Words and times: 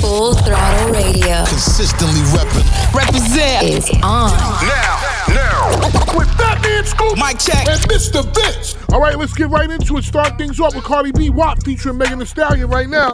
Full 0.00 0.34
Throttle 0.34 0.92
Radio. 0.92 1.44
Consistently 1.46 2.20
repping. 2.32 2.94
Represent 2.94 3.64
is 3.68 3.90
on. 4.02 4.30
Now, 4.32 5.26
now. 5.28 5.68
With 6.16 6.28
Fatman 6.28 6.86
Scoop. 6.86 7.18
Mic 7.18 7.38
check. 7.38 7.68
And 7.68 7.80
Mr. 7.82 8.24
Vince. 8.34 8.76
All 8.92 9.00
right, 9.00 9.18
let's 9.18 9.34
get 9.34 9.48
right 9.50 9.70
into 9.70 9.98
it. 9.98 10.04
Start 10.04 10.38
things 10.38 10.58
off 10.58 10.74
with 10.74 10.84
Cardi 10.84 11.12
B 11.12 11.28
WAP 11.30 11.62
featuring 11.62 11.98
Megan 11.98 12.18
Thee 12.18 12.24
Stallion 12.24 12.68
right 12.68 12.88
now. 12.88 13.12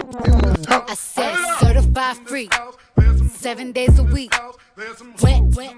I 0.69 0.95
said 0.95 1.37
certified 1.59 2.17
free. 2.19 2.49
Seven 3.31 3.73
days 3.73 3.99
a 3.99 4.05
week. 4.05 4.33
Wet, 5.23 5.43
wet. 5.57 5.75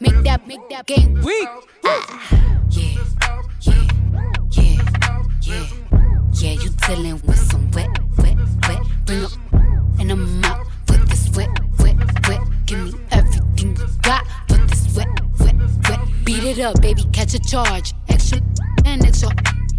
Make 0.00 0.22
that, 0.24 0.46
make 0.48 0.68
that 0.68 0.86
game 0.86 1.14
weak. 1.22 1.48
Ah, 1.84 2.64
yeah, 2.70 3.04
yeah, 3.60 3.88
yeah, 4.50 4.78
yeah. 5.40 5.66
Yeah, 6.32 6.52
you 6.52 6.70
dealing 6.86 7.20
with 7.24 7.38
some 7.38 7.70
wet, 7.70 7.88
wet, 8.18 8.36
wet. 8.68 8.80
Bring 9.06 9.24
up 9.24 9.30
and 10.10 10.12
I'm 10.12 10.44
out 10.44 10.66
for 10.86 10.98
this 10.98 11.30
wet, 11.34 11.48
wet, 11.78 11.96
wet. 12.28 12.40
Give 12.66 12.78
me 12.84 12.92
everything 13.10 13.76
you 13.76 13.86
got 14.02 14.26
for 14.48 14.58
this 14.58 14.94
wet, 14.94 15.08
wet, 15.40 15.54
wet. 15.88 16.00
Beat 16.24 16.44
it 16.44 16.60
up, 16.60 16.80
baby, 16.82 17.04
catch 17.12 17.32
a 17.34 17.38
charge. 17.38 17.94
Extra 18.08 18.40
and 18.84 19.04
extra. 19.04 19.30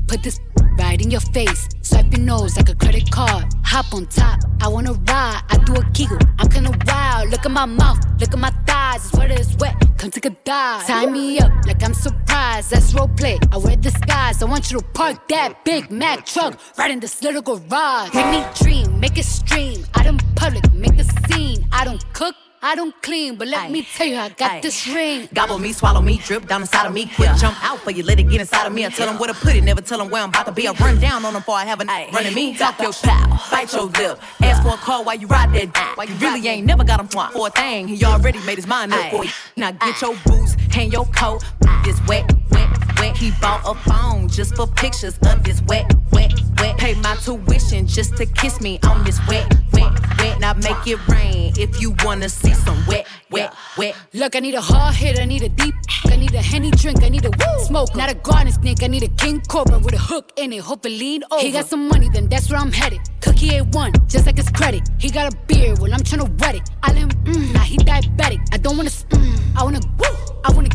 Put 0.08 0.24
this 0.24 0.40
right 0.78 1.02
in 1.02 1.12
your 1.12 1.22
face. 1.22 1.68
Swipe 1.82 2.12
your 2.12 2.22
nose 2.22 2.58
like 2.58 2.70
a 2.70 2.76
credit 2.76 3.10
card. 3.12 3.46
Hop 3.64 3.94
on 3.94 4.06
top, 4.08 4.40
I 4.62 4.68
wanna 4.68 4.94
ride. 4.94 5.42
I 5.50 5.58
do 5.66 5.74
a 5.76 5.84
kegel, 5.92 6.20
I'm 6.40 6.50
kinda 6.50 6.72
wild. 6.88 7.30
Look 7.30 7.46
at 7.46 7.52
my 7.52 7.66
mouth, 7.66 8.00
look 8.20 8.34
at 8.34 8.40
my 8.40 8.52
thighs. 8.68 9.06
It's 9.06 9.14
wet, 9.18 9.32
it's 9.32 9.56
wet. 9.58 9.76
Come 9.98 10.12
take 10.12 10.26
a 10.26 10.30
dive. 10.44 10.86
Tie 10.88 11.06
me 11.08 11.40
up 11.40 11.52
like 11.66 11.84
I'm 11.84 11.94
surprised. 11.94 12.72
That's 12.72 12.94
role 12.94 13.08
play. 13.08 13.40
I 13.52 13.58
wear 13.58 13.76
disguise. 13.76 14.42
I 14.42 14.46
want 14.46 14.72
you 14.72 14.80
to 14.80 14.86
park 14.94 15.28
that 15.30 15.64
Big 15.64 15.90
Mac 15.92 16.26
truck 16.26 16.60
right 16.78 16.92
in 16.92 17.00
this 17.00 17.22
little 17.22 17.42
garage. 17.42 18.14
Make 18.14 18.28
me 18.28 18.46
dream, 18.56 19.00
make 19.00 19.18
it 19.18 19.26
stream. 19.26 19.86
Out 19.96 20.06
in 20.06 20.18
public, 20.36 20.72
make 20.74 20.98
a 21.00 21.04
scene. 21.04 21.68
I 21.72 21.86
don't 21.86 22.04
cook. 22.14 22.36
I 22.66 22.74
don't 22.74 23.00
clean, 23.04 23.36
but 23.36 23.48
let 23.48 23.66
Aye. 23.66 23.70
me 23.70 23.84
tell 23.84 24.08
you, 24.08 24.16
I 24.16 24.30
got 24.30 24.52
Aye. 24.54 24.60
this 24.62 24.88
ring. 24.88 25.30
Gobble 25.32 25.60
me, 25.60 25.72
swallow 25.72 26.02
me, 26.02 26.18
drip 26.18 26.48
down 26.48 26.62
inside 26.62 26.88
of 26.88 26.94
me. 26.96 27.06
Quick 27.16 27.30
jump 27.38 27.56
out 27.64 27.78
for 27.78 27.92
you, 27.92 28.02
let 28.02 28.20
it 28.20 28.24
get 28.24 28.42
inside 28.42 28.66
of 28.66 28.74
me. 28.74 28.84
I 28.84 28.90
tell 28.90 29.06
them 29.06 29.20
where 29.20 29.32
to 29.32 29.36
put 29.36 29.56
it, 29.56 29.64
never 29.64 29.82
tell 29.82 30.00
them 30.00 30.10
where 30.10 30.24
I'm 30.24 30.30
about 30.30 30.48
to 30.48 30.52
be. 30.52 30.68
I 30.68 30.72
run 30.72 31.00
down 31.00 31.24
on 31.26 31.34
them 31.34 31.44
before 31.44 31.54
I 31.54 31.66
have 31.66 31.80
a 31.80 31.86
night. 31.86 32.12
Running 32.12 32.34
me, 32.34 32.58
talk 32.58 32.82
your 32.82 32.92
pow, 32.92 33.40
bite 33.52 33.72
your 33.72 33.84
lip. 33.84 34.20
Ask 34.42 34.64
for 34.64 34.70
a 34.70 34.78
call 34.78 35.04
while 35.04 35.16
you 35.16 35.28
ride 35.28 35.54
that 35.54 35.74
dick. 35.76 35.96
Why 35.96 36.06
you 36.06 36.16
really 36.16 36.48
ain't 36.48 36.66
never 36.66 36.84
got 36.84 37.00
him 37.00 37.08
for 37.08 37.48
a 37.48 37.52
thing. 37.52 37.88
He 37.88 38.04
already 38.04 38.40
made 38.48 38.58
his 38.58 38.66
mind 38.66 38.94
up 38.94 39.12
for 39.12 39.26
you. 39.26 39.32
Now 39.56 39.70
get 39.70 40.02
your 40.02 40.16
boots, 40.26 40.56
hang 40.72 40.92
your 40.92 41.06
coat. 41.06 41.44
This 41.84 42.02
wet, 42.08 42.34
wet, 42.50 42.85
wet. 43.06 43.18
He 43.18 43.32
bought 43.42 43.62
a 43.66 43.76
phone 43.90 44.28
just 44.28 44.56
for 44.56 44.68
pictures 44.68 45.18
of 45.26 45.44
this 45.44 45.62
wet, 45.64 45.92
wet, 46.12 46.34
wet. 46.60 46.78
Pay 46.78 46.96
my 46.96 47.16
tuition 47.16 47.88
just 47.88 48.16
to 48.18 48.26
kiss 48.26 48.62
me 48.62 48.80
on 48.84 49.04
this 49.04 49.20
wet, 49.28 49.54
wet, 49.74 49.92
wet. 50.20 50.40
Now 50.40 50.54
make 50.54 50.88
it 50.88 51.00
rain 51.08 51.54
if 51.58 51.82
you 51.82 51.96
wanna 52.04 52.30
see 52.30 52.54
some 52.54 52.86
wet, 52.88 53.08
wet, 53.30 53.54
wet. 53.78 53.96
Look, 54.14 54.36
I 54.36 54.40
need 54.40 54.56
a 54.56 54.62
hard 54.62 54.96
hit, 54.96 55.20
I 55.20 55.26
need 55.26 55.44
a 55.44 55.50
deep, 55.50 55.76
I 56.12 56.16
need 56.18 56.34
a 56.34 56.42
henny 56.42 56.72
drink, 56.72 57.04
I 57.04 57.10
need 57.10 57.26
a 57.26 57.30
woo 57.30 57.66
smoke, 57.66 57.96
not 57.96 58.10
a 58.12 58.16
garden 58.16 58.52
snake, 58.52 58.84
I 58.84 58.88
need 58.88 59.04
a 59.04 59.08
king 59.08 59.42
cobra 59.42 59.80
with 59.80 59.94
a 59.94 59.98
hook 59.98 60.32
in 60.38 60.54
it, 60.54 60.62
hope 60.62 60.86
it 60.86 60.90
lean 60.90 61.24
over. 61.32 61.42
He 61.42 61.52
got 61.52 61.68
some 61.68 61.88
money, 61.88 62.10
then 62.10 62.28
that's 62.30 62.50
where 62.50 62.60
I'm 62.60 62.72
headed. 62.72 63.00
Cookie 63.22 63.52
ain't 63.56 63.74
one, 63.76 63.94
just 64.08 64.26
like 64.26 64.38
his 64.38 64.50
credit. 64.50 64.88
He 65.00 65.10
got 65.10 65.34
a 65.34 65.38
beard, 65.48 65.80
well 65.80 65.94
I'm 65.94 66.02
tryna 66.02 66.30
wet 66.40 66.56
it. 66.56 66.70
I 66.84 66.94
let 66.94 66.98
him, 66.98 67.10
mm, 67.10 67.54
now 67.54 67.62
he 67.62 67.78
diabetic. 67.78 68.42
I 68.54 68.58
don't 68.58 68.78
wanna, 68.78 68.90
mm, 68.90 69.58
I 69.58 69.64
wanna, 69.64 69.82
woo, 70.00 70.16
I 70.44 70.52
wanna, 70.52 70.70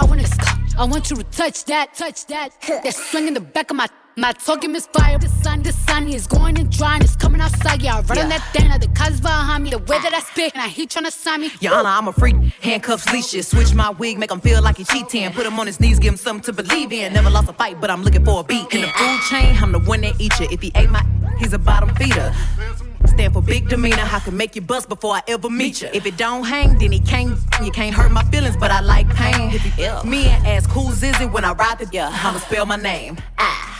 I 0.00 0.04
wanna, 0.04 0.24
I 0.78 0.84
want 0.84 1.10
you 1.10 1.16
to 1.16 1.24
touch 1.24 1.64
that, 1.64 1.94
touch 1.94 2.26
that. 2.26 2.50
That 2.66 2.94
swing 2.94 3.26
in 3.28 3.34
the 3.34 3.40
back 3.40 3.70
of 3.70 3.76
my. 3.76 3.88
My 4.18 4.32
talking 4.32 4.72
misfire, 4.72 5.16
the 5.16 5.28
sun, 5.28 5.62
the 5.62 5.72
sun 5.72 6.08
is 6.08 6.26
going 6.26 6.58
and 6.58 6.68
drying, 6.72 7.02
it's 7.02 7.14
coming 7.14 7.40
outside. 7.40 7.80
Yeah, 7.80 7.98
I 7.98 8.00
run 8.00 8.18
on 8.18 8.28
that 8.30 8.42
thing, 8.52 8.68
the 8.80 8.88
cuz 8.88 9.20
behind 9.20 9.62
me, 9.62 9.70
the 9.70 9.78
way 9.78 9.96
that 10.00 10.12
I 10.12 10.18
spit, 10.18 10.54
and 10.54 10.62
I 10.62 10.66
he 10.66 10.88
tryna 10.88 11.12
sign 11.12 11.42
me. 11.42 11.52
Honor, 11.70 11.88
I'm 11.88 12.08
a 12.08 12.12
freak. 12.12 12.34
Handcuffs, 12.60 13.12
leashes. 13.12 13.46
Switch 13.46 13.72
my 13.74 13.90
wig, 13.90 14.18
make 14.18 14.32
him 14.32 14.40
feel 14.40 14.60
like 14.60 14.78
he 14.78 14.82
cheating. 14.82 15.30
Put 15.30 15.46
him 15.46 15.60
on 15.60 15.68
his 15.68 15.78
knees, 15.78 16.00
give 16.00 16.14
him 16.14 16.16
something 16.16 16.42
to 16.52 16.52
believe 16.52 16.92
in. 16.92 17.12
Never 17.12 17.30
lost 17.30 17.48
a 17.48 17.52
fight, 17.52 17.80
but 17.80 17.90
I'm 17.90 18.02
looking 18.02 18.24
for 18.24 18.40
a 18.40 18.42
beat. 18.42 18.66
In 18.74 18.80
the 18.80 18.88
food 18.88 19.20
chain, 19.30 19.56
I'm 19.62 19.70
the 19.70 19.78
one 19.78 20.00
that 20.00 20.20
eat 20.20 20.36
you. 20.40 20.48
If 20.50 20.62
he 20.62 20.72
ate 20.74 20.90
my, 20.90 21.04
he's 21.38 21.52
a 21.52 21.58
bottom 21.60 21.94
feeder. 21.94 22.34
Stand 23.06 23.34
for 23.34 23.40
big 23.40 23.68
demeanor. 23.68 24.02
I 24.02 24.18
can 24.18 24.36
make 24.36 24.56
you 24.56 24.62
bust 24.62 24.88
before 24.88 25.14
I 25.14 25.22
ever 25.28 25.48
meet 25.48 25.80
you. 25.80 25.90
If 25.94 26.06
it 26.06 26.16
don't 26.16 26.42
hang, 26.42 26.76
then 26.76 26.90
he 26.90 26.98
can't. 26.98 27.38
You 27.62 27.70
can't 27.70 27.94
hurt 27.94 28.10
my 28.10 28.24
feelings, 28.32 28.56
but 28.56 28.72
I 28.72 28.80
like 28.80 29.08
pain. 29.14 29.52
If 29.52 29.62
he 29.62 29.84
ill, 29.84 30.02
me 30.02 30.26
and 30.26 30.44
ask 30.44 30.68
who's 30.70 31.04
is 31.04 31.20
it 31.20 31.30
when 31.30 31.44
I 31.44 31.52
ride 31.52 31.78
the 31.78 31.88
yeah, 31.92 32.10
I'ma 32.12 32.40
spell 32.40 32.66
my 32.66 32.74
name. 32.74 33.16
Ah. 33.38 33.77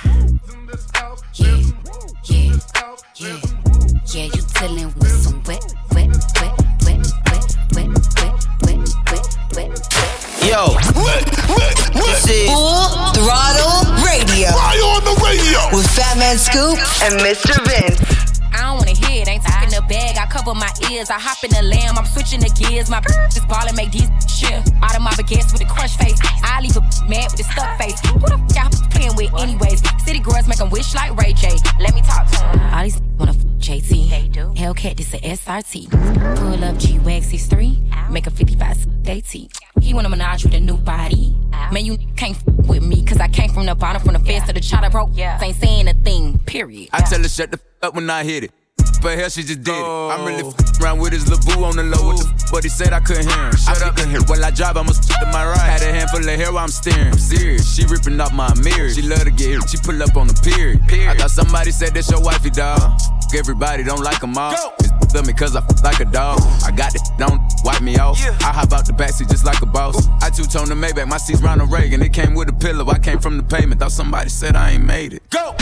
Full 12.49 13.12
Throttle 13.12 13.84
Radio. 14.05 14.49
Fire 14.53 14.84
on 14.84 15.05
the 15.05 15.17
radio. 15.25 15.77
With 15.77 15.87
Fatman 15.89 16.37
Scoop 16.39 16.79
and 17.03 17.21
Mr. 17.21 17.56
Vince. 17.67 18.28
I 18.53 18.69
don't 18.69 18.79
wanna 18.79 18.97
hear 18.97 19.23
it, 19.23 19.29
ain't 19.29 19.43
talking 19.43 19.71
the 19.71 19.83
bag. 19.89 20.17
I 20.19 20.27
cover 20.27 20.55
my 20.55 20.71
ears, 20.91 21.11
I 21.11 21.19
hop 21.19 21.43
in 21.45 21.51
the 21.51 21.63
lamb, 21.63 21.99
I'm 21.99 22.07
switching 22.07 22.41
the 22.41 22.51
gears. 22.51 22.91
My 22.91 23.01
b 23.01 23.07
just 23.31 23.49
ballin' 23.49 23.77
make 23.77 23.93
these 23.93 24.09
shit 24.29 24.59
out 24.83 24.97
of 24.97 25.03
my 25.03 25.13
baguettes 25.13 25.53
with 25.53 25.63
a 25.63 25.67
crush 25.67 25.97
face. 25.97 26.19
I 26.43 26.61
leave 26.61 26.77
a 26.77 26.81
mad 27.09 27.31
with 27.33 27.41
a 27.41 27.45
stuck 27.53 27.79
face. 27.79 28.01
Who 28.09 28.21
the 28.21 28.39
f 28.39 28.57
y'all 28.57 28.89
playing 28.91 29.17
with, 29.17 29.33
anyways? 29.41 29.83
City 30.05 30.21
girls 30.21 30.49
make 30.49 30.61
'em 30.61 30.71
wish 30.71 30.95
like 30.95 31.15
Ray 31.21 31.33
J. 31.33 31.57
Let 31.81 31.95
me 31.95 32.03
talk 32.03 32.27
to 32.33 32.45
'em. 32.45 32.75
All 32.75 32.83
these 32.85 33.01
wanna 33.19 33.33
f 33.33 33.45
JT. 33.59 34.09
They 34.11 34.29
do. 34.29 34.53
Hellcat, 34.57 34.97
this 34.97 35.13
a 35.15 35.19
SRT. 35.19 35.89
Pull 36.37 36.65
up 36.65 36.79
G 36.79 36.99
Wax 37.01 37.27
63, 37.29 37.79
make 38.11 38.27
a 38.27 38.31
55 38.31 39.03
day 39.03 39.19
AT. 39.19 39.49
He 39.81 39.95
want 39.95 40.07
a 40.07 40.11
menage 40.11 40.45
with 40.45 40.55
a 40.55 40.61
new 40.61 40.77
body. 40.77 41.35
Man, 41.73 41.85
you 41.85 41.99
can't 42.17 42.37
f 42.37 42.45
with 42.67 42.83
me, 42.83 43.05
cause 43.05 43.19
I 43.19 43.29
came 43.29 43.51
from 43.51 43.67
the 43.67 43.75
bottom, 43.75 44.01
from 44.03 44.15
the 44.15 44.21
fence 44.21 44.47
to 44.47 44.53
the 44.53 44.61
chopper 44.61 44.91
broke. 44.91 45.11
Yeah. 45.13 45.39
Ain't 45.43 45.57
saying 45.57 45.89
a 45.89 45.95
thing, 45.95 46.39
period. 46.47 46.89
I 46.93 47.01
tell 47.03 47.21
her 47.21 47.29
shut 47.29 47.51
the 47.51 47.59
f 47.59 47.68
up 47.83 47.94
when 47.94 48.09
I 48.11 48.25
hit 48.25 48.44
it. 48.44 48.53
But 49.00 49.16
hell, 49.19 49.28
she 49.28 49.43
just 49.43 49.62
did 49.62 49.75
it. 49.75 49.84
I'm 49.84 50.27
really 50.27 50.43
f 50.43 50.81
around 50.81 50.99
with 50.99 51.12
his 51.12 51.25
boo 51.25 51.62
on 51.62 51.77
the 51.77 51.84
low. 51.84 52.09
What 52.09 52.19
the 52.19 52.27
f- 52.27 52.50
but 52.50 52.65
he 52.65 52.69
said 52.69 52.93
I 52.93 52.99
couldn't 52.99 53.28
hear 53.28 53.44
him. 53.47 53.55
Shut 53.55 53.83
up 53.83 53.97
and 53.99 54.11
hear. 54.11 54.21
While 54.27 54.44
I 54.44 54.50
drive, 54.50 54.77
I'ma 54.77 54.91
to 54.91 55.27
my 55.27 55.47
right. 55.47 55.59
Had 55.59 55.83
a 55.83 55.93
handful 55.93 56.21
of 56.21 56.34
hair 56.34 56.53
while 56.53 56.65
I'm 56.65 56.69
steering. 56.69 57.12
I'm 57.12 57.19
serious. 57.19 57.77
She 57.77 57.87
ripping 57.87 58.21
off 58.21 58.33
my 58.33 58.53
mirror. 58.59 58.91
She 58.91 59.03
love 59.03 59.22
to 59.22 59.31
get 59.31 59.50
hit. 59.50 59.71
She 59.71 59.77
pull 59.78 60.03
up 60.03 60.17
on 60.17 60.27
the 60.27 60.34
period. 60.34 60.83
I 61.06 61.15
thought 61.15 61.31
somebody 61.31 61.71
said 61.71 61.94
that's 61.94 62.11
your 62.11 62.21
wifey, 62.21 62.50
dog. 62.50 62.81
Uh-huh. 62.81 63.38
Everybody 63.38 63.84
don't 63.84 64.03
like 64.03 64.21
them 64.21 64.37
all. 64.37 64.53
It's 64.81 65.15
love 65.15 65.27
me 65.27 65.33
cause 65.33 65.55
I 65.55 65.61
f 65.61 65.84
like 65.84 66.00
a 66.00 66.05
dog. 66.06 66.41
I 66.65 66.72
got 66.72 66.94
it, 66.94 67.03
don't 67.19 67.41
wipe 67.62 67.83
me 67.83 67.99
off. 67.99 68.19
Yeah. 68.19 68.37
I 68.41 68.50
hop 68.53 68.72
out 68.72 68.87
the 68.87 68.93
backseat 68.93 69.31
just 69.31 69.44
like 69.44 69.61
a 69.62 69.67
boss. 69.67 70.09
I 70.22 70.31
two-tone 70.31 70.69
the 70.69 70.75
Maybach, 70.75 71.06
my 71.06 71.19
seat's 71.19 71.41
Ronald 71.41 71.71
Reagan. 71.71 72.03
It 72.03 72.12
came 72.12 72.34
with 72.34 72.49
a 72.49 72.53
pillow. 72.53 72.88
I 72.88 72.99
came 72.99 73.21
from 73.21 73.37
the 73.37 73.43
pavement. 73.44 73.81
Thought 73.81 73.93
somebody 73.93 74.31
said 74.31 74.56
I 74.56 74.72
ain't 74.72 74.84
made 74.84 75.12
it. 75.12 75.22
Go! 75.31 75.55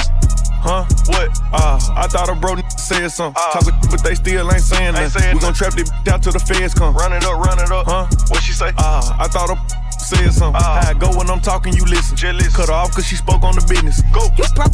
Huh? 0.67 0.83
What? 1.07 1.31
Uh, 1.55 1.79
I 1.95 2.07
thought 2.11 2.29
a 2.29 2.35
bro 2.35 2.55
n- 2.55 2.71
said 2.71 3.09
something. 3.09 3.41
Talking, 3.53 3.79
but 3.89 4.03
they 4.03 4.15
still 4.17 4.51
ain't 4.51 4.63
saying 4.63 4.95
nothing. 4.95 5.35
We 5.35 5.41
gon' 5.41 5.55
trap 5.55 5.75
this 5.75 5.91
down 6.03 6.21
till 6.21 6.33
the 6.33 6.41
feds 6.41 6.75
come. 6.75 6.95
Run 6.95 7.13
it 7.13 7.25
up, 7.25 7.39
run 7.39 7.59
it 7.61 7.71
up. 7.71 7.87
Huh? 7.87 8.07
What 8.29 8.43
she 8.43 8.53
say? 8.53 8.73
Uh, 8.77 9.17
I 9.19 9.29
thought 9.29 9.51
a 9.51 9.57
said 10.07 10.33
something. 10.33 10.61
How 10.61 10.91
I 10.91 10.95
go 10.95 11.11
when 11.17 11.31
I'm 11.31 11.41
talking, 11.41 11.73
you 11.73 11.85
listen. 11.85 12.17
Cut 12.51 12.69
her 12.69 12.75
off 12.75 12.93
cause 12.95 13.07
she 13.07 13.17
spoke 13.17 13.43
on 13.43 13.55
the 13.55 13.65
business. 13.69 14.03
Go. 14.13 14.27
You 14.37 14.45
broke. 14.55 14.73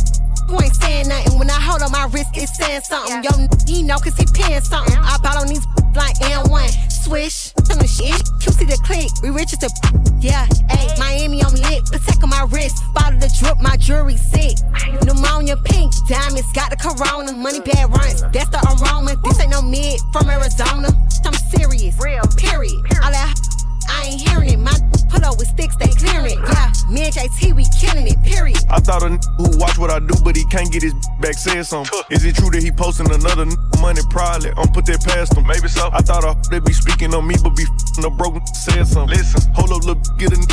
You 0.52 0.60
ain't 0.60 0.76
saying 0.76 1.08
nothing. 1.08 1.38
When 1.38 1.48
I 1.48 1.58
hold 1.58 1.80
on 1.80 1.90
my 1.92 2.04
wrist, 2.12 2.28
it's 2.34 2.54
saying 2.58 2.82
something. 2.82 3.24
Yo, 3.24 3.48
he 3.66 3.82
know 3.82 3.96
cause 3.96 4.14
he 4.18 4.26
paying 4.34 4.60
something. 4.60 4.94
I 5.00 5.16
bought 5.22 5.40
on 5.40 5.48
these 5.48 5.64
like 5.96 6.12
N1. 6.20 6.92
Swish. 6.92 7.52
Tell 7.64 7.78
me 7.78 7.88
shit. 7.88 8.20
You 8.44 8.52
see 8.52 8.66
the 8.66 8.76
click. 8.84 9.08
We 9.22 9.30
rich 9.30 9.54
as 9.54 9.60
the. 9.60 9.72
Yeah. 10.20 10.46
Ayy. 10.68 10.98
Miami 11.00 11.42
on 11.42 11.54
me 11.54 11.60
lit. 11.60 11.86
Protect 11.86 12.22
on 12.22 12.28
my 12.28 12.46
wrist. 12.52 12.84
Bottle 12.92 13.18
the 13.18 13.32
drip. 13.40 13.60
My 13.60 13.76
jewelry 13.78 14.18
sick. 14.18 14.58
Pneumonia 15.02 15.56
pink. 15.56 15.94
Diamonds. 16.06 16.52
Got 16.52 16.69
the 16.69 16.76
corona. 16.76 17.32
Money 17.32 17.60
bad 17.60 17.88
runs. 17.88 18.20
That's 18.20 18.50
the 18.52 18.60
aroma. 18.60 19.16
This 19.24 19.40
ain't 19.40 19.50
no 19.50 19.62
mid 19.62 19.98
from 20.12 20.28
Arizona. 20.28 20.93
I'm 21.25 21.34
serious. 21.48 21.96
Real. 21.98 22.22
Period. 22.37 22.84
All 23.00 23.10
that. 23.10 23.62
I 23.93 24.06
ain't 24.09 24.21
hearing 24.29 24.49
it. 24.50 24.59
My 24.59 24.73
pull 25.11 25.25
up 25.25 25.37
with 25.39 25.49
sticks, 25.49 25.77
they 25.77 25.89
clearing 25.89 26.33
it. 26.33 26.39
Yeah, 26.49 26.73
me 26.89 27.05
and 27.05 27.12
JT, 27.15 27.53
we 27.55 27.65
killing 27.79 28.06
it. 28.09 28.17
Period. 28.23 28.59
I 28.71 28.81
thought 28.81 29.03
a 29.03 29.06
n- 29.06 29.21
who 29.37 29.56
watch 29.59 29.77
what 29.79 29.91
I 29.91 29.99
do, 30.00 30.15
but 30.25 30.35
he 30.37 30.44
can't 30.47 30.73
get 30.73 30.83
his 30.83 30.94
back 31.21 31.35
said 31.35 31.62
something. 31.67 31.93
Is 32.11 32.25
it 32.25 32.37
true 32.37 32.50
that 32.50 32.62
he 32.62 32.71
posting 32.73 33.11
another 33.12 33.43
n- 33.43 33.56
money? 33.81 34.00
Probably. 34.11 34.50
I'm 34.56 34.69
put 34.73 34.87
that 34.87 35.05
past 35.05 35.37
him. 35.37 35.47
Maybe 35.47 35.69
so. 35.69 35.91
I 35.93 36.00
thought 36.00 36.25
a 36.25 36.33
they 36.50 36.59
be 36.61 36.73
speaking 36.73 37.15
on 37.15 37.27
me, 37.27 37.37
but 37.43 37.50
be 37.55 37.65
f***ing 37.65 38.05
a 38.05 38.11
broke 38.11 38.35
n- 38.37 38.47
said 38.55 38.87
something. 38.87 39.17
Listen, 39.17 39.53
hold 39.55 39.73
up, 39.73 39.85
look, 39.85 39.99
get 40.19 40.33
a 40.33 40.37
n- 40.37 40.43
that's 40.43 40.49
lit. 40.49 40.51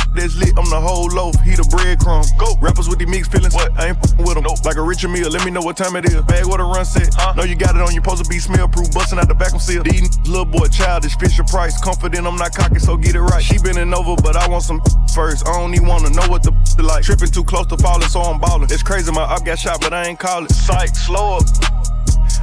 I'm 0.60 0.68
the 0.68 0.76
whole 0.76 1.08
loaf. 1.08 1.32
He 1.40 1.56
the 1.56 1.64
breadcrumb. 1.72 2.28
Go. 2.36 2.52
Rappers 2.60 2.86
with 2.86 2.98
the 2.98 3.06
mixed 3.06 3.32
feelings. 3.32 3.54
What? 3.54 3.72
I 3.80 3.88
ain't 3.88 3.96
f***ing 3.96 4.20
with 4.20 4.36
them. 4.36 4.44
Nope. 4.44 4.60
Like 4.60 4.76
a 4.76 4.84
Richard 4.84 5.08
meal, 5.08 5.30
Let 5.32 5.42
me 5.42 5.50
know 5.50 5.64
what 5.64 5.78
time 5.80 5.96
it 5.96 6.04
is. 6.04 6.20
Bag 6.28 6.44
what 6.44 6.60
a 6.60 6.64
run 6.64 6.84
set. 6.84 7.08
Huh? 7.16 7.32
Know 7.32 7.44
you 7.44 7.56
got 7.56 7.76
it 7.76 7.80
on. 7.80 7.96
You 7.96 8.04
supposed 8.04 8.22
to 8.22 8.28
be 8.28 8.38
smell 8.38 8.68
proof. 8.68 8.92
Busting 8.92 9.18
out 9.18 9.28
the 9.28 9.34
back 9.34 9.54
of 9.54 9.62
seal. 9.62 9.82
These 9.82 10.20
little 10.28 10.44
boy 10.44 10.68
childish. 10.68 11.16
Fisher 11.16 11.44
Price. 11.44 11.80
Confident 11.80 12.26
I'm 12.26 12.36
not 12.36 12.52
cocky, 12.54 12.78
so 12.78 12.98
get 12.98 13.14
it 13.16 13.22
right. 13.22 13.42
She 13.42 13.56
bending 13.56 13.94
over, 13.94 14.20
but 14.20 14.36
I 14.36 14.46
want 14.48 14.64
some 14.64 14.82
first. 15.14 15.48
I 15.48 15.56
don't 15.56 15.72
even 15.74 15.88
wanna 15.88 16.10
know 16.10 16.28
what 16.28 16.42
the 16.42 16.52
like. 16.82 17.04
Tripping 17.04 17.32
too 17.32 17.44
close 17.44 17.66
to 17.68 17.78
falling, 17.78 18.08
so 18.08 18.20
I'm 18.20 18.38
ballin'. 18.38 18.68
It's 18.70 18.82
crazy, 18.82 19.10
my 19.12 19.22
up 19.22 19.44
got 19.44 19.58
shot, 19.58 19.80
but 19.80 19.94
I 19.94 20.04
ain't 20.08 20.18
call 20.18 20.44
it. 20.44 20.52
Psych, 20.52 20.94
slow 20.94 21.38
up. 21.38 21.79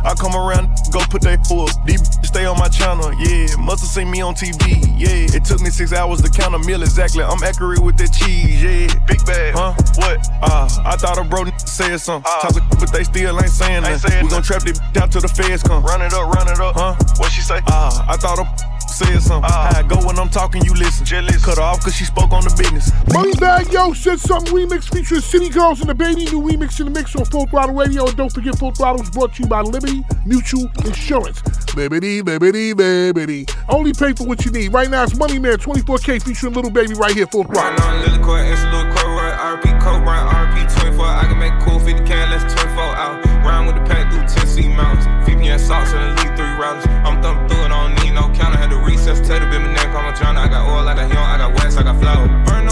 I 0.03 0.13
come 0.15 0.35
around, 0.35 0.69
go 0.91 0.99
put 1.09 1.21
that 1.23 1.45
full. 1.47 1.67
These 1.85 2.03
stay 2.25 2.45
on 2.45 2.57
my 2.57 2.67
channel, 2.67 3.13
yeah. 3.19 3.47
Must've 3.57 3.89
seen 3.89 4.11
me 4.11 4.21
on 4.21 4.35
TV, 4.35 4.83
yeah. 4.97 5.35
It 5.35 5.45
took 5.45 5.61
me 5.61 5.69
six 5.69 5.93
hours 5.93 6.21
to 6.21 6.29
count 6.29 6.55
a 6.55 6.59
meal 6.59 6.81
exactly. 6.81 7.23
I'm 7.23 7.41
accurate 7.43 7.79
with 7.79 7.97
that 7.97 8.13
cheese, 8.13 8.61
yeah. 8.61 8.87
Big 9.07 9.25
bag, 9.25 9.55
huh? 9.55 9.73
What? 9.95 10.19
Ah, 10.41 10.65
uh, 10.65 10.93
I 10.93 10.95
thought 10.97 11.17
a 11.17 11.23
bro 11.23 11.45
said 11.57 11.97
something. 11.97 12.29
Uh, 12.29 12.49
Talk 12.49 12.79
but 12.79 12.91
they 12.91 13.03
still 13.03 13.39
ain't 13.39 13.49
saying 13.49 13.83
nothing. 13.83 14.23
We 14.23 14.29
gon' 14.29 14.43
trap 14.43 14.63
this 14.63 14.79
down 14.93 15.09
till 15.09 15.21
the 15.21 15.27
feds 15.27 15.63
come. 15.63 15.83
Run 15.83 16.01
it 16.01 16.13
up, 16.13 16.27
run 16.33 16.47
it 16.47 16.59
up. 16.59 16.75
Huh? 16.75 16.95
What 17.17 17.31
she 17.31 17.41
say? 17.41 17.61
Ah, 17.67 17.89
uh, 17.89 18.13
I 18.13 18.17
thought 18.17 18.39
a 18.39 18.76
said 18.89 19.19
something. 19.21 19.49
Uh, 19.49 19.73
How 19.73 19.79
I 19.79 19.83
go 19.83 19.97
when 20.05 20.17
I'm 20.19 20.29
talking, 20.29 20.63
you 20.63 20.73
listen. 20.73 21.05
Jealous. 21.05 21.43
Cut 21.43 21.57
her 21.57 21.63
off 21.63 21.83
cause 21.83 21.95
she 21.95 22.05
spoke 22.05 22.31
on 22.31 22.43
the 22.43 22.53
business. 22.57 22.91
Moneybagg 23.13 23.71
Yo 23.71 23.93
said 23.93 24.19
something 24.19 24.53
remix 24.53 24.91
featuring 24.91 25.21
City 25.21 25.49
Girls 25.49 25.81
and 25.81 25.89
DaBaby. 25.89 26.31
New 26.31 26.41
remix 26.41 26.79
in 26.79 26.85
the 26.85 26.91
mix 26.91 27.15
on 27.15 27.25
Full 27.25 27.45
Throttle 27.47 27.75
Radio. 27.75 28.07
And 28.07 28.15
don't 28.17 28.31
forget, 28.31 28.57
Full 28.57 28.71
Throttle 28.71 29.01
is 29.01 29.09
brought 29.09 29.33
to 29.35 29.43
you 29.43 29.49
by 29.49 29.61
Liberty 29.61 30.03
Mutual 30.25 30.69
Insurance. 30.85 31.41
Liberty, 31.75 32.21
Liberty, 32.21 32.73
Liberty. 32.73 33.45
Only 33.69 33.93
pay 33.93 34.13
for 34.13 34.25
what 34.25 34.43
you 34.45 34.51
need. 34.51 34.73
Right 34.73 34.89
now, 34.89 35.03
it's 35.03 35.15
Money 35.15 35.39
Man 35.39 35.57
24K 35.57 36.23
featuring 36.23 36.53
Lil 36.53 36.69
Baby 36.71 36.93
right 36.95 37.13
here, 37.13 37.27
Full 37.27 37.43
Throttle. 37.43 37.61
Right 37.61 37.77
now, 37.79 38.05
Lily 38.05 38.23
Court, 38.23 38.41
it's 38.47 38.61
a 38.61 38.71
little 38.71 38.91
court, 38.93 39.05
right? 39.05 39.61
RP 39.61 39.79
Coke, 39.81 40.03
right? 40.03 40.49
RP 40.49 40.81
24. 40.81 41.05
I 41.05 41.25
can 41.25 41.37
make 41.37 41.53
cool 41.61 41.79
50 41.79 42.03
can, 42.05 42.31
let's 42.31 42.51
24 42.53 42.83
out. 42.83 43.25
Round 43.45 43.67
with 43.67 43.75
the 43.75 43.83
pack 43.83 44.11
through 44.11 44.27
Tennessee 44.27 44.67
mountains. 44.69 45.05
VPN 45.27 45.59
socks 45.59 45.93
and 45.93 46.17
the 46.17 46.23
lead 46.23 46.35
three 46.35 46.45
routers. 46.57 46.96
No 48.17 48.33
counter. 48.33 48.57
Had 48.57 48.71
to 48.71 48.77
recess, 48.77 49.19
tater, 49.21 49.47
bit 49.49 49.61
my 49.61 49.71
neck, 49.73 49.89
I'm 49.93 50.11
a 50.11 50.17
John. 50.17 50.37
I 50.37 50.47
got 50.47 50.65
oil, 50.65 50.87
I 50.87 50.95
got 50.95 51.09
young, 51.13 51.27
I 51.33 51.37
got 51.37 51.53
west, 51.53 51.77
I 51.77 51.83
got 51.83 51.99
flour. 52.01 52.27
Burn 52.45 52.66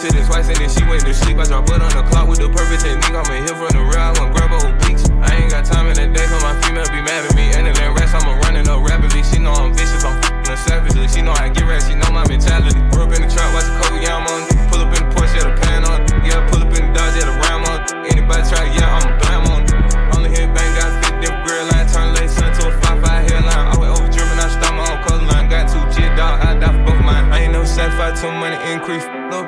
My 0.00 0.08
titties 0.08 0.26
twice 0.32 0.48
and 0.48 0.56
then 0.56 0.70
she 0.72 0.80
went 0.88 1.04
to 1.04 1.12
sleep. 1.12 1.36
I 1.36 1.44
drop 1.44 1.68
butt 1.68 1.84
on 1.84 1.92
the 1.92 2.00
clock 2.08 2.24
with 2.24 2.40
the 2.40 2.48
perfect 2.48 2.88
technique. 2.88 3.12
I'm 3.12 3.28
in 3.36 3.44
here 3.44 3.52
from 3.52 3.68
the 3.68 3.84
real, 3.84 4.00
I 4.00 4.16
want 4.16 4.32
grab 4.32 4.48
her 4.48 4.72
peaks. 4.80 5.04
I 5.20 5.36
ain't 5.36 5.52
got 5.52 5.68
time 5.68 5.92
in 5.92 5.96
the 6.00 6.08
day 6.08 6.24
for 6.24 6.40
my 6.40 6.56
female 6.64 6.88
be 6.88 7.04
mad 7.04 7.28
at 7.28 7.36
me. 7.36 7.52
And 7.52 7.68
then 7.68 7.76
rest, 7.92 8.16
I'm 8.16 8.24
a 8.24 8.32
running 8.40 8.64
up 8.64 8.80
rapidly. 8.80 9.20
She 9.20 9.36
know 9.36 9.52
I'm 9.52 9.76
vicious, 9.76 10.00
I'm 10.00 10.16
f***ing 10.24 10.56
savagely. 10.56 11.04
She 11.04 11.20
know 11.20 11.36
I 11.36 11.52
get 11.52 11.68
rest, 11.68 11.92
she 11.92 12.00
know 12.00 12.08
my 12.16 12.24
mentality. 12.32 12.80
Grew 12.88 13.04
up 13.04 13.12
in 13.12 13.20
the 13.20 13.28
trap, 13.28 13.52
watch 13.52 13.68
the 13.68 13.76
coke, 13.76 14.00
yeah, 14.00 14.16
I'm 14.16 14.24
on. 14.24 14.48
Pull 14.72 14.80
up 14.80 14.88
in 14.88 15.04
the 15.04 15.08
Porsche, 15.12 15.36
yeah, 15.36 15.52
the 15.52 15.60
pan 15.60 15.84
on. 15.84 16.00
Yeah, 16.24 16.48
pull 16.48 16.64
up 16.64 16.72
in 16.72 16.80
the 16.80 16.92
Dodge, 16.96 17.20
yeah, 17.20 17.28
the 17.28 17.36
Ram 17.44 17.60
on. 17.68 17.84
Anybody 18.08 18.42
try, 18.48 18.72
yeah, 18.72 18.96
I'm 18.96 19.04
a 19.04 19.12
blam 19.20 19.44
on. 19.52 19.68
Only 20.16 20.32
hit 20.32 20.48
bang, 20.56 20.72
got 20.80 20.96
50 21.12 21.20
different 21.20 21.44
grill 21.44 21.68
line. 21.76 21.84
Turn 21.92 22.08
late 22.16 22.32
sun 22.32 22.48
to 22.56 22.72
a 22.72 22.80
5-5 22.88 23.04
hairline. 23.28 23.68
I 23.68 23.76
went 23.76 23.92
over 23.92 24.08
German, 24.08 24.40
I 24.40 24.48
stopped 24.48 24.80
my 24.80 24.88
own 24.88 25.04
coastline. 25.04 25.52
Got 25.52 25.68
two 25.68 25.84
G 25.92 26.08
dog, 26.16 26.40
I 26.40 26.56
die 26.56 26.72
for 26.72 26.88
both 26.88 27.04
mine. 27.04 27.28
I 27.28 27.44
ain't 27.44 27.52
no 27.52 27.68
satisfied, 27.68 28.16
too 28.16 28.32
money 28.32 28.56
increase. 28.72 29.04
Low 29.28 29.44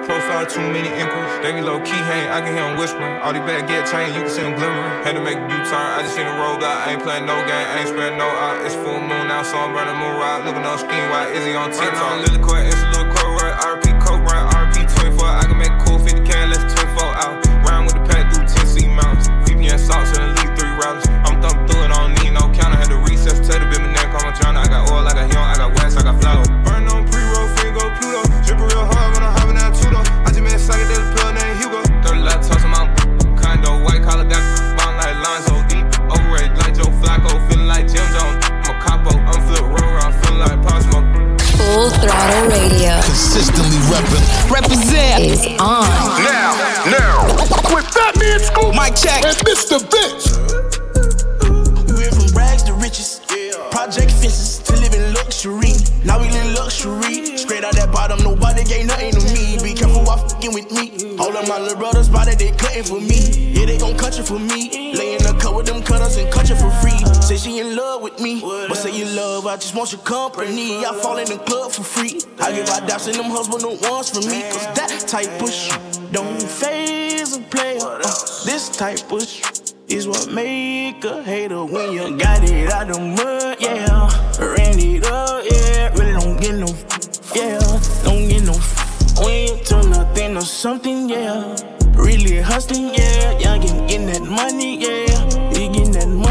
too 0.48 0.64
many 0.72 0.88
inquiries. 0.88 1.36
They 1.44 1.52
be 1.52 1.60
low 1.60 1.78
key 1.84 2.00
hang, 2.08 2.32
I 2.32 2.40
can 2.40 2.56
hear 2.56 2.64
them 2.64 2.80
whispering. 2.80 3.20
All 3.20 3.32
these 3.32 3.44
bad 3.44 3.68
get 3.68 3.84
chain, 3.84 4.08
you 4.16 4.24
can 4.24 4.32
see 4.32 4.40
them 4.40 4.56
glimmering. 4.56 5.04
Had 5.04 5.14
to 5.16 5.22
make 5.22 5.36
a 5.36 5.44
U-turn, 5.44 5.86
I 5.96 6.00
just 6.00 6.16
seen 6.16 6.26
a 6.26 6.34
roll 6.40 6.56
out. 6.56 6.88
I 6.88 6.96
ain't 6.96 7.02
playing 7.04 7.28
no 7.28 7.36
game, 7.44 7.66
I 7.68 7.84
ain't 7.84 7.90
spreading 7.92 8.16
no 8.16 8.28
out. 8.28 8.64
It's 8.64 8.74
full 8.74 9.00
moon 9.00 9.28
now, 9.28 9.44
so 9.44 9.60
I'm 9.60 9.76
running 9.76 9.96
moon 10.00 10.16
ride. 10.16 10.48
Looking 10.48 10.64
on 10.64 10.78
scheme, 10.80 11.06
why 11.12 11.28
is 11.28 11.44
he 11.44 11.52
on 11.52 11.70
TikTok? 11.70 11.92
Right 11.92 12.16
now, 12.16 12.24
Lily 12.24 12.40
Court, 12.40 12.64
Represent 44.52 45.24
is 45.24 45.46
on. 45.58 45.88
Now, 46.28 46.52
now. 46.84 47.24
With 47.72 47.86
Fatman 47.88 48.38
Scoop 48.38 48.74
Mic 48.76 48.94
check. 48.94 49.24
and 49.24 49.36
Mr. 49.48 49.80
Vince. 49.80 50.36
We 51.88 51.96
went 51.96 52.12
from 52.12 52.36
rags 52.36 52.62
to 52.64 52.74
riches. 52.74 53.22
Project 53.70 54.10
fences 54.10 54.58
to 54.58 54.74
living 54.76 55.14
luxury. 55.14 55.72
Now 56.04 56.20
we 56.20 56.28
live 56.28 56.52
luxury. 56.52 57.38
Straight 57.38 57.64
out 57.64 57.72
that 57.76 57.92
bottom, 57.92 58.22
nobody 58.22 58.64
gave 58.64 58.84
nothing 58.86 59.12
to 59.12 59.20
me. 59.32 59.56
Be 59.62 59.72
careful 59.72 60.04
while 60.04 60.18
fucking 60.18 60.52
with 60.52 60.70
me. 60.70 61.16
All 61.18 61.34
of 61.34 61.48
my 61.48 61.58
little 61.58 61.78
brothers 61.78 62.08
spotted 62.08 62.38
they 62.38 62.50
cutting 62.50 62.84
for 62.84 63.00
me. 63.00 63.52
Yeah, 63.56 63.64
they 63.64 63.78
gon' 63.78 63.96
cut 63.96 64.18
you 64.18 64.24
for 64.24 64.38
me. 64.38 64.92
Lay 64.92 65.14
in 65.16 65.22
the 65.22 65.32
cut 65.40 65.54
with 65.56 65.64
them 65.64 65.82
cutters 65.82 66.18
and 66.18 66.30
cut 66.30 66.50
you 66.50 66.56
for 66.56 66.70
free. 66.81 66.81
She 67.42 67.58
in 67.58 67.74
love 67.74 68.02
with 68.02 68.20
me. 68.20 68.40
But 68.40 68.76
say 68.76 68.96
you 68.96 69.04
love, 69.16 69.48
I 69.48 69.56
just 69.56 69.74
want 69.74 69.90
your 69.90 70.00
company. 70.02 70.84
I 70.86 70.94
fall 71.02 71.18
in 71.18 71.26
the 71.26 71.38
club 71.38 71.72
for 71.72 71.82
free. 71.82 72.20
I 72.38 72.52
give 72.52 72.68
out 72.68 72.88
daps 72.88 73.08
and 73.08 73.16
them 73.16 73.32
husband 73.32 73.62
the 73.62 73.88
ones 73.90 74.10
for 74.10 74.20
me. 74.20 74.42
Cause 74.42 74.66
that 74.78 75.04
type 75.08 75.42
of 75.42 75.50
shit 75.50 76.12
don't 76.12 76.40
phase 76.40 77.36
a 77.36 77.40
player. 77.40 77.80
Uh, 77.82 77.98
this 78.44 78.68
type 78.76 79.10
of 79.10 79.26
shit 79.26 79.74
is 79.88 80.06
what 80.06 80.30
make 80.30 81.04
a 81.04 81.20
hater 81.24 81.64
when 81.64 81.90
you 81.90 82.16
got 82.16 82.48
it 82.48 82.70
out 82.70 82.86
the 82.86 83.00
mud, 83.00 83.56
yeah. 83.58 84.06
Ran 84.38 84.78
it 84.78 85.04
up, 85.06 85.44
yeah. 85.50 85.88
Really 85.98 86.12
don't 86.12 86.40
get 86.40 86.54
no, 86.54 86.68
yeah. 87.34 87.58
Don't 88.04 88.28
get 88.28 88.44
no 88.44 88.54
when 89.18 89.48
you 89.48 89.64
turn 89.64 89.90
nothing 89.90 90.36
or 90.36 90.42
something, 90.42 91.08
yeah. 91.08 91.56
Really 91.94 92.40
hustling, 92.40 92.94
yeah. 92.94 93.38
Y'all 93.38 93.60
getting, 93.60 93.86
getting 93.88 94.06
that 94.06 94.22
money, 94.22 94.78
yeah. 94.80 95.50
You 95.50 95.72
getting 95.72 95.92
that 95.92 96.06
money, 96.06 96.20
yeah. 96.20 96.21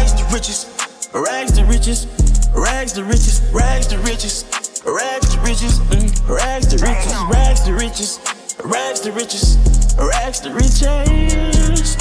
Rags 0.00 0.14
to 0.14 0.24
riches, 0.34 1.10
rags 1.12 1.52
to 1.52 1.64
riches, 1.66 2.06
rags 2.54 2.92
to 2.94 3.04
riches, 3.04 3.42
rags 3.52 3.86
to 3.88 3.98
riches, 3.98 4.44
rags 4.86 5.34
to 5.34 5.40
riches, 5.40 5.78
mm. 5.78 6.26
rags 6.26 6.66
to 6.68 6.78
riches, 6.78 7.12
rags 7.28 7.60
to 7.60 7.72
riches, 7.74 8.18
rags 8.64 9.00
to 9.00 9.12
riches, 9.12 9.58
rags 9.98 10.40
to 10.40 10.50
riches. 10.54 11.96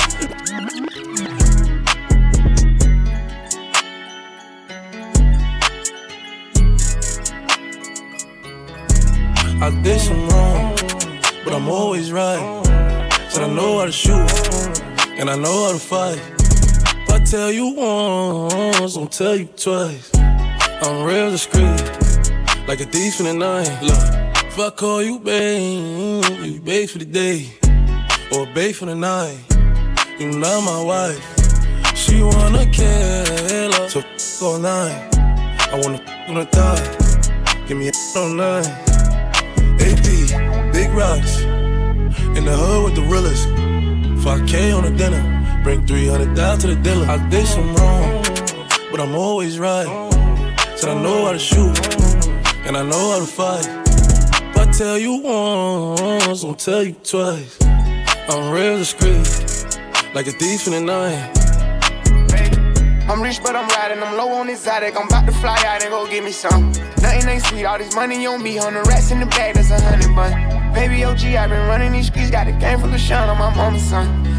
I 9.62 9.81
did 9.83 10.00
some 10.00 10.29
wrong, 10.29 10.74
but 11.43 11.53
I'm 11.53 11.67
always 11.67 12.13
right. 12.13 12.63
Said 13.27 13.43
I 13.43 13.53
know 13.53 13.79
how 13.79 13.85
to 13.88 13.91
shoot, 13.91 14.31
and 15.19 15.29
I 15.29 15.35
know 15.35 15.65
how 15.65 15.74
to 15.74 15.79
fight. 15.79 16.38
Tell 17.29 17.51
you 17.51 17.75
once, 17.75 18.98
I'll 18.98 19.05
tell 19.05 19.36
you 19.36 19.45
twice. 19.45 20.09
I'm 20.15 21.03
real 21.03 21.29
discreet, 21.29 21.79
like 22.67 22.81
a 22.81 22.86
thief 22.86 23.19
in 23.19 23.27
the 23.27 23.36
night. 23.36 23.69
Look, 23.83 24.45
if 24.48 24.57
I 24.57 24.71
call 24.71 25.03
you 25.03 25.19
babe, 25.19 26.25
you 26.43 26.59
babe 26.59 26.89
for 26.89 26.98
the 26.98 27.05
day, 27.05 27.45
or 28.31 28.48
babe 28.48 28.74
for 28.74 28.88
the 28.88 28.95
night. 28.95 29.38
You 30.17 30.31
not 30.39 30.63
my 30.63 30.81
wife. 30.81 31.95
She 31.95 32.24
wanna 32.24 32.65
kill 32.65 33.74
her, 33.74 33.89
so 33.89 34.00
f 34.00 34.41
all 34.41 34.57
night. 34.57 35.15
I 35.71 35.79
wanna 35.83 36.01
f 36.01 36.29
on 36.29 36.33
the 36.33 36.45
thigh. 36.45 37.67
Give 37.67 37.77
me 37.77 37.89
a 37.89 38.17
all 38.17 38.29
night. 38.29 38.65
AP, 39.86 40.74
big 40.74 40.89
rocks. 40.98 41.43
In 42.36 42.43
the 42.43 42.55
hood 42.57 42.86
with 42.86 42.95
the 42.95 43.03
realest. 43.03 43.48
5K 44.25 44.75
on 44.75 44.83
the 44.83 44.89
dinner. 44.98 45.38
Bring 45.63 45.85
300 45.85 46.35
down 46.35 46.57
to 46.59 46.67
the 46.67 46.75
dealer. 46.75 47.05
I 47.05 47.17
did 47.29 47.45
some 47.45 47.75
wrong, 47.75 48.23
but 48.91 48.99
I'm 48.99 49.13
always 49.13 49.59
right. 49.59 49.87
Said 50.77 50.89
I 50.89 51.01
know 51.01 51.25
how 51.25 51.33
to 51.33 51.39
shoot, 51.39 51.77
and 52.65 52.77
I 52.77 52.83
know 52.83 53.11
how 53.11 53.19
to 53.19 53.25
fight. 53.25 53.67
If 54.51 54.57
I 54.57 54.71
tell 54.71 54.97
you 54.97 55.17
once, 55.17 56.43
I'll 56.43 56.53
tell 56.53 56.83
you 56.83 56.93
twice. 57.03 57.57
I'm 58.29 58.53
real 58.53 58.77
discreet, 58.77 59.27
like 60.15 60.27
a 60.27 60.31
thief 60.31 60.67
in 60.67 60.73
the 60.73 60.81
night. 60.81 61.35
I'm 63.09 63.23
rich, 63.23 63.41
but 63.43 63.55
I'm 63.55 63.67
riding. 63.69 64.03
I'm 64.03 64.15
low 64.15 64.29
on 64.29 64.49
exotic. 64.49 64.95
I'm 64.95 65.07
about 65.07 65.25
to 65.25 65.31
fly 65.33 65.57
out 65.65 65.81
and 65.81 65.89
go 65.89 66.07
get 66.07 66.23
me 66.23 66.31
some. 66.31 66.71
Nothing 67.01 67.27
ain't 67.27 67.43
sweet. 67.43 67.65
All 67.65 67.77
this 67.79 67.95
money 67.95 68.25
on 68.27 68.41
me. 68.43 68.59
On 68.59 68.73
the 68.73 68.83
rats 68.83 69.09
in 69.09 69.19
the 69.19 69.25
bag, 69.25 69.55
that's 69.55 69.71
a 69.71 69.81
hundred 69.81 70.15
bun. 70.15 70.31
Baby 70.73 71.03
OG, 71.03 71.25
i 71.25 71.47
been 71.47 71.67
running 71.67 71.91
these 71.91 72.07
streets, 72.07 72.29
got 72.29 72.47
a 72.47 72.51
game 72.51 72.79
full 72.79 72.93
of 72.93 72.99
shine 72.99 73.27
on 73.27 73.37
my 73.39 73.53
mama's 73.55 73.81
son. 73.81 74.38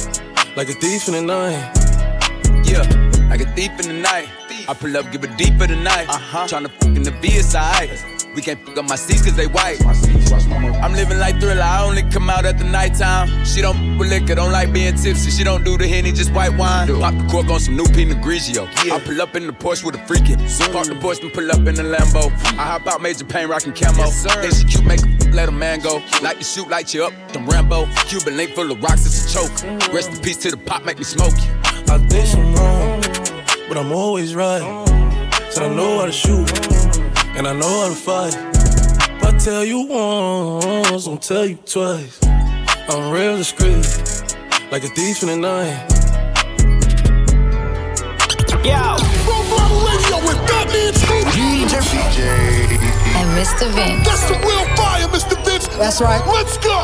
like 0.55 0.69
a 0.69 0.73
thief 0.73 1.07
in 1.07 1.13
the 1.13 1.21
night. 1.21 1.71
Yeah, 2.65 2.83
like 3.29 3.41
a 3.41 3.49
thief 3.55 3.71
in 3.79 3.87
the 3.87 4.01
night. 4.01 4.29
I 4.67 4.73
pull 4.73 4.95
up, 4.97 5.11
give 5.11 5.23
a 5.23 5.27
deep 5.37 5.57
for 5.57 5.67
the 5.67 5.75
night. 5.75 6.07
Uh-huh. 6.09 6.47
Tryna 6.47 6.69
fuck 6.71 6.95
in 6.95 7.03
the 7.03 7.11
VSI. 7.11 8.35
We 8.35 8.41
can't 8.41 8.63
fuck 8.65 8.77
up 8.77 8.87
my 8.87 8.95
seats 8.95 9.23
cause 9.23 9.35
they 9.35 9.47
white. 9.47 9.81
I'm 10.81 10.93
living 10.93 11.19
like 11.19 11.39
thriller, 11.39 11.61
I 11.61 11.83
only 11.83 12.03
come 12.03 12.29
out 12.29 12.45
at 12.45 12.57
the 12.57 12.63
nighttime. 12.63 13.43
She 13.43 13.61
don't 13.61 13.97
with 13.97 14.09
liquor, 14.09 14.35
don't 14.35 14.51
like 14.51 14.71
being 14.71 14.95
tipsy. 14.95 15.31
She 15.31 15.43
don't 15.43 15.63
do 15.63 15.77
the 15.77 15.87
henny, 15.87 16.11
just 16.11 16.31
white 16.33 16.55
wine. 16.57 16.87
Pop 16.87 17.13
the 17.17 17.27
cork 17.29 17.49
on 17.49 17.59
some 17.59 17.75
new 17.75 17.85
Pinot 17.85 18.19
Grigio. 18.19 18.67
Yeah. 18.85 18.95
I 18.95 18.99
pull 18.99 19.21
up 19.21 19.35
in 19.35 19.47
the 19.47 19.53
Porsche 19.53 19.83
with 19.83 19.95
a 19.95 19.99
freakin'. 19.99 20.37
Park 20.71 20.87
the 20.87 20.93
Porsche 20.93 21.23
and 21.23 21.33
pull 21.33 21.49
up 21.51 21.59
in 21.59 21.75
the 21.75 21.83
Lambo. 21.83 22.31
I 22.57 22.63
hop 22.63 22.87
out 22.87 23.01
major 23.01 23.25
pain, 23.25 23.49
rockin' 23.49 23.73
camo. 23.73 24.09
then 24.09 24.51
she 24.53 24.65
cute, 24.65 24.85
make 24.85 25.01
a 25.01 25.20
let 25.33 25.49
a 25.49 25.51
man 25.51 25.79
go. 25.79 26.01
Like 26.21 26.37
to 26.39 26.43
shoot, 26.43 26.67
light 26.69 26.93
you 26.93 27.05
up, 27.05 27.13
them 27.31 27.47
Rambo. 27.47 27.87
Cuban 28.07 28.37
link 28.37 28.51
full 28.51 28.71
of 28.71 28.81
rocks, 28.81 29.05
it's 29.05 29.25
a 29.25 29.33
choke. 29.33 29.93
Rest 29.93 30.11
in 30.11 30.19
peace 30.19 30.37
to 30.37 30.51
the 30.51 30.57
pop, 30.57 30.83
make 30.85 30.97
me 30.97 31.03
smoke 31.03 31.33
you. 31.37 31.51
I 31.93 31.97
did 32.07 32.27
some 32.27 32.55
wrong, 32.55 33.01
but 33.67 33.77
I'm 33.77 33.91
always 33.91 34.35
right. 34.35 34.61
So 35.49 35.65
I 35.65 35.75
know 35.75 35.99
how 35.99 36.05
to 36.05 36.11
shoot, 36.11 36.49
and 37.35 37.47
I 37.47 37.53
know 37.53 37.81
how 37.81 37.89
to 37.89 37.95
fight. 37.95 38.35
If 38.35 39.23
I 39.23 39.37
tell 39.37 39.65
you 39.65 39.87
once, 39.87 41.07
I'll 41.07 41.17
tell 41.17 41.45
you 41.45 41.57
twice. 41.65 42.19
I'm 42.89 43.11
real 43.11 43.37
discreet, 43.37 43.85
like 44.71 44.83
a 44.83 44.89
thief 44.89 45.21
in 45.23 45.29
the 45.29 45.37
night. 45.37 45.87
Yo, 48.63 48.97
Full 49.25 49.43
Throttle 49.49 49.81
Radio 49.87 50.17
with 50.27 50.37
Fatman 50.47 50.93
Scoop, 50.93 51.25
DJ, 51.33 52.90
and 53.21 53.29
Mr. 53.37 53.69
Vince. 53.75 54.05
That's 54.07 54.25
the 54.27 54.37
real 54.39 54.65
fire, 54.75 55.07
Mr. 55.07 55.37
Vince. 55.45 55.67
That's 55.77 56.01
right. 56.01 56.25
Let's 56.25 56.57
go. 56.57 56.77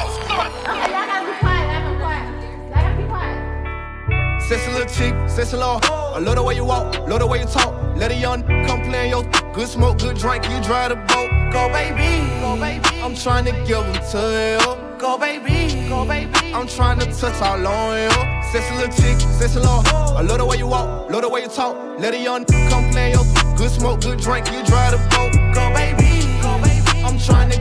Sexy 4.47 4.71
little 4.71 4.87
chick, 4.87 5.13
sexy 5.29 5.57
little. 5.57 5.79
I 5.83 6.19
love 6.19 6.35
the 6.35 6.43
way 6.43 6.55
you 6.55 6.63
walk, 6.63 6.95
love 7.07 7.19
the 7.19 7.27
way 7.27 7.39
you 7.39 7.45
talk. 7.45 7.73
Let 7.97 8.11
a 8.11 8.15
young 8.15 8.43
come 8.65 8.81
play 8.83 9.05
in 9.05 9.09
your 9.09 9.23
good 9.53 9.67
smoke, 9.67 9.97
good 9.99 10.17
drink, 10.17 10.47
you 10.49 10.61
drive 10.61 10.89
the 10.89 10.95
boat. 10.95 11.29
Go 11.51 11.67
baby, 11.69 12.29
go 12.39 12.55
baby. 12.55 13.01
I'm 13.01 13.15
trying 13.15 13.43
to 13.45 13.51
give 13.67 13.83
them 13.83 13.99
to 14.11 14.21
you. 14.53 14.97
Go 14.97 15.17
baby, 15.17 15.89
go 15.89 16.05
baby. 16.05 16.53
I'm 16.53 16.67
trying 16.67 16.99
to 16.99 17.05
touch 17.07 17.41
all 17.41 17.67
on 17.67 17.97
you. 17.97 18.09
Sexy 18.51 18.73
little 18.75 18.95
chick, 18.95 19.19
sexy 19.39 19.59
little. 19.59 19.83
I 20.15 20.21
love 20.21 20.37
the 20.37 20.45
way 20.45 20.57
you 20.57 20.67
walk, 20.67 21.11
love 21.11 21.23
the 21.23 21.29
way 21.29 21.41
you 21.41 21.49
talk. 21.49 21.75
Let 21.99 22.13
a 22.13 22.17
young 22.17 22.45
come 22.45 22.89
play 22.91 23.11
your 23.11 23.25
good 23.57 23.71
smoke, 23.71 23.99
good 23.99 24.19
drink, 24.19 24.47
you 24.47 24.63
drive 24.63 24.91
the 24.93 24.99
boat. 25.11 25.33
Go 25.53 25.73
baby, 25.73 26.06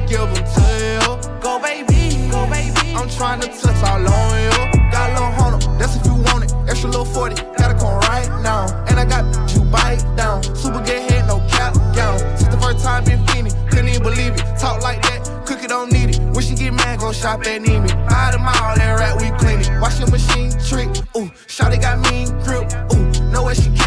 give 0.07 0.21
them 0.21 0.45
to 0.55 0.65
you. 0.87 1.41
Go 1.41 1.59
baby, 1.59 2.31
go 2.31 2.47
baby. 2.49 2.95
I'm 2.95 3.09
trying 3.11 3.41
to 3.41 3.49
touch 3.49 3.83
all 3.83 3.99
on 3.99 4.43
you. 4.43 4.91
Got 4.91 5.11
a 5.11 5.15
little 5.15 5.33
hunter, 5.33 5.79
that's 5.79 5.97
if 5.97 6.07
you 6.07 6.15
want 6.15 6.45
it. 6.45 6.55
Extra 6.69 6.91
little 6.91 7.05
40, 7.05 7.35
gotta 7.59 7.75
come 7.75 7.99
right 8.11 8.29
now. 8.43 8.67
And 8.89 8.99
I 8.99 9.05
got 9.05 9.25
you 9.55 9.63
bite 9.65 10.03
down. 10.17 10.43
Super 10.43 10.81
good 10.81 11.11
head, 11.11 11.27
no 11.27 11.41
cap 11.51 11.75
gown. 11.95 12.19
Since 12.39 12.55
the 12.55 12.61
first 12.61 12.85
time 12.85 13.05
been 13.05 13.25
feeling, 13.29 13.53
couldn't 13.69 13.89
even 13.89 14.03
believe 14.03 14.33
it. 14.33 14.45
Talk 14.59 14.83
like 14.83 15.03
that, 15.03 15.45
cookie 15.47 15.67
don't 15.67 15.93
need 15.93 16.11
it. 16.11 16.21
When 16.35 16.43
she 16.43 16.55
get 16.55 16.73
mad, 16.73 17.01
go 17.01 17.13
shop 17.13 17.41
at 17.41 17.63
Neiman. 17.63 17.91
Buy 18.09 18.31
the 18.33 18.39
mall, 18.39 18.75
that 18.77 18.93
rat, 18.99 19.21
we 19.21 19.31
clean 19.39 19.61
it. 19.61 19.81
Wash 19.81 19.99
your 19.99 20.11
machine, 20.11 20.51
trick, 20.69 20.89
ooh. 21.17 21.31
Shawty 21.47 21.81
got 21.81 21.99
mean 22.11 22.27
grip, 22.45 22.71
ooh. 22.93 23.31
Know 23.31 23.43
what 23.43 23.57
she 23.57 23.71
came 23.71 23.86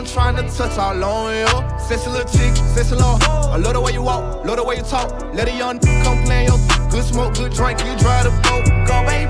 I'm 0.00 0.06
trying 0.06 0.36
to 0.36 0.56
touch 0.56 0.78
all 0.78 1.04
on 1.04 1.36
you. 1.36 1.78
Sexy 1.78 2.08
little 2.08 2.24
chick, 2.32 2.56
sexy 2.56 2.94
little. 2.94 3.20
I 3.52 3.58
love 3.58 3.74
the 3.74 3.82
way 3.82 3.92
you 3.92 4.00
walk, 4.00 4.46
love 4.46 4.56
the 4.56 4.64
way 4.64 4.76
you 4.76 4.82
talk. 4.82 5.12
Let 5.34 5.46
a 5.46 5.52
young 5.54 5.78
come 5.78 6.24
play 6.24 6.46
your 6.46 6.56
good 6.88 7.04
smoke, 7.04 7.34
good 7.34 7.52
drink. 7.52 7.80
You 7.80 7.92
drive 7.98 8.24
the 8.24 8.32
boat. 8.40 8.64
Go 8.88 9.04
baby, 9.04 9.29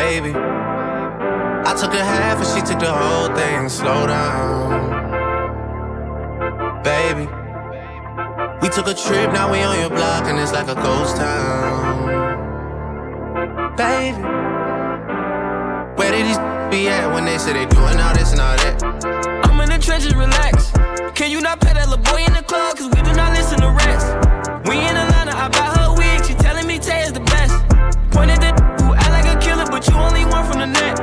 baby. 0.00 0.32
I 0.32 1.72
took 1.78 1.92
a 1.92 2.04
half 2.12 2.38
and 2.42 2.48
she 2.52 2.60
took 2.68 2.80
the 2.80 2.92
whole 2.92 3.28
thing. 3.36 3.68
Slow 3.68 4.06
down, 4.06 4.70
baby. 6.82 7.26
We 8.62 8.68
took 8.76 8.86
a 8.88 8.94
trip, 8.94 9.32
now 9.32 9.52
we 9.52 9.58
on 9.60 9.78
your 9.78 9.90
block 9.90 10.24
and 10.24 10.38
it's 10.38 10.52
like 10.52 10.68
a 10.68 10.74
ghost 10.74 11.16
town, 11.16 11.86
baby. 13.76 14.22
Where 15.98 16.10
did 16.14 16.24
these 16.28 16.40
be 16.72 16.88
at 16.88 17.12
when 17.12 17.24
they 17.24 17.38
say 17.38 17.52
they 17.52 17.66
doing 17.66 17.98
all 18.04 18.14
this 18.14 18.32
and 18.32 18.40
all 18.40 18.56
that? 18.62 18.74
I'm 19.46 19.60
in 19.60 19.68
the 19.68 19.78
trenches, 19.78 20.14
relax. 20.14 20.72
Can 21.14 21.30
you 21.30 21.40
not 21.40 21.60
pet 21.60 21.74
that 21.74 21.88
little 21.88 22.04
boy 22.04 22.24
in 22.24 22.32
the 22.32 22.42
club? 22.42 22.76
Cause 22.78 22.88
we 22.94 23.00
do 23.02 23.12
not 23.12 23.36
listen 23.36 23.60
to 23.60 23.70
rest. 23.84 24.08
We 24.68 24.76
in 24.78 24.96
Atlanta, 24.96 25.34
I 25.36 25.48
buy 25.48 25.68
her 25.78 25.92
wig, 25.96 26.24
she 26.24 26.34
telling 26.34 26.66
me 26.66 26.78
Tay 26.78 27.02
is 27.02 27.12
the 27.12 27.20
best. 27.20 27.54
Pointed 28.10 28.49
what 29.80 29.88
you 29.88 29.94
only 29.98 30.24
want 30.26 30.46
from 30.46 30.60
the 30.60 30.66
net. 30.66 31.00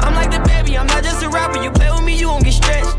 I'm 0.00 0.14
like 0.14 0.30
the 0.30 0.40
baby, 0.40 0.76
I'm 0.76 0.86
not 0.86 1.02
just 1.02 1.22
a 1.22 1.28
rapper. 1.30 1.62
You 1.62 1.70
play 1.70 1.90
with 1.90 2.04
me, 2.04 2.18
you 2.18 2.28
won't 2.28 2.44
get 2.44 2.52
stretched. 2.52 2.96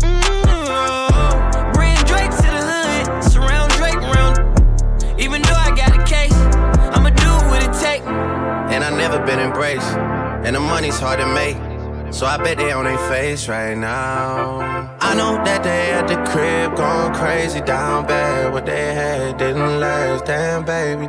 Mm-hmm. 0.00 1.72
Bring 1.72 1.96
Drake 2.06 2.30
to 2.30 2.48
the 2.54 2.62
hood, 2.70 3.24
surround 3.24 3.72
Drake 3.72 4.00
round. 4.14 4.38
Even 5.20 5.42
though 5.42 5.58
I 5.58 5.74
got 5.74 5.90
a 5.98 6.04
case, 6.04 6.32
I'ma 6.94 7.10
do 7.10 7.30
what 7.50 7.62
it. 7.64 8.02
And 8.72 8.84
I 8.84 8.90
never 8.90 9.18
been 9.26 9.40
embraced, 9.40 9.96
and 10.44 10.54
the 10.54 10.60
money's 10.60 11.00
hard 11.00 11.18
to 11.18 11.26
make. 11.26 11.56
So 12.12 12.26
I 12.26 12.36
bet 12.36 12.58
they 12.58 12.70
on 12.70 12.84
their 12.84 12.98
face 13.10 13.48
right 13.48 13.76
now. 13.76 14.60
I 15.00 15.14
know 15.16 15.34
that 15.44 15.64
they 15.64 15.90
at 15.90 16.06
the 16.06 16.16
crib 16.30 16.76
going 16.76 17.12
crazy 17.12 17.60
down 17.60 18.06
bad. 18.06 18.52
What 18.52 18.66
they 18.66 18.94
had 18.94 19.36
didn't 19.38 19.80
last, 19.80 20.26
damn 20.26 20.64
baby. 20.64 21.08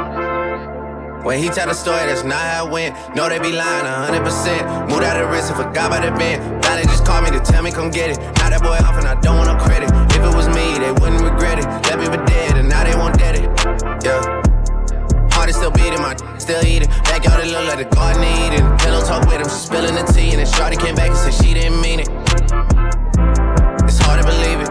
When 1.23 1.37
he 1.37 1.49
tell 1.49 1.67
the 1.67 1.75
story, 1.75 2.01
that's 2.07 2.23
not 2.23 2.41
how 2.41 2.65
it 2.65 2.71
went. 2.71 2.97
No, 3.15 3.29
they 3.29 3.37
be 3.37 3.51
lying 3.51 3.85
100%. 3.85 4.89
Moved 4.89 5.03
out 5.03 5.21
of 5.21 5.29
risk 5.29 5.53
and 5.53 5.57
forgot 5.61 5.93
about 5.93 6.01
the 6.01 6.09
bend. 6.17 6.41
Now 6.63 6.75
they 6.75 6.81
just 6.83 7.05
call 7.05 7.21
me 7.21 7.29
to 7.29 7.39
tell 7.39 7.61
me 7.61 7.71
come 7.71 7.91
get 7.91 8.09
it. 8.09 8.17
Now 8.41 8.49
that 8.49 8.61
boy 8.63 8.73
off 8.81 8.97
and 8.97 9.05
I 9.05 9.13
don't 9.21 9.37
want 9.37 9.53
no 9.53 9.57
credit. 9.63 9.93
If 10.17 10.25
it 10.25 10.33
was 10.33 10.47
me, 10.49 10.81
they 10.81 10.91
wouldn't 10.91 11.21
regret 11.21 11.59
it. 11.59 11.65
Left 11.85 11.99
me 12.01 12.05
for 12.09 12.25
dead 12.25 12.57
and 12.57 12.67
now 12.67 12.83
they 12.83 12.97
won't 12.97 13.19
dead 13.19 13.37
it. 13.37 13.45
Yeah. 14.01 14.17
Heart 15.37 15.49
is 15.49 15.55
still 15.61 15.69
beating, 15.69 16.01
my 16.01 16.17
still 16.41 16.65
eating. 16.65 16.89
Backyard, 17.05 17.45
it 17.45 17.53
look 17.53 17.69
like 17.69 17.77
the 17.77 17.89
garden 17.93 18.25
eating. 18.41 18.65
Pillow 18.81 19.05
talk 19.05 19.21
with 19.29 19.45
him, 19.45 19.49
she 19.49 19.61
spilling 19.61 19.93
the 19.93 20.05
tea. 20.09 20.33
And 20.33 20.41
then 20.41 20.49
Shorty 20.49 20.75
came 20.75 20.95
back 20.95 21.13
and 21.13 21.21
said 21.21 21.37
she 21.37 21.53
didn't 21.53 21.77
mean 21.85 22.01
it. 22.01 22.09
It's 23.85 24.01
hard 24.01 24.17
to 24.17 24.25
believe 24.25 24.65
it. 24.65 24.70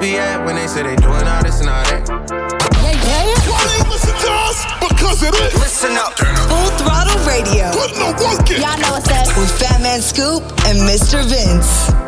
be 0.00 0.16
at 0.18 0.44
when 0.44 0.56
they 0.56 0.66
say 0.66 0.82
they 0.82 0.96
doing 0.96 1.26
all 1.26 1.42
this 1.42 1.60
and 1.60 1.68
all 1.68 1.82
that? 1.84 2.02
Yeah, 2.08 2.92
yeah, 2.92 3.24
yeah. 3.32 3.50
Why 3.50 3.62
they 3.70 3.88
listen 3.88 4.14
to 4.14 4.30
us? 4.46 4.58
Because 4.80 5.22
it 5.22 5.34
is. 5.34 5.54
Listen 5.54 5.96
up. 5.96 6.12
Full 6.48 6.70
throttle 6.80 7.18
radio. 7.26 7.70
Putting 7.72 7.98
the 7.98 8.12
work 8.20 8.50
in. 8.50 8.60
Y'all 8.60 8.78
know 8.78 8.92
what's 8.92 9.10
up. 9.10 9.26
With 9.36 9.50
Fatman 9.58 10.00
Scoop 10.00 10.42
and 10.66 10.78
Mr. 10.88 11.24
Vince. 11.24 12.05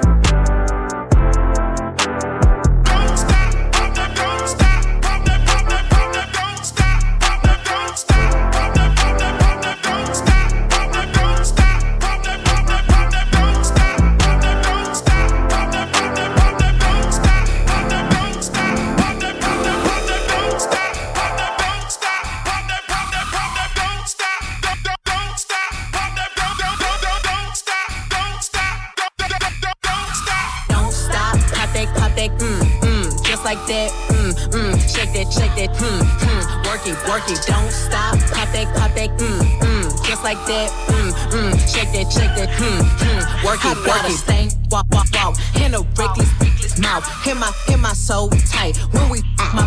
Like 40.28 40.46
that, 40.46 40.68
mm, 40.92 41.12
mm, 41.32 41.52
shake 41.72 41.90
that, 41.96 42.12
shake 42.12 42.34
that, 42.36 42.50
mm, 42.60 42.80
mm, 43.00 43.44
work 43.46 43.64
it, 43.64 43.76
work 43.88 44.04
it, 44.04 44.12
stank, 44.12 44.52
walk, 44.70 44.84
walk, 44.92 45.06
walk, 45.14 45.36
in 45.56 45.72
a 45.72 45.80
reckless, 45.96 46.28
reckless 46.38 46.78
mouth, 46.78 47.02
hit 47.24 47.34
my, 47.34 47.50
hit 47.66 47.78
my 47.78 47.94
soul 47.94 48.28
tight, 48.52 48.76
when 48.92 49.08
we, 49.08 49.22
my, 49.56 49.64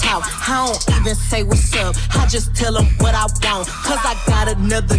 talk, 0.00 0.24
I 0.48 0.64
don't 0.64 1.00
even 1.00 1.14
say 1.14 1.42
what's 1.42 1.76
up, 1.76 1.94
I 2.16 2.26
just 2.26 2.56
tell 2.56 2.74
him 2.74 2.86
what 3.04 3.14
I 3.14 3.28
want, 3.44 3.68
cause 3.68 4.00
I 4.00 4.16
got 4.26 4.48
another 4.48 4.96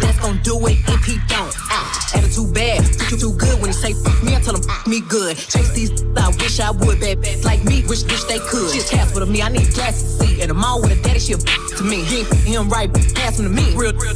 that's 0.00 0.18
gon' 0.20 0.40
do 0.42 0.56
it 0.68 0.78
if 0.88 1.04
he 1.04 1.18
don't, 1.28 1.52
ah, 1.68 2.16
attitude 2.16 2.54
bad, 2.54 2.82
too, 3.10 3.18
too 3.18 3.36
good 3.36 3.60
when 3.60 3.66
he 3.66 3.72
say 3.74 3.92
fuck 3.92 4.22
me, 4.22 4.36
I 4.36 4.40
tell 4.40 4.56
him 4.56 4.62
fuck 4.62 4.86
me 4.86 5.02
good, 5.02 5.36
chase 5.36 5.70
these, 5.72 6.02
I 6.16 6.28
wish 6.40 6.60
I 6.60 6.70
would, 6.70 6.98
bad 7.00 7.18
bitch 7.18 7.44
like 7.44 7.62
me, 7.64 7.84
wish, 7.86 8.04
wish 8.04 8.24
they 8.24 8.38
could, 8.38 8.72
she's 8.72 8.88
cast 8.88 9.14
with 9.14 9.28
me, 9.28 9.42
I 9.42 9.50
need 9.50 9.74
glasses, 9.74 10.16
to 10.16 10.24
see, 10.24 10.40
and 10.40 10.50
I'm 10.50 10.64
all 10.64 10.80
with 10.80 10.98
a 10.98 11.02
daddy, 11.02 11.20
she 11.20 11.34
a 11.34 11.36
to 11.36 11.84
me, 11.84 12.02
he 12.04 12.20
ain't 12.20 12.34
him 12.34 12.70
right, 12.70 12.90
pass 13.14 13.38
him 13.38 13.44
to 13.44 13.50
me, 13.50 13.74
real, 13.76 13.92
real 13.92 14.14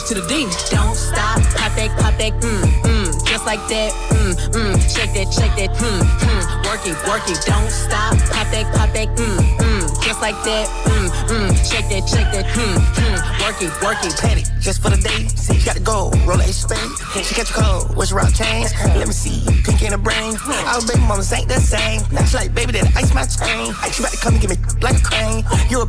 H 0.00 0.08
to 0.08 0.14
the 0.14 0.26
D, 0.28 0.48
don't 0.70 0.96
stop, 0.96 1.42
pop 1.56 1.72
that, 1.76 1.90
pop 2.00 2.16
that, 2.16 2.32
mm, 2.40 2.62
mm, 2.84 3.26
just 3.26 3.44
like 3.44 3.60
that, 3.68 3.92
mm, 4.16 4.32
mm, 4.52 4.74
shake 4.88 5.12
that, 5.12 5.28
shake 5.32 5.54
that, 5.56 5.76
mm, 5.76 6.00
mm, 6.00 6.42
work 6.64 6.80
it, 6.86 6.96
work 7.04 7.24
it, 7.28 7.36
don't 7.44 7.70
stop, 7.70 8.16
pop 8.32 8.48
that, 8.48 8.64
pop 8.74 8.92
that, 8.94 9.08
mm, 9.16 9.38
mm, 9.58 10.02
just 10.02 10.20
like 10.22 10.36
that, 10.44 10.68
mm, 10.88 11.08
mm, 11.28 11.50
shake 11.68 11.88
that, 11.90 12.08
shake 12.08 12.30
that, 12.32 12.46
mm, 12.56 12.76
mm, 12.80 13.18
work 13.44 13.60
it, 13.60 13.72
work 13.82 13.98
it, 14.04 14.16
petty, 14.16 14.44
just 14.60 14.80
for 14.80 14.90
the 14.90 14.96
day. 14.96 15.28
See, 15.36 15.58
you 15.58 15.64
got 15.64 15.76
to 15.76 15.82
go, 15.82 16.10
roll 16.24 16.40
a 16.40 16.52
spade. 16.52 16.78
She 17.24 17.34
catch 17.34 17.50
a 17.50 17.54
cold, 17.54 17.96
what's 17.96 18.10
your 18.10 18.20
rock 18.20 18.32
chains? 18.32 18.72
Let 18.96 19.06
me 19.06 19.12
see, 19.12 19.44
pink 19.80 19.92
in 19.92 19.98
the 19.98 20.02
brain. 20.02 20.36
Our 20.68 20.84
baby 20.84 21.00
mamas 21.00 21.32
ain't 21.32 21.48
the 21.48 21.60
same. 21.60 22.04
Now 22.12 22.24
she 22.24 22.36
like, 22.36 22.54
baby, 22.54 22.72
that 22.72 22.92
ice 22.96 23.12
my 23.14 23.24
chain. 23.24 23.72
Ice 23.80 23.98
you 23.98 24.04
about 24.04 24.12
to 24.12 24.20
come 24.20 24.34
and 24.34 24.42
give 24.42 24.50
me 24.50 24.56
like 24.80 25.00
a 25.00 25.04
crane. 25.04 25.44
You 25.68 25.82
a 25.82 25.86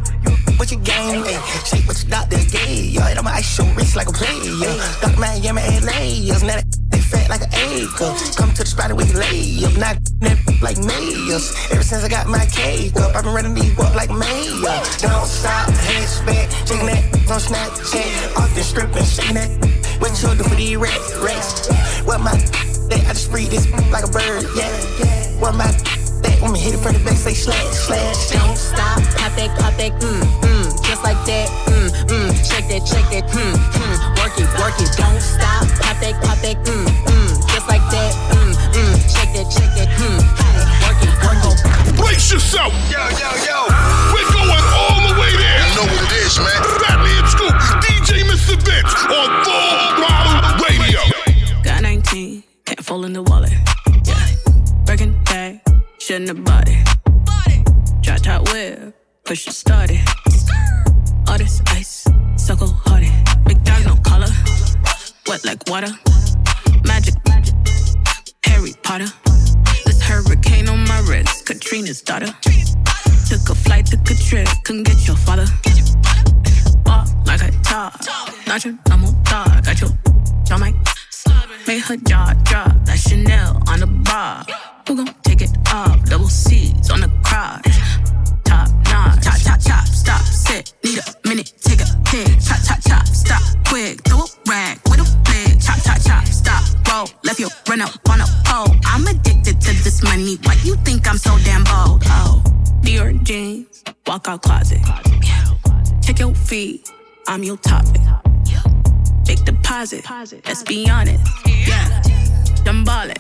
what 0.56 0.72
you 0.72 0.80
game? 0.80 1.24
Hey, 1.24 1.40
shake 1.68 1.86
what 1.88 2.00
your 2.00 2.10
doctor 2.10 2.40
gave. 2.50 2.96
Yo, 2.96 3.04
it 3.08 3.18
on 3.18 3.26
my 3.26 3.44
ice 3.44 3.48
show 3.48 3.68
wrist 3.76 3.96
like 3.96 4.08
a 4.08 4.16
player. 4.16 4.72
Dr. 5.02 5.20
Miami, 5.20 5.62
LA. 5.84 6.32
Now 6.32 6.56
that 6.56 6.66
they 6.90 7.00
fat 7.00 7.30
like 7.30 7.44
an 7.44 7.52
acre. 7.52 8.12
Come 8.40 8.54
to 8.56 8.64
the 8.64 8.70
spot 8.70 8.94
we 8.94 9.04
can 9.04 9.20
lay 9.20 9.66
up. 9.68 9.76
Not 9.76 9.98
that 10.24 10.40
like 10.62 10.80
mayors. 10.80 11.52
Ever 11.72 11.84
since 11.84 12.04
I 12.04 12.10
got 12.10 12.28
my 12.28 12.46
cake 12.48 12.96
up, 12.96 13.16
I've 13.16 13.24
been 13.24 13.34
running 13.34 13.54
these 13.54 13.78
up 13.78 13.94
like 13.96 14.10
mayor. 14.10 14.80
Don't 15.04 15.28
stop, 15.28 15.70
hands 15.70 16.20
back, 16.24 16.48
checking 16.66 16.88
that 16.88 17.04
on 17.28 17.40
Snapchat. 17.40 18.38
Off 18.38 18.54
the 18.56 18.64
strip 18.64 18.96
and 18.96 19.06
shaking 19.06 19.36
that. 19.36 19.52
What 20.00 20.18
you 20.22 20.34
do 20.36 20.44
for 20.44 20.56
these 20.56 20.78
rats, 20.78 21.14
rats? 21.20 21.70
What 22.06 22.22
my 22.22 22.34
that 22.92 23.08
I 23.08 23.14
just 23.16 23.32
free 23.32 23.48
this 23.48 23.66
like 23.90 24.04
a 24.04 24.12
bird, 24.12 24.44
yeah. 24.52 24.68
What 25.40 25.56
my 25.56 25.72
that 26.28 26.38
when 26.44 26.52
me 26.52 26.60
hit 26.60 26.76
it 26.76 26.82
from 26.84 26.94
the 26.94 27.02
back, 27.02 27.18
say 27.18 27.34
slash, 27.34 27.64
slash. 27.88 28.30
Don't 28.36 28.58
stop, 28.60 29.00
pop 29.16 29.32
that, 29.40 29.50
pop 29.58 29.74
that, 29.80 29.96
mm, 30.04 30.22
mm, 30.44 30.68
just 30.84 31.02
like 31.02 31.18
that, 31.26 31.48
mm, 31.72 31.88
mm, 32.12 32.30
shake 32.44 32.68
that, 32.68 32.84
shake 32.86 33.10
that, 33.16 33.26
mm, 33.32 33.56
mm, 33.56 33.96
work 34.20 34.36
it, 34.38 34.50
work 34.60 34.76
it. 34.78 34.92
Don't 35.00 35.24
stop, 35.24 35.66
pop 35.82 35.98
that, 36.04 36.16
pop 36.22 36.38
that, 36.44 36.60
mm, 36.68 36.86
mm, 37.08 37.32
just 37.56 37.68
like 37.72 37.86
that, 37.96 38.12
mm, 38.36 38.54
mm, 38.76 38.94
shake 39.08 39.34
that, 39.40 39.48
shake 39.50 39.74
that, 39.80 39.90
mm, 39.96 40.20
mm, 40.20 40.62
work 40.84 41.00
it, 41.02 41.14
work 41.24 41.42
it. 41.48 41.96
Brace 41.96 42.32
yourself. 42.32 42.76
Yo, 42.92 43.02
yo, 43.18 43.32
yo. 43.48 43.58
We're 44.12 44.30
going 44.36 44.66
all 44.76 45.00
the 45.08 45.16
way 45.16 45.32
there. 45.32 45.64
You 45.64 45.76
know 45.80 45.88
what 45.90 46.04
it 46.06 46.28
is, 46.28 46.38
man. 46.38 47.01
Bag, 56.12 56.28
the 56.28 56.34
body. 56.34 56.84
it. 57.48 58.02
Drop 58.02 58.20
top 58.20 58.52
whip, 58.52 58.96
push 59.24 59.48
it 59.48 59.54
started. 59.54 60.00
All 61.28 61.38
this 61.38 61.62
ice, 61.68 62.06
so 62.36 62.56
cold 62.56 62.74
hearted. 62.86 63.12
Big 63.46 63.64
dog, 63.64 63.86
no 63.86 63.96
collar. 64.04 64.28
Wet 65.28 65.46
like 65.46 65.62
water. 65.68 65.88
Magic, 66.84 67.16
Harry 68.44 68.74
Potter. 68.84 69.08
This 69.86 70.02
hurricane 70.02 70.68
on 70.68 70.84
my 70.88 71.00
wrist, 71.08 71.46
Katrina's 71.46 72.02
daughter. 72.02 72.28
Took 73.30 73.50
a 73.50 73.56
flight, 73.56 73.86
took 73.86 74.10
a 74.10 74.16
trip, 74.16 74.48
couldn't 74.66 74.84
get 74.84 75.08
your 75.08 75.16
father. 75.16 75.46
Walk 76.86 77.08
like 77.26 77.44
I 77.44 77.52
talk, 77.64 78.02
not 78.48 78.66
your 78.66 78.78
normal 78.90 79.14
dog. 79.24 79.64
Got 79.66 79.80
your 79.80 79.92
jaw 80.44 80.58
mic, 80.58 80.76
made 81.68 81.82
her 81.84 81.96
jaw 81.96 82.34
drop. 82.44 82.74
That 82.86 83.00
Chanel 83.00 83.64
on 83.68 83.80
the 83.80 83.88
bar. 83.88 84.46
Who 84.88 84.96
gon' 84.98 85.16
take 85.24 85.42
it 85.42 85.51
off? 85.72 86.04
Double 86.06 86.28
C's 86.28 86.90
on 86.90 87.02
the 87.02 87.10
crotch. 87.24 87.66
Top 88.44 88.68
notch, 88.90 89.24
chop 89.24 89.40
chop 89.42 89.60
chop, 89.62 89.86
stop, 89.88 90.22
sit, 90.22 90.74
need 90.84 91.00
a 91.00 91.28
minute, 91.28 91.54
take 91.62 91.82
a 91.82 91.86
pic. 92.06 92.28
Chop 92.42 92.60
chop 92.66 92.80
chop, 92.88 93.08
stop, 93.08 93.42
quick, 93.68 94.02
throw 94.04 94.20
a 94.20 94.28
rag 94.48 94.80
with 94.90 95.00
a 95.00 95.06
flick. 95.26 95.60
Chop 95.62 95.82
chop 95.84 96.02
chop, 96.02 96.26
stop, 96.28 96.64
roll, 96.90 97.08
left 97.24 97.40
your 97.40 97.50
run 97.70 97.82
up 97.82 97.92
on 98.10 98.22
a 98.22 98.26
pole. 98.46 98.76
I'm 98.86 99.08
addicted 99.08 99.62
to 99.62 99.84
this 99.84 100.04
money. 100.04 100.38
Why 100.44 100.58
you 100.64 100.76
think 100.78 101.08
I'm 101.08 101.18
so 101.18 101.38
damn 101.46 101.64
bold? 101.64 102.04
Oh, 102.08 102.44
Dior 102.82 103.22
jeans, 103.24 103.84
walk 104.08 104.28
out 104.28 104.42
closet. 104.42 104.82
Check 106.04 106.20
your 106.20 106.34
feet, 106.34 106.90
I'm 107.28 107.44
your 107.44 107.58
topic. 107.58 108.02
Big 109.26 109.46
deposit, 109.46 110.04
let's 110.46 110.64
be 110.64 110.90
honest. 110.90 111.24
Yeah, 111.46 112.02
dumb 112.66 112.84
ballin', 112.84 113.16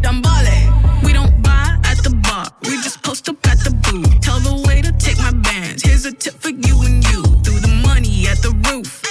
dumb 0.00 0.22
ballin'. 0.22 1.02
We 1.02 1.12
don't 1.12 1.42
bar, 2.40 2.52
we 2.64 2.70
just 2.82 3.02
post 3.02 3.28
up 3.28 3.46
at 3.46 3.58
the 3.58 3.70
booth. 3.70 4.20
Tell 4.20 4.40
the 4.40 4.54
waiter 4.66 4.92
take 4.92 5.18
my 5.18 5.32
bands. 5.32 5.82
Here's 5.82 6.04
a 6.04 6.12
tip 6.12 6.34
for 6.34 6.50
you 6.50 6.82
and 6.82 7.04
you. 7.10 7.22
Threw 7.44 7.58
the 7.60 7.74
money 7.86 8.26
at 8.26 8.38
the 8.38 8.52
roof. 8.68 9.02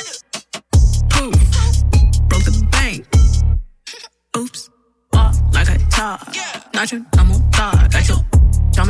Poof, 1.09 1.39
broke 2.29 2.45
the 2.45 2.67
bank. 2.71 3.05
Oops, 4.37 4.69
walk 5.13 5.35
like 5.53 5.69
a 5.69 5.77
talk. 5.89 6.35
Not 6.73 6.91
your 6.91 7.05
normal 7.15 7.39
dog. 7.51 7.91
Got 7.91 8.07
your 8.07 8.19
jaw. 8.71 8.85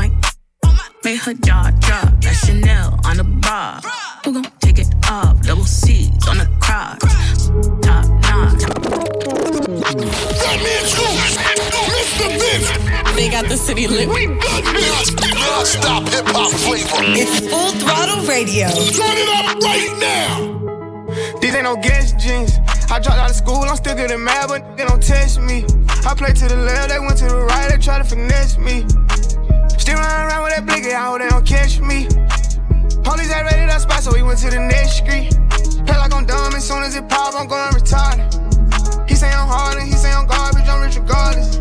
Made 1.04 1.20
her 1.20 1.34
jaw 1.34 1.72
drop. 1.80 2.22
That 2.22 2.36
Chanel 2.46 3.00
on 3.06 3.18
the 3.18 3.24
bar. 3.24 3.82
Who 4.26 4.34
gon' 4.34 4.52
take 4.60 4.80
it 4.80 4.94
off? 5.10 5.42
Double 5.44 5.64
C's 5.64 6.28
on 6.28 6.38
the 6.38 6.48
crotch. 6.60 7.00
Top 7.82 8.06
notch. 8.28 8.70
They 13.20 13.28
got 13.28 13.50
the 13.50 13.58
city 13.58 13.86
lit. 13.86 14.08
Non-stop 14.08 16.08
hip 16.08 16.24
hop 16.32 16.56
flavor. 16.56 17.04
It's 17.20 17.44
Full 17.52 17.76
Throttle 17.76 18.24
Radio. 18.24 18.72
Turn 18.96 19.20
it 19.20 19.28
up 19.36 19.60
right 19.60 19.92
now. 20.00 20.56
These 21.42 21.52
ain't 21.54 21.66
no 21.66 21.76
guess 21.76 22.14
jeans. 22.14 22.58
I 22.90 22.98
dropped 23.04 23.20
out 23.20 23.30
of 23.30 23.36
school, 23.36 23.68
I'm 23.68 23.76
still 23.76 23.98
getting 23.98 24.24
mad, 24.24 24.48
but 24.48 24.78
they 24.78 24.86
don't 24.86 25.04
test 25.04 25.42
me. 25.42 25.66
I 26.08 26.16
play 26.16 26.32
to 26.32 26.48
the 26.48 26.56
left, 26.64 26.92
they 26.96 27.00
went 27.00 27.18
to 27.18 27.26
the 27.26 27.42
right, 27.44 27.70
they 27.70 27.78
try 27.78 27.98
to 27.98 28.06
finesse 28.06 28.58
me. 28.58 28.86
Still 29.76 30.00
running 30.00 30.24
around 30.24 30.44
with 30.48 30.56
that 30.56 30.66
blicky, 30.66 30.94
I 30.94 31.08
hope 31.12 31.20
they 31.20 31.28
don't 31.28 31.46
catch 31.46 31.82
me. 31.82 32.08
Police 33.04 33.34
ain't 33.36 33.52
ready 33.52 33.66
that 33.68 33.82
spot, 33.82 34.02
so 34.02 34.14
we 34.16 34.24
went 34.24 34.40
to 34.48 34.50
the 34.50 34.62
next 34.64 35.04
street. 35.04 35.36
Play 35.84 35.98
like 36.00 36.16
I'm 36.16 36.26
dumb, 36.26 36.56
as 36.56 36.66
soon 36.66 36.84
as 36.84 36.96
it 36.96 37.10
pop, 37.10 37.36
I'm 37.36 37.50
going 37.52 37.74
retarded. 37.76 38.32
He 39.10 39.16
say 39.16 39.28
I'm 39.28 39.50
hard 39.50 39.78
and 39.78 39.90
he 39.92 39.98
say 40.00 40.10
I'm 40.10 40.26
garbage, 40.26 40.70
I'm 40.70 40.80
rich 40.80 40.96
regardless. 40.96 41.60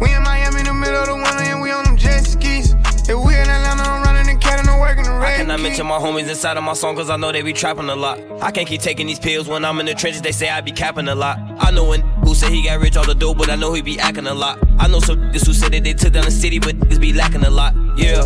We 0.00 0.14
in 0.14 0.22
Miami 0.22 0.60
in 0.60 0.66
the 0.66 0.74
middle 0.74 1.00
of 1.00 1.06
the 1.06 1.14
winter 1.14 1.44
and 1.44 1.60
we 1.62 1.70
on 1.70 1.84
them 1.84 1.96
jet 1.96 2.20
skis. 2.20 2.74
If 3.08 3.18
we 3.18 3.34
in 3.34 3.48
Atlanta, 3.48 3.82
I'm 3.82 4.02
running 4.02 4.28
and 4.30 4.40
catting 4.40 4.68
and 4.68 4.80
working 4.80 5.04
the 5.04 5.10
red. 5.10 5.34
I 5.34 5.36
cannot 5.38 5.60
mention 5.60 5.86
my 5.86 5.98
homies 5.98 6.28
inside 6.28 6.56
of 6.56 6.64
my 6.64 6.74
song 6.74 6.96
cause 6.96 7.10
I 7.10 7.16
know 7.16 7.32
they 7.32 7.42
be 7.42 7.52
trapping 7.52 7.88
a 7.88 7.96
lot. 7.96 8.20
I 8.40 8.50
can't 8.50 8.66
keep 8.68 8.80
taking 8.80 9.06
these 9.06 9.18
pills 9.18 9.48
when 9.48 9.64
I'm 9.64 9.78
in 9.80 9.86
the 9.86 9.94
trenches, 9.94 10.22
they 10.22 10.32
say 10.32 10.48
I 10.48 10.60
be 10.60 10.72
capping 10.72 11.08
a 11.08 11.14
lot. 11.14 11.38
I 11.58 11.70
know 11.70 11.84
when 11.88 12.00
who 12.24 12.34
say 12.34 12.50
he 12.50 12.64
got 12.64 12.80
rich 12.80 12.96
all 12.96 13.04
the 13.04 13.14
dope, 13.14 13.38
but 13.38 13.50
I 13.50 13.56
know 13.56 13.72
he 13.72 13.82
be 13.82 13.98
acting 13.98 14.26
a 14.26 14.34
lot. 14.34 14.58
I 14.78 14.88
know 14.88 15.00
some 15.00 15.18
niggas 15.18 15.46
who 15.46 15.52
said 15.52 15.72
that 15.72 15.84
they 15.84 15.94
took 15.94 16.12
down 16.12 16.24
the 16.24 16.30
city, 16.30 16.58
but 16.58 16.76
niggas 16.78 17.00
be 17.00 17.12
lacking 17.12 17.44
a 17.44 17.50
lot. 17.50 17.74
Yeah. 17.96 18.22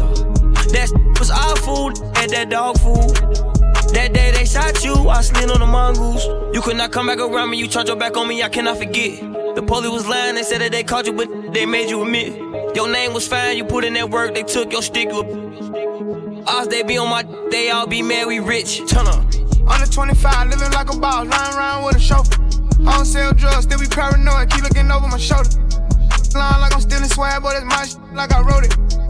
That 0.73 1.17
was 1.19 1.31
our 1.31 1.57
food 1.57 1.99
and 2.19 2.31
that 2.33 2.51
dog 2.51 2.79
food. 2.79 3.17
That 3.95 4.13
day 4.13 4.33
they 4.33 4.45
shot 4.45 4.85
you, 4.85 5.09
I 5.09 5.23
slid 5.23 5.51
on 5.51 5.61
the 5.61 5.67
mongoose. 5.67 6.25
You 6.55 6.61
could 6.61 6.77
not 6.77 6.93
come 6.93 7.07
back 7.07 7.19
around 7.19 7.51
me, 7.51 7.57
you 7.57 7.67
charge 7.67 7.89
your 7.89 7.97
back 7.97 8.17
on 8.17 8.29
me, 8.29 8.43
I 8.43 8.49
cannot 8.49 8.79
forget. 8.79 9.36
The 9.57 9.63
police 9.63 9.91
was 9.91 10.07
lying, 10.07 10.35
they 10.35 10.43
said 10.43 10.61
that 10.61 10.71
they 10.71 10.85
caught 10.85 11.07
you, 11.07 11.15
but 11.15 11.55
they 11.55 11.65
made 11.65 11.89
you 11.89 12.03
admit. 12.03 12.37
Your 12.77 12.91
name 12.91 13.15
was 13.15 13.27
fine, 13.27 13.57
you 13.57 13.65
put 13.65 13.85
in 13.87 13.95
that 13.95 14.11
work, 14.11 14.35
they 14.35 14.43
took 14.43 14.71
your 14.71 14.83
stick, 14.83 15.09
you 15.09 15.23
a 16.47 16.67
they 16.69 16.83
be 16.83 16.99
on 16.99 17.09
my, 17.09 17.23
they 17.51 17.71
all 17.71 17.87
be 17.87 18.03
mad, 18.03 18.27
we 18.27 18.39
rich. 18.39 18.87
Turn 18.87 19.07
up. 19.07 19.25
Under 19.67 19.87
25, 19.91 20.49
living 20.51 20.71
like 20.73 20.93
a 20.93 20.99
boss, 20.99 21.27
riding 21.27 21.57
around 21.57 21.87
with 21.87 21.97
a 21.97 21.99
chauffeur. 21.99 22.37
I 22.87 22.97
don't 22.97 23.07
sell 23.07 23.33
drugs, 23.33 23.65
still 23.65 23.81
be 23.81 23.87
paranoid, 23.87 24.51
keep 24.51 24.63
looking 24.63 24.91
over 24.91 25.09
my 25.09 25.17
shoulder. 25.17 25.49
Lying 26.35 26.61
like 26.61 26.75
I'm 26.75 26.83
stealing 26.83 27.09
swag, 27.09 27.43
but 27.43 27.57
it's 27.57 27.65
my 27.65 27.87
shit, 27.87 27.99
like 28.13 28.33
I 28.35 28.43
wrote 28.43 28.67
it. 28.67 29.06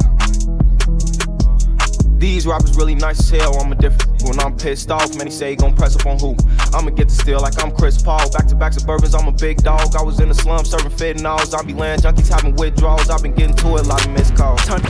These 2.19 2.47
rappers 2.47 2.77
really 2.77 2.95
nice 2.95 3.21
as 3.21 3.29
hell. 3.31 3.59
I'm 3.61 3.73
a 3.73 3.75
different 3.75 4.23
when 4.23 4.41
I'm 4.41 4.57
pissed 4.57 4.91
off. 4.91 5.15
Many 5.17 5.31
say 5.31 5.51
he 5.51 5.57
gon' 5.57 5.75
press 5.75 5.97
up 5.97 6.07
on 6.07 6.19
who? 6.19 6.35
I'ma 6.73 6.91
get 6.91 7.09
the 7.09 7.15
steal 7.15 7.41
like 7.41 7.63
I'm 7.63 7.71
Chris 7.71 8.01
Paul. 8.01 8.31
Back 8.31 8.47
to 8.49 8.55
back 8.55 8.73
suburbans, 8.73 9.19
I'm 9.19 9.29
a 9.29 9.33
big 9.33 9.63
dog. 9.63 9.95
I 9.95 10.03
was 10.03 10.19
in 10.21 10.29
the 10.29 10.35
slum 10.35 10.65
serving 10.65 10.93
fentanyl. 10.93 11.45
Zombie 11.47 11.75
land 11.75 12.03
junkies 12.03 12.29
having 12.29 12.57
withdrawals. 12.57 13.11
I've 13.11 13.23
been 13.23 13.35
getting 13.35 13.55
to 13.57 13.77
it, 13.77 13.85
a 13.87 13.89
lot 13.89 14.05
of 14.05 14.13
missed 14.13 14.35
calls. 14.37 14.65
Turn- 14.65 14.81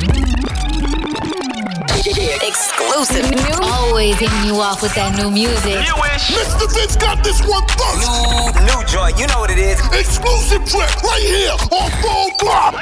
Exclusive. 2.06 3.28
New. 3.30 3.58
Always 3.62 4.16
hitting 4.18 4.44
you 4.44 4.60
off 4.60 4.80
with 4.82 4.94
that 4.94 5.16
new 5.18 5.30
music. 5.30 5.82
Mr. 5.82 6.72
Vince 6.72 6.96
got 6.96 7.24
this 7.24 7.40
one 7.46 7.66
first. 7.74 8.06
New, 8.06 8.66
new 8.70 8.80
joint, 8.86 9.18
you 9.18 9.26
know 9.26 9.40
what 9.40 9.50
it 9.50 9.58
is. 9.58 9.80
Exclusive 9.92 10.64
track 10.64 11.02
right 11.02 11.22
here 11.22 11.50
on 11.74 11.90
Full 12.00 12.30
Throttle. 12.38 12.78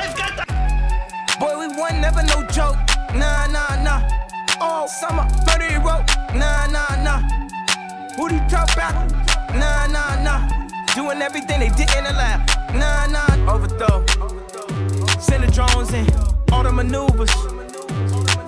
Boy, 1.40 1.59
we 1.59 1.66
won, 1.78 2.00
never 2.00 2.22
no 2.22 2.44
joke. 2.52 2.76
Nah, 3.14 3.46
nah, 3.46 3.83
nah. 3.83 4.23
All 4.60 4.88
summer, 4.88 5.26
murder 5.46 5.80
wrote. 5.80 6.04
Nah, 6.34 6.66
nah, 6.66 7.02
nah. 7.02 7.20
Who 8.16 8.28
he 8.28 8.38
talk 8.48 8.72
about? 8.72 9.10
Nah, 9.54 9.86
nah, 9.86 10.22
nah. 10.22 10.48
Doing 10.94 11.20
everything 11.20 11.60
they 11.60 11.70
didn't 11.70 12.06
allow. 12.06 12.44
Nah, 12.72 13.06
nah. 13.06 13.52
Overthrow. 13.52 14.04
Send 15.18 15.44
the 15.44 15.50
drones 15.52 15.92
in. 15.92 16.06
All 16.52 16.62
the 16.62 16.72
maneuvers. 16.72 17.32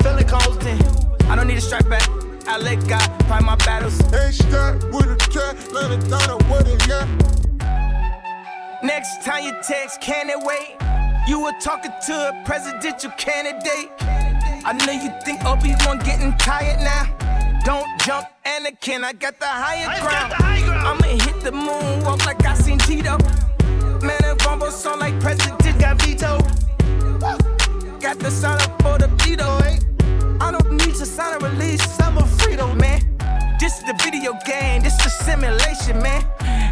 Feeling 0.02 0.26
constant. 0.26 0.82
I 1.24 1.34
don't 1.34 1.48
need 1.48 1.58
a 1.58 1.60
strike 1.60 1.88
back. 1.88 2.08
I 2.46 2.58
let 2.58 2.86
God 2.86 3.06
fight 3.24 3.42
my 3.42 3.56
battles. 3.56 4.00
H-Stack 4.14 4.82
with 4.92 5.10
a 5.10 5.16
cat, 5.32 5.56
let 5.72 5.90
it 5.90 6.08
down 6.08 6.38
with 6.48 6.68
it, 6.68 6.86
yeah. 6.86 7.06
Next 8.82 9.24
time 9.24 9.44
you 9.44 9.52
text, 9.66 10.00
can 10.00 10.30
it 10.30 10.38
wait? 10.38 10.76
You 11.26 11.40
were 11.40 11.54
talking 11.60 11.90
to 12.06 12.12
a 12.12 12.42
presidential 12.44 13.10
candidate. 13.18 13.90
I 14.68 14.72
know 14.72 14.90
you 14.90 15.12
think 15.24 15.44
Obi-Wan 15.44 16.00
getting 16.00 16.36
tired 16.38 16.80
now. 16.80 17.04
Don't 17.64 17.86
jump, 18.00 18.26
Anakin, 18.44 19.04
I 19.04 19.12
got 19.12 19.38
the 19.38 19.46
higher 19.46 19.86
ground. 20.00 20.32
I'ma 20.42 21.06
hit 21.24 21.40
the 21.40 21.52
moon, 21.52 22.02
walk 22.02 22.26
like 22.26 22.44
I 22.44 22.54
seen 22.54 22.78
Tito. 22.78 23.16
Man, 24.02 24.18
if 24.24 24.44
almost 24.44 24.80
sound 24.80 24.98
like 24.98 25.20
President 25.20 25.62
got 25.78 26.02
veto. 26.02 26.38
Got 28.00 28.18
the 28.18 28.28
sign 28.28 28.60
up 28.60 28.82
for 28.82 28.98
the 28.98 29.06
veto, 29.22 29.56
eh? 29.58 29.78
I 30.40 30.50
don't 30.50 30.72
need 30.72 30.96
to 30.96 31.06
sign 31.06 31.40
a 31.40 31.48
release, 31.48 32.00
I'm 32.00 32.18
a 32.18 32.22
Frito, 32.22 32.76
man. 32.76 33.06
This 33.60 33.78
is 33.78 33.84
the 33.84 33.94
video 34.02 34.32
game, 34.44 34.82
this 34.82 34.94
is 34.94 35.04
the 35.04 35.10
simulation, 35.10 36.02
man. 36.02 36.22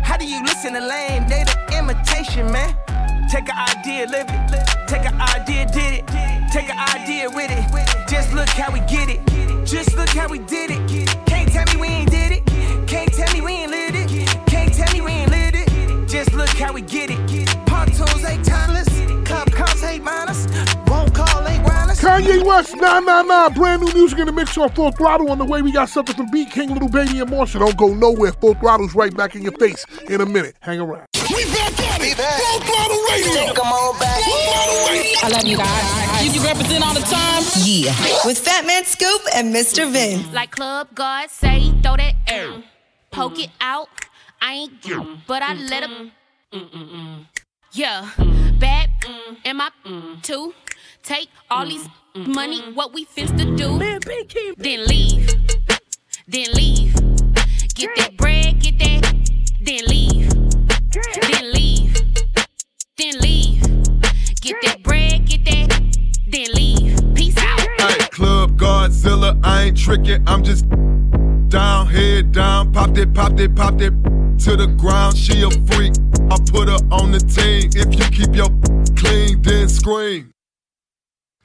How 0.02 0.16
do 0.16 0.26
you 0.26 0.42
listen 0.42 0.72
to 0.72 0.80
lame? 0.80 1.28
They 1.28 1.44
the 1.44 1.78
imitation, 1.78 2.50
man. 2.50 2.74
Take 3.30 3.48
an 3.48 3.58
idea, 3.58 4.06
live 4.06 4.26
it. 4.28 4.88
Take 4.88 5.06
an 5.06 5.20
idea, 5.20 5.66
did 5.66 5.92
it. 5.94 6.06
Take 6.52 6.70
an 6.70 6.78
idea 6.94 7.28
with 7.30 7.50
it. 7.50 8.08
Just 8.08 8.32
look 8.32 8.48
how 8.48 8.72
we 8.72 8.80
get 8.80 9.08
it. 9.08 9.20
Just 9.66 9.96
look 9.96 10.08
how 10.10 10.28
we 10.28 10.38
did 10.38 10.70
it. 10.70 11.26
Can't 11.26 11.50
tell 11.50 11.64
me 11.74 11.80
we 11.80 11.88
ain't 11.88 12.10
did 12.10 12.32
it. 12.32 12.46
Can't 12.86 13.12
tell 13.12 13.32
me 13.34 13.40
we 13.40 13.52
ain't 13.52 13.70
lit 13.70 13.94
it. 13.94 14.46
Can't 14.46 14.72
tell 14.72 14.92
me 14.92 15.00
we 15.00 15.10
ain't 15.10 15.30
lit 15.30 15.54
it. 15.54 16.08
Just 16.08 16.32
look 16.34 16.48
how 16.50 16.72
we 16.72 16.82
get 16.82 17.10
it. 17.10 17.18
Pontoons 17.66 18.24
ain't 18.24 18.44
timeless. 18.44 18.63
Kanye 22.04 22.44
West, 22.44 22.76
nah, 22.76 23.00
nah, 23.00 23.22
nah. 23.22 23.48
Brand 23.48 23.80
new 23.80 23.90
music 23.94 24.18
in 24.18 24.26
the 24.26 24.32
mix 24.32 24.58
on 24.58 24.68
Full 24.72 24.92
Throttle. 24.92 25.30
On 25.30 25.38
the 25.38 25.44
way, 25.44 25.62
we 25.62 25.72
got 25.72 25.88
something 25.88 26.14
from 26.14 26.30
Beat 26.30 26.50
King, 26.50 26.74
Lil 26.74 26.90
Baby, 26.90 27.20
and 27.20 27.30
more. 27.30 27.46
So 27.46 27.58
don't 27.58 27.76
go 27.78 27.94
nowhere. 27.94 28.32
Full 28.32 28.52
Throttle's 28.56 28.94
right 28.94 29.16
back 29.16 29.34
in 29.34 29.42
your 29.42 29.52
face 29.52 29.86
in 30.10 30.20
a 30.20 30.26
minute. 30.26 30.54
Hang 30.60 30.80
around. 30.80 31.06
We 31.34 31.44
back 31.46 31.72
at 31.80 32.02
it. 32.02 32.14
Full 32.18 32.60
Throttle 32.60 33.00
Radio. 33.08 33.54
Come 33.54 33.68
on 33.68 33.98
back. 33.98 34.22
Full 34.22 34.36
Throttle 34.36 34.88
Radio. 34.88 35.18
I 35.22 35.28
love 35.30 35.44
you 35.44 35.56
guys. 35.56 36.24
You, 36.26 36.32
you 36.32 36.46
represent 36.46 36.84
all 36.84 36.92
the 36.92 37.00
time. 37.00 37.42
Yeah. 37.64 37.96
With 38.26 38.44
Fatman 38.44 38.84
Scoop 38.84 39.22
and 39.34 39.54
Mr. 39.54 39.90
Vince. 39.90 40.30
Like 40.34 40.50
Club 40.50 40.88
God 40.94 41.30
say, 41.30 41.72
throw 41.82 41.96
that 41.96 42.16
air. 42.28 42.62
Poke 43.12 43.38
it 43.38 43.50
out. 43.62 43.88
I 44.42 44.52
ain't 44.52 44.82
get, 44.82 45.00
but 45.26 45.40
I 45.40 45.54
let 45.54 45.82
him. 45.82 46.12
Mm, 46.52 46.70
mm, 46.70 46.90
mm. 46.90 47.26
Yeah. 47.72 48.10
Bad 48.58 48.90
am 49.44 49.60
I 49.60 49.70
too? 50.22 50.54
Take 51.04 51.28
all 51.50 51.66
these 51.66 51.84
mm. 51.84 52.24
Mm. 52.24 52.34
money, 52.34 52.62
what 52.72 52.94
we 52.94 53.04
finna 53.04 53.54
do. 53.58 53.78
Then 54.56 54.86
leave. 54.86 55.28
Then 56.26 56.46
leave. 56.54 56.94
Get 57.74 57.94
that 57.96 58.16
bread, 58.16 58.58
get 58.58 58.78
that. 58.78 59.14
Then 59.60 59.84
leave. 59.86 60.30
Then 60.90 61.52
leave. 61.52 61.94
Then 62.96 63.20
leave. 63.20 63.60
Get 64.40 64.56
that 64.62 64.82
bread, 64.82 65.26
get 65.28 65.44
that. 65.44 65.78
Then 66.26 66.46
leave. 66.54 67.14
Peace 67.14 67.36
out. 67.36 67.60
Hey, 67.60 68.06
Club 68.10 68.56
Godzilla, 68.56 69.38
I 69.44 69.64
ain't 69.64 69.76
tricking, 69.76 70.26
I'm 70.26 70.42
just 70.42 70.64
down, 71.50 71.86
head 71.86 72.32
down, 72.32 72.72
popped 72.72 72.96
it, 72.96 73.12
popped 73.12 73.40
it, 73.40 73.54
popped 73.54 73.82
it 73.82 73.92
to 74.44 74.56
the 74.56 74.74
ground. 74.78 75.18
She 75.18 75.42
a 75.42 75.50
freak, 75.50 75.92
I 76.30 76.38
put 76.50 76.70
her 76.70 76.78
on 76.90 77.12
the 77.12 77.20
team. 77.20 77.72
If 77.76 77.92
you 77.92 78.06
keep 78.10 78.34
your 78.34 78.48
clean, 78.96 79.42
then 79.42 79.68
scream. 79.68 80.33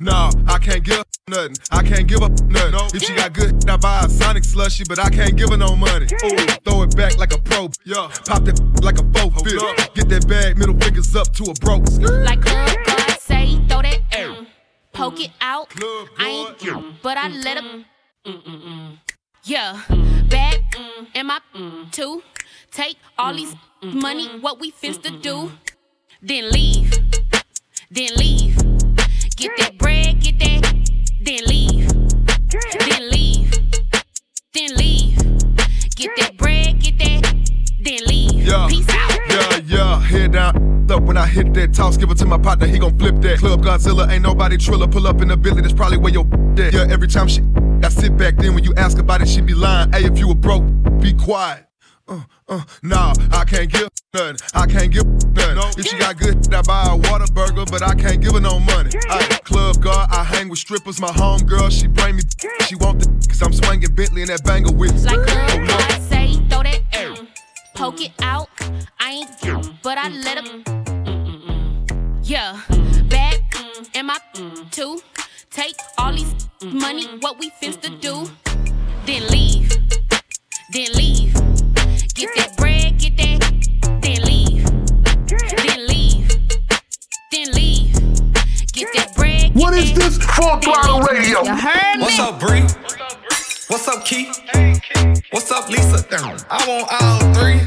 No, 0.02 0.30
I 0.48 0.60
can't 0.60 0.84
give 0.84 1.04
nothing. 1.28 1.58
I 1.72 1.84
can't 1.84 2.08
give 2.08 2.22
up 2.22 2.32
nothing. 2.44 2.72
No. 2.72 2.88
If 2.94 3.04
she 3.04 3.14
got 3.16 3.34
good, 3.34 3.70
I 3.70 3.76
buy 3.76 4.06
a 4.06 4.10
Sonic 4.10 4.46
slushy, 4.46 4.86
but 4.88 4.98
I 4.98 5.10
can't 5.10 5.36
give 5.36 5.50
her 5.50 5.58
no 5.58 5.76
money. 5.76 6.06
Ooh, 6.24 6.38
throw 6.64 6.84
it 6.84 6.96
back 6.96 7.18
like 7.18 7.34
a 7.34 7.38
pro. 7.38 7.70
Yeah, 7.86 8.10
pop 8.26 8.46
that 8.46 8.60
like 8.82 8.98
a 8.98 9.04
four 9.12 9.30
fifth. 9.44 9.94
Get 9.96 10.08
that 10.08 10.26
bag, 10.28 10.58
middle 10.58 10.78
fingers 10.80 11.14
up 11.16 11.34
to 11.34 11.52
a 11.52 11.54
broke. 11.56 11.86
Like 12.00 12.42
club 12.42 12.78
God 12.86 13.20
say, 13.20 13.56
throw 13.68 13.82
that 13.82 14.00
mm, 14.12 14.48
poke 14.94 15.20
it 15.20 15.32
out. 15.42 15.68
I 16.18 16.48
ain't 16.48 16.58
cute, 16.58 17.02
but 17.04 17.18
I 17.18 17.28
let 17.28 17.58
him. 17.58 17.86
Yeah, 19.44 19.82
bag 20.30 20.64
in 21.14 21.26
my 21.28 21.40
two. 21.92 22.24
Take 22.72 22.98
all 23.18 23.34
these 23.34 23.54
money, 23.82 24.28
what 24.40 24.60
we 24.62 24.72
finna 24.72 25.22
do, 25.22 25.52
then 26.22 26.52
leave, 26.52 26.94
then 27.92 28.16
leave. 28.16 28.79
Get 29.40 29.56
that 29.58 29.78
bread, 29.78 30.20
get 30.20 30.38
that, 30.40 30.74
then 31.22 31.46
leave, 31.46 31.88
then 32.78 33.10
leave, 33.10 33.50
then 34.54 34.76
leave. 34.76 35.16
Get 35.96 36.12
that 36.18 36.36
bread, 36.38 36.82
get 36.82 37.00
that, 37.00 37.34
then 37.82 38.00
leave. 38.06 38.46
Yeah, 38.46 38.68
Peace 38.70 38.86
out. 38.90 39.18
yeah, 39.30 39.62
yeah. 39.66 40.02
Head 40.02 40.34
down, 40.34 40.92
up 40.92 41.04
when 41.04 41.16
I 41.16 41.26
hit 41.26 41.54
that 41.54 41.74
toss. 41.74 41.96
Give 41.96 42.12
it 42.12 42.18
to 42.18 42.26
my 42.26 42.38
partner, 42.38 42.68
he 42.68 42.80
gon' 42.80 43.00
flip 43.00 43.16
that. 43.22 43.40
Club 43.40 43.64
Godzilla, 43.64 44.10
ain't 44.10 44.24
nobody 44.24 44.58
triller. 44.58 44.90
Pull 44.90 45.08
up 45.08 45.22
in 45.22 45.30
the 45.30 45.38
Billy, 45.38 45.62
that's 45.62 45.74
probably 45.74 46.00
where 46.00 46.12
your 46.12 46.26
at. 46.60 46.74
Yeah, 46.74 46.88
every 46.90 47.08
time 47.08 47.30
she, 47.30 47.42
I 47.82 47.88
sit 47.88 48.18
back 48.18 48.36
then 48.36 48.56
when 48.56 48.66
you 48.66 48.74
ask 48.76 48.98
about 48.98 49.22
it, 49.22 49.30
she 49.30 49.40
be 49.40 49.54
lying. 49.54 49.90
Hey, 49.94 50.04
if 50.04 50.20
you 50.20 50.28
were 50.28 50.36
broke, 50.36 50.66
be 51.00 51.14
quiet. 51.14 51.66
Uh, 52.10 52.24
uh, 52.50 52.64
nah, 52.84 53.14
I 53.32 53.46
can't 53.46 53.72
give 53.72 53.88
nothing. 54.14 54.38
I 54.54 54.66
can't 54.66 54.92
give 54.92 55.06
nothing. 55.06 55.58
If 55.78 55.88
she 55.88 55.98
got 55.98 56.18
good, 56.18 56.54
I 56.54 56.62
buy 56.62 56.84
a 56.84 56.98
Whataburger, 56.98 57.70
but 57.70 57.84
I 57.84 57.94
can't 57.96 58.22
give 58.22 58.34
her 58.34 58.40
no 58.40 58.60
money. 58.60 58.92
I 59.10 59.40
club 59.44 59.82
guard, 59.82 60.10
I 60.12 60.24
hang 60.24 60.50
with 60.50 60.60
strippers. 60.60 61.00
My 61.00 61.10
homegirl, 61.10 61.72
she 61.72 61.88
bring 61.88 62.16
me. 62.16 62.24
She 62.68 62.76
want 62.76 63.00
the, 63.00 63.28
cause 63.28 63.42
I'm 63.42 63.54
swinging 63.54 63.94
Bentley 63.94 64.22
in 64.24 64.28
that 64.30 64.44
banger 64.44 64.72
with. 64.72 65.06
Like 65.06 65.28
club 65.28 65.68
God 65.68 66.02
say, 66.02 66.34
throw 66.50 66.64
that 66.64 66.82
mm, 66.92 67.28
poke 67.76 68.02
it 68.02 68.12
out. 68.22 68.50
I 69.00 69.12
ain't 69.12 69.40
cute, 69.40 69.72
but 69.84 69.98
I 69.98 70.10
let 70.10 70.44
him. 70.44 70.64
Yeah, 72.24 72.60
bad 73.10 73.40
in 73.94 74.06
my 74.06 74.18
two. 74.72 75.02
Take 75.52 75.76
all 75.98 76.14
these 76.14 76.48
money, 76.64 77.08
what 77.22 77.40
we 77.40 77.50
finna 77.62 78.00
do, 78.00 78.30
then 79.06 79.28
leave, 79.28 79.70
then 80.74 80.92
leave. 80.94 81.34
Get 82.14 82.36
that 82.36 82.56
bread, 82.58 83.00
get 83.00 83.18
that, 83.18 83.29
What 89.60 89.74
is 89.74 89.92
this? 89.94 90.18
Full 90.18 90.58
throttle 90.62 91.02
radio. 91.02 91.44
You 91.44 91.54
heard 91.54 91.98
me? 91.98 92.04
What's 92.04 92.18
up, 92.18 92.40
Bree? 92.40 92.62
What's 93.68 93.90
up, 93.90 94.06
Keith? 94.06 94.40
What's 95.32 95.52
up, 95.52 95.68
Lisa? 95.68 96.06
I 96.50 96.66
want 96.66 96.88
all 96.90 97.20
three. 97.34 97.60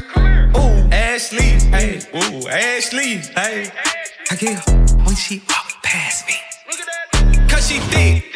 Ooh, 0.57 0.89
Ashley. 0.91 1.59
Hey, 1.69 2.01
ooh, 2.15 2.47
Ashley. 2.47 3.17
Hey, 3.37 3.69
I 4.31 4.35
get 4.35 4.57
her 4.57 4.75
when 5.05 5.15
she 5.15 5.43
walk 5.47 5.83
past 5.83 6.25
me. 6.25 6.33
Look 6.67 6.79
at 6.79 6.87
that. 7.11 7.47
Cause 7.47 7.67
she 7.67 7.77
thick. 7.77 7.93
Thick, 7.93 8.23
thick, 8.23 8.32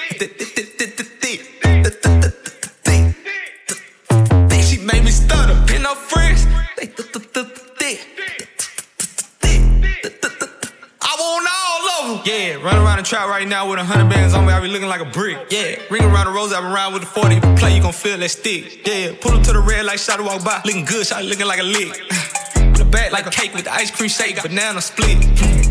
Yeah, 12.28 12.56
run 12.56 12.76
around 12.76 12.98
the 12.98 13.04
trap 13.04 13.30
right 13.30 13.48
now 13.48 13.70
with 13.70 13.80
a 13.80 13.86
hundred 13.86 14.10
bands 14.10 14.34
on 14.34 14.46
me. 14.46 14.52
I 14.52 14.60
be 14.60 14.68
looking 14.68 14.90
like 14.90 15.00
a 15.00 15.06
brick. 15.06 15.48
Yeah, 15.50 15.80
ring 15.90 16.04
around 16.04 16.26
the 16.26 16.34
rose, 16.34 16.52
I 16.52 16.60
been 16.60 16.74
around 16.74 16.92
with 16.92 17.04
the 17.04 17.08
40. 17.08 17.40
Play, 17.56 17.78
you 17.78 17.82
gon' 17.82 17.94
feel 17.94 18.18
that 18.18 18.28
stick. 18.28 18.86
Yeah, 18.86 19.16
pull 19.22 19.32
up 19.32 19.44
to 19.44 19.54
the 19.54 19.62
red 19.62 19.86
light, 19.86 19.98
shot 19.98 20.20
walk 20.20 20.44
by. 20.44 20.60
Looking 20.66 20.84
good, 20.84 21.08
shot 21.08 21.24
looking 21.24 21.48
like 21.48 21.62
a 21.62 21.63
lick. 21.63 21.94
the 22.76 22.84
back 22.84 23.13
like 23.13 23.28
a 23.28 23.30
cake 23.30 23.54
with 23.54 23.63
the 23.63 23.72
ice 23.72 23.92
cream 23.96 24.10
shake, 24.10 24.44
banana 24.44 24.82
split. 24.82 25.24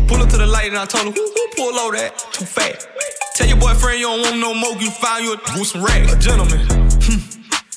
Pull 0.07 0.17
up 0.17 0.29
to 0.29 0.37
the 0.37 0.47
light 0.47 0.65
and 0.69 0.79
I 0.79 0.85
told 0.85 1.05
him, 1.05 1.13
who, 1.13 1.21
who 1.21 1.47
pull 1.55 1.77
over 1.77 1.95
that? 1.95 2.17
Too 2.33 2.45
fat. 2.45 2.87
Tell 3.35 3.45
your 3.45 3.57
boyfriend 3.57 3.99
you 3.99 4.07
don't 4.07 4.21
want 4.21 4.39
no 4.39 4.55
more, 4.55 4.73
you 4.81 4.89
find 4.89 5.25
you 5.25 5.33
a 5.33 5.59
with 5.59 5.67
some 5.67 5.83
racks. 5.83 6.11
A 6.11 6.17
gentleman. 6.17 6.65
Hmm. 7.05 7.21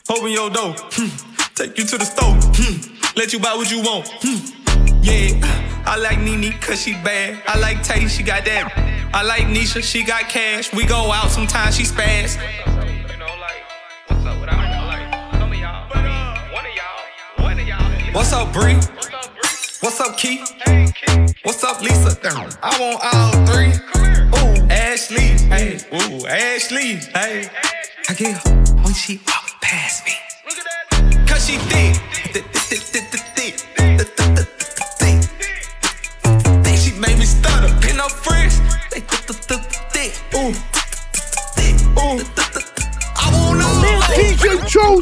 Open 0.08 0.32
your 0.32 0.48
door. 0.48 0.72
Hmm. 0.96 1.12
Take 1.54 1.76
you 1.76 1.84
to 1.84 1.98
the 1.98 2.06
store. 2.08 2.32
Hmm. 2.32 2.80
Let 3.14 3.34
you 3.34 3.40
buy 3.40 3.52
what 3.52 3.70
you 3.70 3.82
want. 3.82 4.08
Hmm. 4.24 4.40
Yeah, 5.04 5.68
I 5.86 5.96
like 5.96 6.18
Nene 6.20 6.52
cause 6.60 6.82
she 6.82 6.92
bad. 6.92 7.42
I 7.46 7.58
like 7.58 7.82
Tay, 7.82 8.06
she 8.06 8.22
got 8.22 8.44
that. 8.44 8.72
I 9.12 9.22
like 9.22 9.42
Nisha, 9.44 9.82
she 9.82 10.04
got 10.04 10.28
cash. 10.28 10.72
We 10.72 10.84
go 10.86 11.10
out 11.10 11.30
sometimes, 11.30 11.76
she 11.76 11.84
spaz. 11.84 12.38
What's 18.12 18.32
up, 18.32 18.52
Bree? 18.52 18.74
What's 19.80 20.00
up, 20.00 20.16
Keith? 20.18 20.52
What's 21.42 21.64
up, 21.64 21.80
Lisa? 21.80 22.18
I 22.62 22.78
want 22.78 23.00
all 23.12 23.32
three. 23.46 23.72
Ooh, 24.38 24.68
Ashley. 24.68 25.38
Hey, 25.48 25.80
ooh, 25.92 26.26
Ashley. 26.26 26.96
Hey, 27.14 27.48
I 28.08 28.14
get 28.14 28.36
her 28.36 28.54
when 28.82 28.92
she 28.92 29.20
walk 29.26 29.60
past 29.62 30.04
me. 30.04 30.12
Cause 31.26 31.46
she 31.46 31.56
thick, 31.56 31.96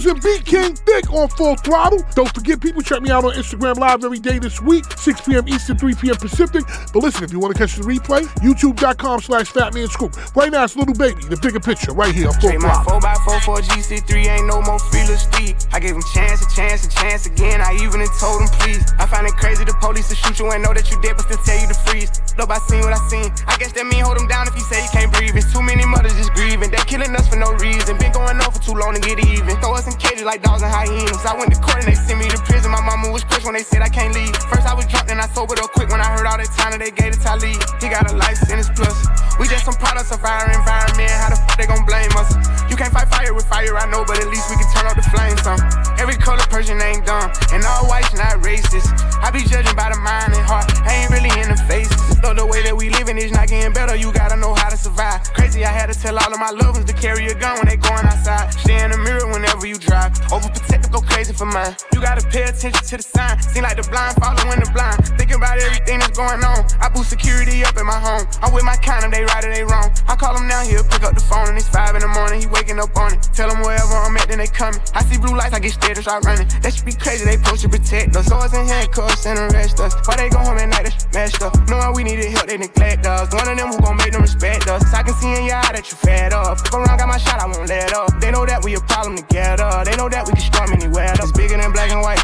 And 0.07 0.23
B 0.23 0.39
King 0.45 0.77
Thick 0.77 1.11
on 1.11 1.29
full 1.29 1.57
throttle. 1.57 1.99
Don't 2.15 2.33
forget, 2.33 2.61
people, 2.61 2.83
check 2.83 3.03
me 3.03 3.11
out 3.11 3.25
on 3.25 3.33
Instagram 3.33 3.77
Live 3.77 4.05
every 4.05 4.21
day 4.21 4.39
this 4.39 4.63
week, 4.63 4.85
6 4.97 5.23
p.m. 5.23 5.49
Eastern, 5.49 5.77
3 5.77 5.95
p.m. 5.97 6.15
Pacific. 6.15 6.63
But 6.93 7.03
listen, 7.03 7.25
if 7.25 7.33
you 7.33 7.41
want 7.41 7.57
to 7.57 7.59
catch 7.59 7.75
the 7.75 7.83
replay, 7.83 8.23
youtube.com 8.39 9.21
slash 9.21 9.51
Fatman 9.51 9.89
Scoop. 9.89 10.15
Right 10.37 10.53
now, 10.53 10.63
it's 10.63 10.77
Lil 10.77 10.87
Baby, 10.95 11.25
the 11.27 11.37
bigger 11.43 11.59
picture, 11.59 11.93
right 11.93 12.15
here 12.15 12.29
on 12.29 12.35
full 12.39 12.51
Trade 12.51 12.63
my 12.63 12.73
throttle. 12.85 13.01
4x4 13.01 13.41
for 13.43 13.59
GC3, 13.59 14.39
ain't 14.39 14.47
no 14.47 14.63
more 14.63 14.79
feelers 14.79 15.27
speed. 15.27 15.57
I 15.73 15.81
gave 15.81 15.99
him 15.99 16.03
chance, 16.15 16.47
a 16.47 16.49
chance, 16.55 16.87
a 16.87 16.91
chance 16.95 17.27
again. 17.27 17.61
I 17.61 17.75
even 17.83 17.99
told 18.23 18.39
him 18.39 18.49
please. 18.63 18.87
I 19.03 19.07
find 19.11 19.27
it 19.27 19.35
crazy 19.35 19.65
the 19.65 19.75
police 19.83 20.09
to 20.11 20.15
shoot 20.15 20.39
you 20.39 20.47
and 20.55 20.63
know 20.63 20.73
that 20.73 20.87
you 20.95 21.01
dead, 21.03 21.19
but 21.19 21.27
still 21.27 21.43
tell 21.43 21.59
you 21.59 21.67
to 21.67 21.79
freeze. 21.91 22.15
Look, 22.39 22.55
I 22.55 22.63
seen 22.71 22.87
what 22.87 22.95
I 22.95 23.03
seen. 23.11 23.35
I 23.51 23.59
guess 23.59 23.75
that 23.75 23.83
mean 23.83 24.07
hold 24.07 24.15
him 24.15 24.31
down 24.31 24.47
if 24.47 24.55
he 24.55 24.63
say 24.63 24.79
you 24.79 24.93
can't 24.95 25.11
breathe. 25.11 25.35
It's 25.35 25.51
too 25.51 25.63
many 25.63 25.83
mothers 25.83 26.15
just 26.15 26.31
grieving. 26.39 26.71
They're 26.71 26.87
killing 26.87 27.11
us 27.19 27.27
for 27.27 27.35
no 27.35 27.51
reason. 27.59 27.99
Been 27.99 28.15
going 28.15 28.39
on 28.39 28.51
for 28.55 28.63
too 28.63 28.79
long 28.79 28.95
to 28.95 29.03
get 29.03 29.19
even. 29.27 29.59
Throw 29.59 29.75
us 29.75 29.88
in 29.89 29.97
cages 29.97 30.25
like 30.25 30.43
dogs 30.45 30.63
and 30.63 30.71
hyenas. 30.71 31.25
I 31.25 31.33
went 31.33 31.53
to 31.57 31.61
court 31.61 31.81
and 31.81 31.89
they 31.89 31.97
sent 31.97 32.21
me 32.21 32.29
to 32.29 32.39
prison. 32.45 32.71
My 32.71 32.85
mama 32.85 33.11
was 33.11 33.25
crushed 33.25 33.49
when 33.49 33.57
they 33.57 33.65
said 33.65 33.81
I 33.81 33.89
can't 33.89 34.13
leave. 34.13 34.37
First 34.53 34.69
I 34.69 34.75
was 34.77 34.85
drunk, 34.87 35.09
then 35.09 35.19
I 35.19 35.27
sobered 35.33 35.59
up 35.61 35.73
quick 35.73 35.89
when 35.89 36.01
I 36.01 36.09
heard 36.13 36.29
all 36.29 36.37
that 36.37 36.53
time 36.53 36.77
that 36.77 36.81
they 36.85 36.93
gave 36.93 37.17
to 37.17 37.21
Talib. 37.21 37.57
He 37.81 37.89
got 37.89 38.11
a 38.13 38.15
life 38.15 38.37
sentence 38.37 38.69
plus. 38.77 38.97
We 39.41 39.49
just 39.49 39.65
some 39.65 39.79
products 39.81 40.13
of 40.13 40.21
our 40.21 40.45
environment. 40.53 41.11
How 41.11 41.33
the 41.33 41.41
fuck 41.41 41.57
they 41.57 41.67
gon' 41.67 41.85
blame 41.89 42.13
us? 42.21 42.29
You 42.69 42.77
can't 42.77 42.93
fight 42.93 43.09
fire 43.09 43.33
with 43.33 43.47
fire, 43.49 43.73
I 43.79 43.89
know, 43.89 44.05
but 44.05 44.21
at 44.21 44.29
least 44.29 44.51
we 44.53 44.57
can 44.61 44.69
turn 44.77 44.85
up 44.85 44.97
the 44.97 45.07
flames 45.09 45.41
some. 45.41 45.61
Every 45.97 46.17
color 46.21 46.45
person 46.53 46.77
ain't 46.83 47.07
dumb, 47.07 47.33
and 47.53 47.65
all 47.65 47.89
whites 47.89 48.13
not 48.13 48.45
racist. 48.45 48.93
I 49.25 49.31
be 49.31 49.41
judging 49.49 49.75
by 49.75 49.89
the 49.89 49.97
mind 49.97 50.37
and 50.37 50.45
heart, 50.45 50.69
I 50.85 51.01
ain't 51.01 51.11
really 51.11 51.33
in 51.41 51.49
the 51.49 51.57
faces. 51.65 51.97
Though 52.21 52.35
the 52.35 52.45
way 52.45 52.63
that 52.63 52.77
we 52.77 52.91
living 52.91 53.17
is 53.17 53.33
not 53.33 53.49
getting 53.49 53.73
better, 53.73 53.97
you 53.97 54.13
gotta 54.13 54.37
know 54.37 54.53
how 54.53 54.69
to 54.69 54.77
survive. 54.77 55.23
Crazy, 55.33 55.65
I 55.65 55.73
had 55.73 55.89
to 55.89 55.97
tell 55.97 56.19
all 56.19 56.33
of 56.33 56.39
my 56.39 56.51
loved 56.51 56.83
ones 56.83 56.87
to 56.93 56.93
carry 56.93 57.27
a 57.27 57.35
gun 57.35 57.57
when 57.57 57.67
they 57.67 57.77
going 57.77 58.05
outside. 58.05 58.53
Stay 58.53 58.83
in 58.85 58.91
the 58.91 58.99
mirror 58.99 59.27
whenever 59.33 59.67
you 59.67 59.78
drive. 59.79 60.13
Overprotective, 60.29 60.93
go 60.93 61.01
crazy 61.01 61.33
for 61.33 61.47
mine. 61.47 61.75
You 61.93 62.01
gotta 62.01 62.27
pay 62.29 62.43
attention 62.45 62.83
to 62.83 62.97
the 62.99 63.03
sign. 63.03 63.41
Seem 63.43 63.63
like 63.63 63.77
the 63.77 63.87
blind 63.89 64.17
following 64.21 64.61
the 64.61 64.71
blind. 64.75 64.99
Thinking 65.17 65.37
about 65.37 65.59
everything 65.59 65.99
that's 65.99 66.17
going 66.17 66.43
on. 66.43 66.67
I 66.81 66.89
boost 66.89 67.11
security 67.11 67.65
up 67.65 67.77
in 67.77 67.87
my 67.87 67.99
home. 67.99 68.27
I'm 68.43 68.53
with 68.53 68.65
my 68.65 68.77
kind 68.77 69.05
of 69.05 69.11
they 69.11 69.25
right 69.25 69.45
or 69.45 69.53
they 69.53 69.65
wrong. 69.65 69.91
I 70.07 70.17
call 70.17 70.37
him 70.37 70.47
now, 70.49 70.63
he'll 70.63 70.85
pick 70.85 71.03
up 71.03 71.15
the 71.15 71.25
phone 71.25 71.49
and 71.49 71.57
it's 71.57 71.69
five 71.69 71.95
in 71.95 72.03
the 72.03 72.09
morning. 72.09 72.41
He 72.41 72.47
waking 72.47 72.79
up 72.79 72.97
on 72.97 73.15
it. 73.15 73.23
Tell 73.33 73.51
him 73.51 73.63
wherever 73.63 73.95
I'm 73.95 74.17
at, 74.17 74.29
then 74.29 74.39
they 74.39 74.51
coming. 74.51 74.81
I 74.95 75.05
see 75.05 75.19
blue 75.19 75.37
lights, 75.37 75.55
I 75.55 75.61
get 75.61 75.73
scared 75.73 75.97
and 75.97 76.05
start 76.05 76.25
running. 76.25 76.49
That 76.63 76.75
should 76.75 76.87
be 76.87 76.95
crazy, 76.95 77.25
they 77.25 77.37
supposed 77.39 77.63
to 77.63 77.69
protect 77.69 78.17
us. 78.17 78.27
Swords 78.27 78.53
and 78.55 78.69
handcuffs 78.69 79.27
and 79.27 79.39
arrest 79.39 79.81
us. 79.81 79.95
Why 80.07 80.17
they 80.17 80.29
go 80.29 80.39
home 80.39 80.59
at 80.59 80.69
night, 80.69 80.85
that's 80.85 81.07
messed 81.15 81.43
up. 81.43 81.55
Knowing 81.69 81.95
we 81.95 82.03
needed 82.05 82.31
help, 82.33 82.47
they 82.47 82.59
neglect 82.59 83.07
us. 83.07 83.33
One 83.33 83.49
of 83.49 83.57
them 83.57 83.69
who 83.69 83.79
gon' 83.81 83.97
make 83.97 84.13
them 84.13 84.23
respect 84.23 84.67
us. 84.69 84.83
I 84.93 85.03
can 85.03 85.15
see 85.15 85.31
in 85.33 85.47
your 85.47 85.57
eye 85.57 85.73
that 85.73 85.87
you 85.91 85.97
fed 85.97 86.33
up. 86.33 86.59
Go 86.71 86.79
around, 86.79 86.99
got 86.99 87.09
my 87.09 87.19
shot, 87.19 87.41
I 87.41 87.47
won't 87.47 87.69
let 87.69 87.93
up. 87.93 88.21
They 88.21 88.31
know 88.31 88.45
that 88.45 88.65
we 88.65 88.75
a 88.75 88.81
problem 88.81 89.17
together. 89.17 89.68
They 89.85 89.97
know 89.97 90.09
that 90.09 90.27
we 90.27 90.33
can 90.33 90.43
storm 90.43 90.73
anywhere. 90.73 91.13
It's 91.15 91.33
bigger 91.33 91.57
than 91.57 91.73
black 91.73 91.91
and 91.91 92.03
white. 92.03 92.23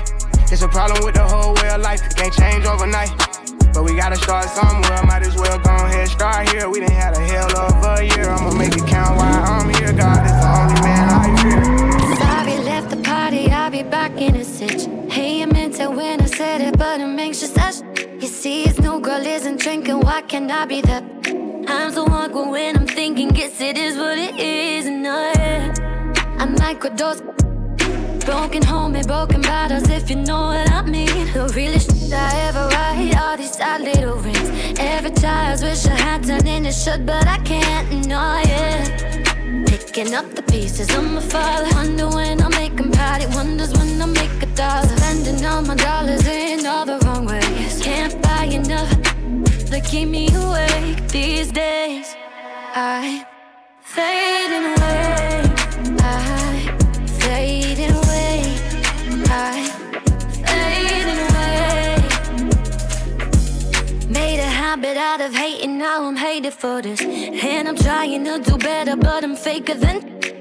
It's 0.52 0.62
a 0.62 0.68
problem 0.68 1.04
with 1.04 1.14
the 1.14 1.24
whole 1.24 1.54
way 1.54 1.68
of 1.70 1.80
life. 1.80 2.00
Can't 2.16 2.32
change 2.32 2.64
overnight. 2.64 3.10
But 3.74 3.82
we 3.84 3.96
gotta 3.96 4.16
start 4.16 4.46
somewhere. 4.50 5.02
Might 5.04 5.26
as 5.26 5.34
well 5.34 5.58
go 5.58 5.74
ahead, 5.74 6.08
start 6.08 6.48
here. 6.50 6.68
We 6.70 6.80
done 6.80 6.92
had 6.92 7.16
a 7.16 7.20
hell 7.20 7.50
of 7.58 7.82
a 7.82 8.04
year. 8.04 8.30
I'ma 8.30 8.54
make 8.54 8.76
it 8.76 8.86
count 8.86 9.16
while 9.16 9.44
I'm 9.44 9.68
here. 9.74 9.92
God 9.92 10.24
is 10.24 10.32
the 10.42 10.48
only 10.58 10.80
man 10.86 11.08
I 11.10 11.26
fear. 11.42 12.16
Sorry, 12.22 12.56
left 12.64 12.90
the 12.90 12.98
party, 13.02 13.50
I'll 13.50 13.70
be 13.70 13.82
back 13.82 14.12
in 14.20 14.36
a 14.36 14.44
sitch. 14.44 14.86
Hey, 15.10 15.42
I 15.42 15.46
meant 15.46 15.80
it 15.80 15.90
when 15.90 16.20
I 16.20 16.26
said 16.26 16.60
it, 16.60 16.78
but 16.78 17.00
it 17.00 17.06
makes 17.08 17.42
you 17.42 17.48
such. 17.48 17.76
You 18.22 18.28
see, 18.28 18.62
his 18.62 18.78
new 18.78 19.00
girl 19.00 19.26
isn't 19.26 19.58
drinking, 19.60 20.00
why 20.00 20.22
can't 20.22 20.50
I 20.50 20.66
be 20.66 20.80
that? 20.82 21.02
I'm 21.66 21.90
so 21.92 22.04
awkward 22.06 22.50
when 22.50 22.76
I'm 22.76 22.86
thinking, 22.86 23.28
guess 23.28 23.60
it 23.60 23.76
is 23.76 23.96
what 23.96 24.18
it 24.18 24.38
is. 24.38 24.86
And 24.86 25.06
I, 25.06 25.74
I'm 26.38 26.54
microdose. 26.56 27.22
Broken 28.24 28.62
home 28.62 28.96
and 28.96 29.06
broken 29.06 29.42
bottles, 29.42 29.88
if 29.90 30.08
you 30.08 30.16
know 30.16 30.46
what 30.46 30.70
I 30.70 30.82
mean. 30.82 31.32
The 31.34 31.52
realest 31.54 31.90
shit 31.90 32.12
I 32.12 32.48
ever 32.48 32.68
write, 32.68 33.16
all 33.20 33.36
these 33.36 33.52
sad 33.52 33.82
little 33.82 34.16
rings. 34.16 34.50
Every 34.78 35.10
child 35.10 35.62
wish 35.62 35.86
I 35.86 35.96
had 35.96 36.22
done 36.22 36.46
in 36.46 36.64
it 36.64 36.72
should, 36.72 37.04
but 37.04 37.26
I 37.26 37.38
can't, 37.38 38.06
no, 38.06 38.40
yeah. 38.46 39.64
Picking 39.66 40.14
up 40.14 40.34
the 40.34 40.42
pieces 40.42 40.88
of 40.96 41.04
my 41.04 41.20
father. 41.20 41.68
Wonder 41.74 42.08
when 42.08 42.40
I'll 42.42 42.50
make 42.50 42.78
him 42.78 42.90
proud. 42.90 43.22
Wonders 43.34 43.72
when 43.72 44.00
I'll 44.00 44.08
make 44.08 44.42
a 44.42 44.46
dollar. 44.56 44.88
Spending 44.96 45.44
all 45.44 45.62
my 45.62 45.76
dollars 45.76 46.26
in 46.26 46.66
all 46.66 46.86
the 46.86 46.98
wrong 47.04 47.26
ways. 47.26 47.82
Can't 47.82 48.20
buy 48.22 48.44
enough 48.44 48.90
to 49.70 49.80
keep 49.80 50.08
me 50.08 50.28
awake 50.34 51.08
these 51.08 51.52
days. 51.52 52.16
I 52.74 53.26
fading 53.82 54.66
away. 54.74 55.53
For 66.64 66.80
this. 66.80 67.00
And 67.00 67.68
I'm 67.68 67.76
trying 67.76 68.24
to 68.24 68.38
do 68.38 68.56
better, 68.56 68.96
but 68.96 69.24
I'm 69.24 69.36
faker 69.36 69.74
than. 69.74 69.98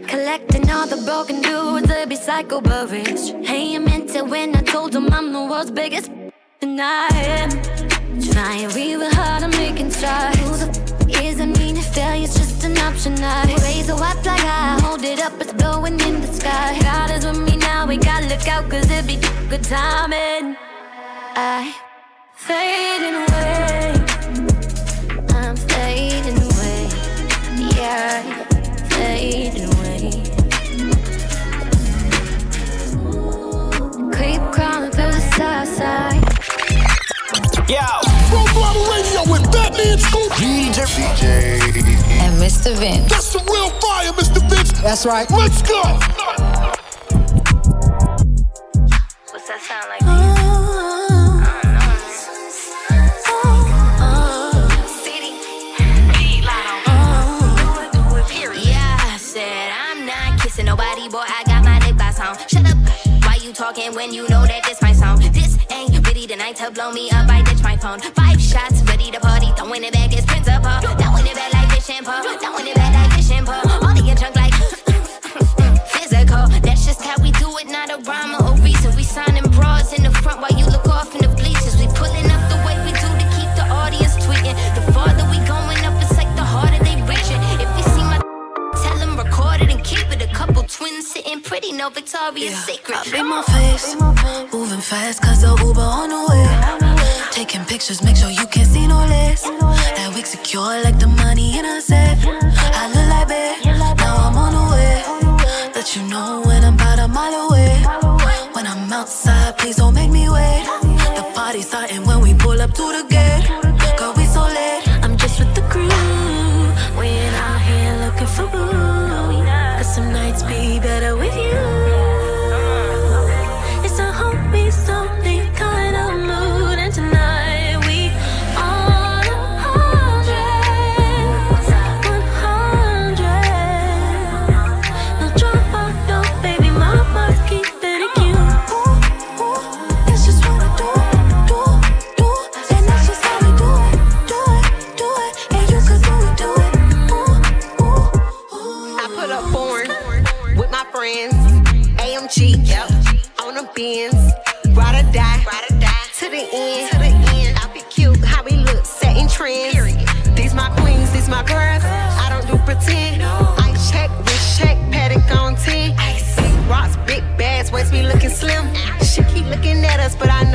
Collecting 0.07 0.69
all 0.69 0.87
the 0.87 1.01
broken 1.05 1.41
dudes 1.41 1.87
to 1.87 2.05
be 2.07 2.15
psycho 2.15 2.61
but 2.61 2.91
rich. 2.91 3.23
Hey, 3.49 3.75
I 3.75 3.79
meant 3.79 4.15
it 4.15 4.25
when 4.25 4.55
I 4.55 4.61
told 4.61 4.91
them 4.93 5.07
I'm 5.11 5.33
the 5.33 5.43
world's 5.51 5.71
biggest. 5.71 6.09
And 6.61 6.79
I 6.79 7.07
am 7.37 7.49
trying 8.31 8.69
real 8.69 9.01
hard, 9.15 9.43
I'm 9.43 9.51
making 9.51 9.91
strides. 9.91 10.82
Who 11.13 11.19
is 11.21 11.39
I 11.39 11.45
mean 11.45 11.77
if 11.77 11.85
failure's 11.93 12.33
just 12.33 12.63
an 12.63 12.77
option? 12.79 13.13
I 13.19 13.45
raise 13.61 13.89
a 13.89 13.95
white 13.95 14.17
flag 14.23 14.39
high, 14.39 14.79
hold 14.81 15.03
it 15.03 15.19
up, 15.21 15.33
it's 15.39 15.53
blowing 15.53 15.99
in 15.99 16.21
the 16.21 16.27
sky. 16.27 16.79
God 16.81 17.11
is 17.11 17.25
with 17.25 17.39
me 17.39 17.55
now, 17.57 17.85
we 17.85 17.97
gotta 17.97 18.27
look 18.27 18.47
out, 18.47 18.69
cause 18.69 18.89
it 18.89 19.05
be 19.05 19.17
good 19.49 19.63
timing. 19.63 20.55
I 21.35 21.75
fading 22.33 23.15
away. 23.25 23.93
I'm 25.35 25.55
fading 25.55 26.41
away. 26.49 26.89
Yeah, 27.77 28.23
fading 28.89 29.69
away. 29.73 30.09
Creep 34.15 34.41
crawling 34.51 34.91
through 34.91 35.11
the 35.11 35.21
side. 35.75 36.23
Yo. 37.69 38.12
Full 38.33 38.47
Throttle 38.47 38.85
Radio 38.91 39.21
with 39.31 39.43
Fatman 39.53 39.99
Scoop. 39.99 40.31
DJ. 40.33 40.85
DJ. 40.89 41.61
And 42.23 42.41
Mr. 42.41 42.75
Vince. 42.75 43.09
That's 43.11 43.27
some 43.27 43.45
real 43.45 43.69
fire, 43.79 44.11
Mr. 44.13 44.41
Vince. 44.49 44.71
That's 44.81 45.05
right. 45.05 45.29
Let's 45.29 45.61
go. 45.61 45.81
What's 49.29 49.47
that 49.47 49.61
sound 49.61 49.87
like? 49.89 50.01
Uh-huh. 50.01 50.29
Yeah, 58.65 58.97
I 59.13 59.17
said 59.17 59.71
I'm 59.71 60.05
not 60.07 60.39
kissing 60.41 60.65
nobody, 60.65 61.07
boy. 61.07 61.19
I 61.19 61.43
got 61.45 61.63
my 61.63 61.77
lip 61.85 61.97
gloss 61.97 62.19
on. 62.19 62.35
Shut 62.47 62.65
up. 62.65 62.77
Why 63.25 63.35
you 63.43 63.53
talking 63.53 63.93
when 63.93 64.11
you 64.11 64.27
know 64.27 64.45
that 64.45 64.62
night 66.53 66.65
to 66.67 66.71
blow 66.73 66.91
me 66.91 67.09
up. 67.11 67.29
I 67.29 67.41
ditch 67.41 67.63
my 67.63 67.77
phone. 67.77 67.99
Five 67.99 68.41
shots, 68.41 68.81
ready 68.83 69.11
to 69.11 69.19
party. 69.19 69.47
Throwing 69.57 69.83
it 69.83 69.93
back 69.93 70.15
as 70.15 70.25
principal. 70.25 70.79
Throwing 70.81 71.27
it 71.27 71.35
back 71.35 71.53
like 71.53 71.69
fish 71.71 71.89
and 71.89 72.05
pole. 72.05 72.21
Throwing 72.37 72.67
it 72.67 72.75
back 72.75 72.93
like 72.93 73.17
fish 73.17 73.31
and 73.31 73.45
pole. 73.45 73.71
All 73.81 73.97
in 73.97 74.05
your 74.05 74.15
trunk 74.15 74.35
like 74.35 74.53
physical. 75.95 76.47
That's 76.61 76.85
just 76.85 77.01
how 77.01 77.21
we 77.21 77.31
do 77.31 77.57
it, 77.57 77.67
not 77.67 77.89
a 77.89 77.97
rhyme 78.03 78.42
no 91.83 91.89
Victoria's 91.89 92.55
Secret. 92.63 92.97
I 92.97 93.11
be 93.11 93.21
my 93.21 93.41
face, 93.55 93.95
moving 94.53 94.79
fast 94.79 95.21
cause 95.21 95.41
the 95.41 95.49
Uber 95.49 95.81
on 95.81 96.09
the 96.15 96.21
way. 96.29 96.47
Taking 97.31 97.65
pictures, 97.65 98.01
make 98.01 98.15
sure 98.15 98.29
you 98.29 98.47
can't 98.47 98.69
see 98.73 98.87
no 98.87 98.99
less. 99.13 99.41
That 99.97 100.11
wig 100.15 100.25
secure 100.25 100.81
like 100.85 100.97
the 100.97 101.07
money 101.07 101.57
in 101.59 101.65
a 101.65 101.81
safe. 101.81 102.19
I 102.79 102.83
look 102.93 103.07
like 103.13 103.27
babe, 103.27 103.75
now 103.97 104.15
I'm 104.27 104.37
on 104.43 104.51
the 104.57 104.65
way. 104.73 104.95
Let 105.75 105.93
you 105.95 106.03
know 106.07 106.41
when 106.45 106.63
I'm 106.63 106.75
about 106.75 106.99
a 106.99 107.07
mile 107.09 107.47
away. 107.47 107.73
When 108.53 108.65
I'm 108.65 108.93
outside, 108.93 109.57
please 109.57 109.75
don't 109.75 109.93
make 109.93 110.11
me 110.11 110.29
wait. 110.29 110.63
The 111.17 111.23
party's 111.35 111.67
starting 111.67 112.05
when 112.05 112.21
we 112.21 112.33
pull 112.33 112.61
up 112.61 112.71
to 112.79 112.85
the 112.97 113.03
gate. 113.09 113.72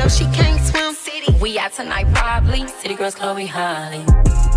She 0.09 0.25
can't 0.25 0.61
swim. 0.65 0.93
City, 0.93 1.31
We 1.39 1.59
out 1.59 1.73
tonight, 1.73 2.07
probably. 2.13 2.67
City 2.67 2.95
girls, 2.95 3.15
Chloe 3.15 3.45
Holly. 3.45 4.03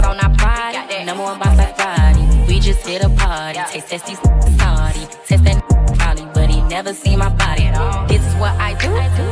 On 0.05 0.19
our 0.19 0.31
body, 0.31 1.05
number 1.05 1.23
one 1.23 1.39
boss 1.39 1.57
like 1.57 1.77
body. 1.77 2.23
We 2.49 2.59
just 2.59 2.87
hit 2.87 3.05
a 3.05 3.09
party. 3.11 3.61
Taste 3.71 3.89
test 3.89 4.07
these 4.07 4.19
salty. 4.59 5.07
Test 5.27 5.45
that 5.45 5.63
probably, 5.99 6.27
but 6.35 6.51
he 6.51 6.61
never 6.63 6.93
seen 6.95 7.19
my 7.19 7.29
body 7.29 7.65
at 7.65 7.77
all. 7.79 8.07
This 8.07 8.27
is 8.27 8.35
what 8.37 8.53
I 8.61 8.75
do. 8.81 8.89
I'm 8.89 8.95
with 8.95 9.32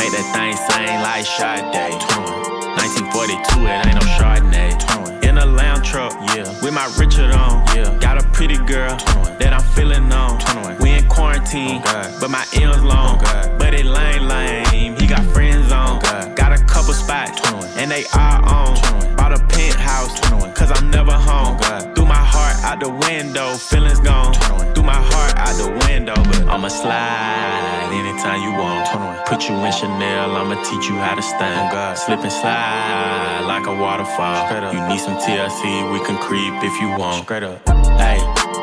Make 0.00 0.12
that 0.12 0.24
thing 0.32 0.56
sing 0.56 1.02
like 1.04 1.26
Sade. 1.28 1.60
1942, 1.60 3.68
it 3.68 3.84
ain't 3.84 4.00
no 4.00 4.04
Chardonnay. 4.16 4.72
In 5.28 5.36
a 5.36 5.44
lamb 5.44 5.82
truck, 5.82 6.14
yeah. 6.32 6.48
With 6.64 6.72
my 6.72 6.88
Richard 6.96 7.32
on, 7.36 7.66
yeah. 7.76 7.92
Got 8.00 8.16
a 8.16 8.24
pretty 8.32 8.56
girl 8.64 8.96
that 9.36 9.52
I'm 9.52 9.60
feeling 9.76 10.10
on. 10.10 10.40
We 10.80 10.92
in 10.92 11.06
quarantine, 11.06 11.82
oh 11.84 12.16
but 12.18 12.30
my 12.30 12.46
M's 12.54 12.82
long. 12.82 13.20
Oh 13.20 13.56
but 13.58 13.74
it 13.74 13.84
lame, 13.84 14.22
lame. 14.22 14.96
He 14.96 15.06
got 15.06 15.22
friends 15.34 15.70
on. 15.70 16.00
Oh 16.02 16.34
got 16.34 16.58
a 16.58 16.64
couple 16.64 16.94
spots, 16.94 17.38
21. 17.50 17.68
and 17.76 17.90
they 17.90 18.06
are 18.14 18.40
on. 18.48 18.76
21. 18.80 19.16
Bought 19.16 19.32
a 19.36 19.38
penthouse, 19.52 20.18
21. 20.20 20.54
cause 20.54 20.70
I'm 20.72 20.90
never 20.90 21.12
home. 21.12 21.58
Oh, 21.60 21.92
Threw 21.94 22.06
my 22.06 22.16
heart 22.16 22.56
out 22.64 22.80
the 22.80 22.88
window, 22.88 23.58
feelings 23.58 24.00
gone. 24.00 24.32
21. 24.32 24.72
Threw 24.72 24.82
my 24.82 24.96
heart 24.96 25.36
out 25.36 25.58
the 25.60 25.68
window, 25.84 26.16
but 26.16 26.48
I'ma 26.48 26.68
slide 26.68 27.39
anytime 28.24 28.42
you 28.42 28.52
want. 28.58 29.26
Put 29.26 29.48
you 29.48 29.54
in 29.56 29.72
Chanel, 29.72 30.36
I'ma 30.36 30.62
teach 30.62 30.88
you 30.88 30.96
how 30.96 31.14
to 31.14 31.22
stand. 31.22 31.72
Oh 31.72 31.94
Slip 31.94 32.20
and 32.20 32.32
slide 32.32 33.44
like 33.46 33.66
a 33.66 33.74
waterfall. 33.74 34.72
You 34.72 34.88
need 34.88 35.00
some 35.00 35.16
TLC, 35.16 35.92
we 35.92 36.04
can 36.04 36.18
creep 36.18 36.54
if 36.62 36.80
you 36.80 36.88
want. 36.98 37.24
Straight 37.24 37.42
up. 37.44 37.66
Hey, 37.98 38.18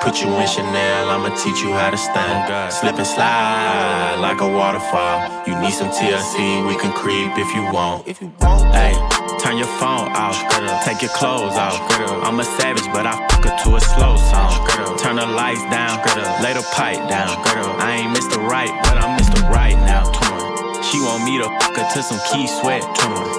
Put 0.00 0.22
you 0.22 0.28
in 0.38 0.46
Chanel, 0.46 1.10
I'ma 1.10 1.34
teach 1.34 1.60
you 1.60 1.72
how 1.72 1.90
to 1.90 1.98
stand. 1.98 2.72
Slip 2.72 2.96
and 2.96 3.06
slide 3.06 4.16
like 4.20 4.40
a 4.40 4.48
waterfall. 4.48 5.26
You 5.46 5.58
need 5.60 5.72
some 5.72 5.90
TLC, 5.90 6.66
we 6.66 6.76
can 6.78 6.92
creep 6.92 7.36
if 7.36 7.52
you 7.54 7.62
want. 7.72 8.06
If 8.06 8.22
you 8.22 8.32
want, 8.40 8.62
hey, 8.74 8.94
turn 9.42 9.58
your 9.58 9.66
phone 9.82 10.08
off. 10.14 10.38
Take 10.84 11.02
your 11.02 11.10
clothes 11.10 11.58
off. 11.58 11.76
Girl. 11.90 12.22
I'm 12.22 12.38
a 12.38 12.44
savage, 12.44 12.86
but 12.92 13.06
I 13.06 13.18
fuck 13.28 13.44
her 13.44 13.56
to 13.64 13.76
a 13.76 13.80
slow 13.80 14.16
song. 14.16 14.98
Turn 14.98 15.16
the 15.16 15.26
lights 15.26 15.62
down, 15.68 15.98
lay 16.42 16.54
the 16.54 16.66
pipe 16.72 17.02
down. 17.10 17.34
Girl. 17.42 17.68
I 17.78 17.98
ain't 18.00 18.16
Mr. 18.16 18.38
Right, 18.38 18.70
but 18.84 18.96
I'm 19.02 19.18
Mr. 19.18 19.50
Right 19.50 19.76
now. 19.82 20.04
Turn 20.14 20.82
She 20.82 21.00
want 21.00 21.24
me 21.24 21.38
to 21.38 21.48
fuck 21.58 21.76
her 21.76 21.86
to 21.94 22.02
some 22.02 22.20
Keith 22.30 22.50
Sweat, 22.60 22.82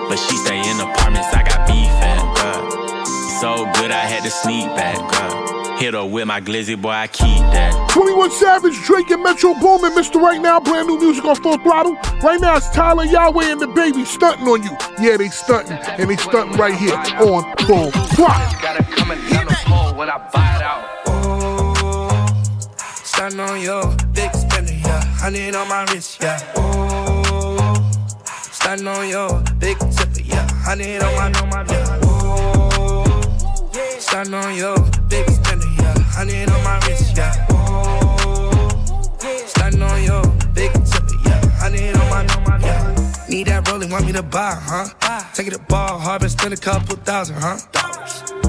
but 0.07 0.17
she 0.17 0.35
stay 0.37 0.59
in 0.59 0.79
apartments. 0.79 1.31
I 1.33 1.41
got 1.41 1.65
beef 1.67 1.89
at, 2.03 2.19
so 3.39 3.65
good 3.79 3.91
I 3.91 4.03
had 4.05 4.23
to 4.23 4.29
sneak 4.29 4.67
back. 4.75 4.99
Hit 5.79 5.93
her 5.93 6.05
with 6.05 6.27
my 6.27 6.41
glizzy, 6.41 6.75
boy, 6.79 6.89
I 6.89 7.07
keep 7.07 7.37
that. 7.55 7.89
21 7.91 8.31
Savage, 8.31 8.75
Drake, 8.83 9.11
and 9.11 9.23
Metro 9.23 9.53
Boomin, 9.53 9.93
Mr. 9.93 10.21
Right 10.21 10.41
Now, 10.41 10.59
brand 10.59 10.89
new 10.89 10.99
music 10.99 11.23
on 11.23 11.37
Full 11.37 11.57
Throttle. 11.59 11.93
Right 12.21 12.37
now, 12.41 12.57
it's 12.57 12.69
Tyla 12.71 13.05
Yaweh 13.07 13.53
and 13.53 13.61
DaBaby 13.61 14.05
stunting 14.05 14.45
on 14.45 14.61
you. 14.61 14.71
Yeah, 15.01 15.15
they 15.15 15.29
stunting, 15.29 15.77
and 15.77 16.09
they 16.09 16.17
stunting 16.17 16.57
right 16.57 16.75
here 16.75 16.95
on 16.95 17.55
Full 17.65 17.91
Throttle. 17.91 18.59
Got 18.61 18.81
it 18.81 18.87
coming 18.91 19.19
down 19.29 19.45
the 19.45 19.57
pole 19.63 19.93
when 19.95 20.09
I 20.09 20.17
buy 20.17 20.55
it 20.57 20.61
out. 20.61 20.83
Oh, 21.07 22.43
stunting 23.05 23.39
on 23.39 23.61
you, 23.61 23.81
big 24.11 24.35
spender, 24.35 24.73
yeah. 24.73 25.01
Honey 25.15 25.55
on 25.55 25.69
my 25.69 25.85
wrist, 25.93 26.21
yeah. 26.21 26.41
Oh, 26.57 27.91
stunting 28.51 28.85
on 28.85 29.07
you, 29.07 29.43
big 29.59 29.79
tipper, 29.79 30.19
yeah. 30.25 30.45
Honey 30.55 30.97
on 30.97 31.31
my, 31.49 31.65
yeah. 31.69 31.99
Oh, 32.03 33.05
stunting 33.97 34.33
on 34.33 34.53
you, 34.57 34.75
big 35.07 35.25
Honey 36.19 36.43
on 36.43 36.63
my 36.65 36.77
wrist, 36.85 37.15
yeah. 37.15 37.47
Oh, 37.49 38.67
stunting 39.47 39.81
on 39.81 40.03
you, 40.03 40.21
big 40.53 40.73
tipper, 40.73 41.15
yeah. 41.23 41.39
Honey 41.61 41.93
on 41.93 42.09
my, 42.09 42.59
yeah. 42.59 43.23
Need 43.29 43.47
that 43.47 43.65
rolling, 43.71 43.89
want 43.89 44.05
me 44.05 44.11
to 44.11 44.21
buy, 44.21 44.59
huh? 44.59 44.89
Take 45.33 45.47
it 45.47 45.51
to 45.51 45.59
ball 45.59 45.97
hard, 45.97 46.29
spend 46.29 46.53
a 46.53 46.57
couple 46.57 46.97
thousand, 46.97 47.37
huh? 47.39 47.57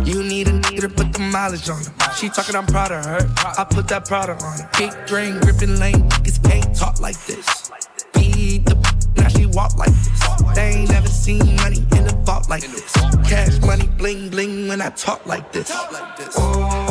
You 0.05 0.25
need 0.25 0.49
a 0.49 0.51
nigga 0.51 0.81
to 0.81 0.89
put 0.89 1.13
the 1.13 1.21
mileage 1.21 1.71
on 1.71 1.85
her. 1.85 2.13
She 2.17 2.29
talking, 2.29 2.57
I'm 2.57 2.67
proud 2.67 2.91
of 2.91 3.05
her. 3.05 3.21
I 3.57 3.65
put 3.71 3.87
that 3.87 4.05
product 4.05 4.43
on 4.43 4.59
her. 4.59 4.71
Big 4.77 4.91
drain, 5.07 5.39
gripping 5.39 5.79
lane, 5.79 6.09
niggas 6.11 6.43
can't 6.43 6.75
talk 6.75 7.01
like 7.01 7.25
this. 7.27 7.71
Beat 8.13 8.65
the 8.65 8.75
now 9.17 9.29
she 9.29 9.47
walk 9.47 9.77
like 9.79 9.93
this. 9.93 10.55
They 10.57 10.71
ain't 10.71 10.91
never 10.91 11.07
seen 11.07 11.55
money 11.55 11.87
in 11.97 12.03
the 12.05 12.21
vault 12.25 12.51
like 12.51 12.63
this. 12.63 12.93
Cash 13.29 13.61
money, 13.61 13.87
bling 13.97 14.29
bling 14.29 14.67
when 14.67 14.81
I 14.81 14.91
talk 14.91 15.25
like 15.25 15.53
this. 15.53 15.71
Oh, 15.71 16.90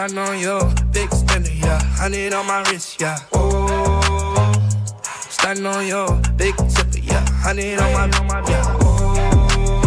starting 0.00 0.18
on 0.18 0.38
you, 0.38 0.58
big 0.92 1.12
spender, 1.12 1.50
yeah. 1.50 1.78
Honey 1.98 2.32
on 2.32 2.46
my 2.46 2.62
wrist, 2.70 2.98
yeah. 3.02 3.18
Oh, 3.34 4.50
starting 5.28 5.66
on 5.66 5.86
you, 5.86 6.06
big 6.38 6.56
tipper, 6.56 7.00
yeah. 7.02 7.22
Honey 7.42 7.76
on 7.76 7.92
my, 7.92 8.42
yeah. 8.48 8.78
Oh, 8.80 9.82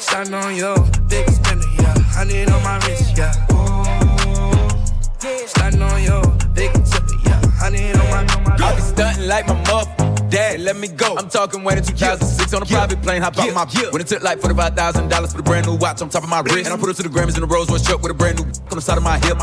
starting 0.00 0.34
on 0.34 0.56
you, 0.56 0.74
big 1.08 1.30
spender, 1.30 1.68
yeah. 1.78 1.94
Honey 2.10 2.44
on 2.46 2.62
my 2.64 2.78
wrist, 2.84 3.16
yeah. 3.16 3.32
Oh, 3.50 4.68
starting 5.46 5.82
on 5.82 6.02
you, 6.02 6.20
big 6.54 6.72
tipper, 6.72 7.14
yeah. 7.24 7.40
Honey 7.60 7.92
on 7.92 8.26
my, 8.26 8.56
I 8.58 8.74
be 8.74 8.80
stunting 8.80 9.28
like 9.28 9.46
my 9.46 9.54
mother. 9.70 10.01
Dad, 10.32 10.60
let 10.62 10.76
me 10.76 10.88
go. 10.88 11.14
I'm 11.14 11.28
talking 11.28 11.62
when 11.62 11.76
in 11.76 11.84
2006 11.84 12.54
on 12.54 12.62
a 12.62 12.64
private 12.64 13.02
plane, 13.02 13.20
hop 13.20 13.38
out 13.38 13.52
my 13.52 13.66
When 13.90 14.00
it 14.00 14.06
took 14.06 14.22
like 14.22 14.40
$45,000 14.40 15.30
for 15.30 15.36
the 15.36 15.42
brand 15.42 15.66
new 15.66 15.76
watch 15.76 16.00
on 16.00 16.08
top 16.08 16.22
of 16.22 16.30
my 16.30 16.40
wrist. 16.40 16.64
And 16.64 16.68
I 16.68 16.78
put 16.78 16.88
it 16.88 16.96
to 16.96 17.02
the 17.02 17.10
Grammys 17.10 17.36
in 17.36 17.42
a 17.42 17.46
Rolls 17.46 17.68
Royce 17.68 17.84
truck 17.84 18.00
with 18.00 18.12
a 18.12 18.14
brand 18.14 18.38
new 18.38 18.46
on 18.46 18.76
the 18.76 18.80
side 18.80 18.96
of 18.96 19.04
my 19.04 19.18
hip. 19.18 19.36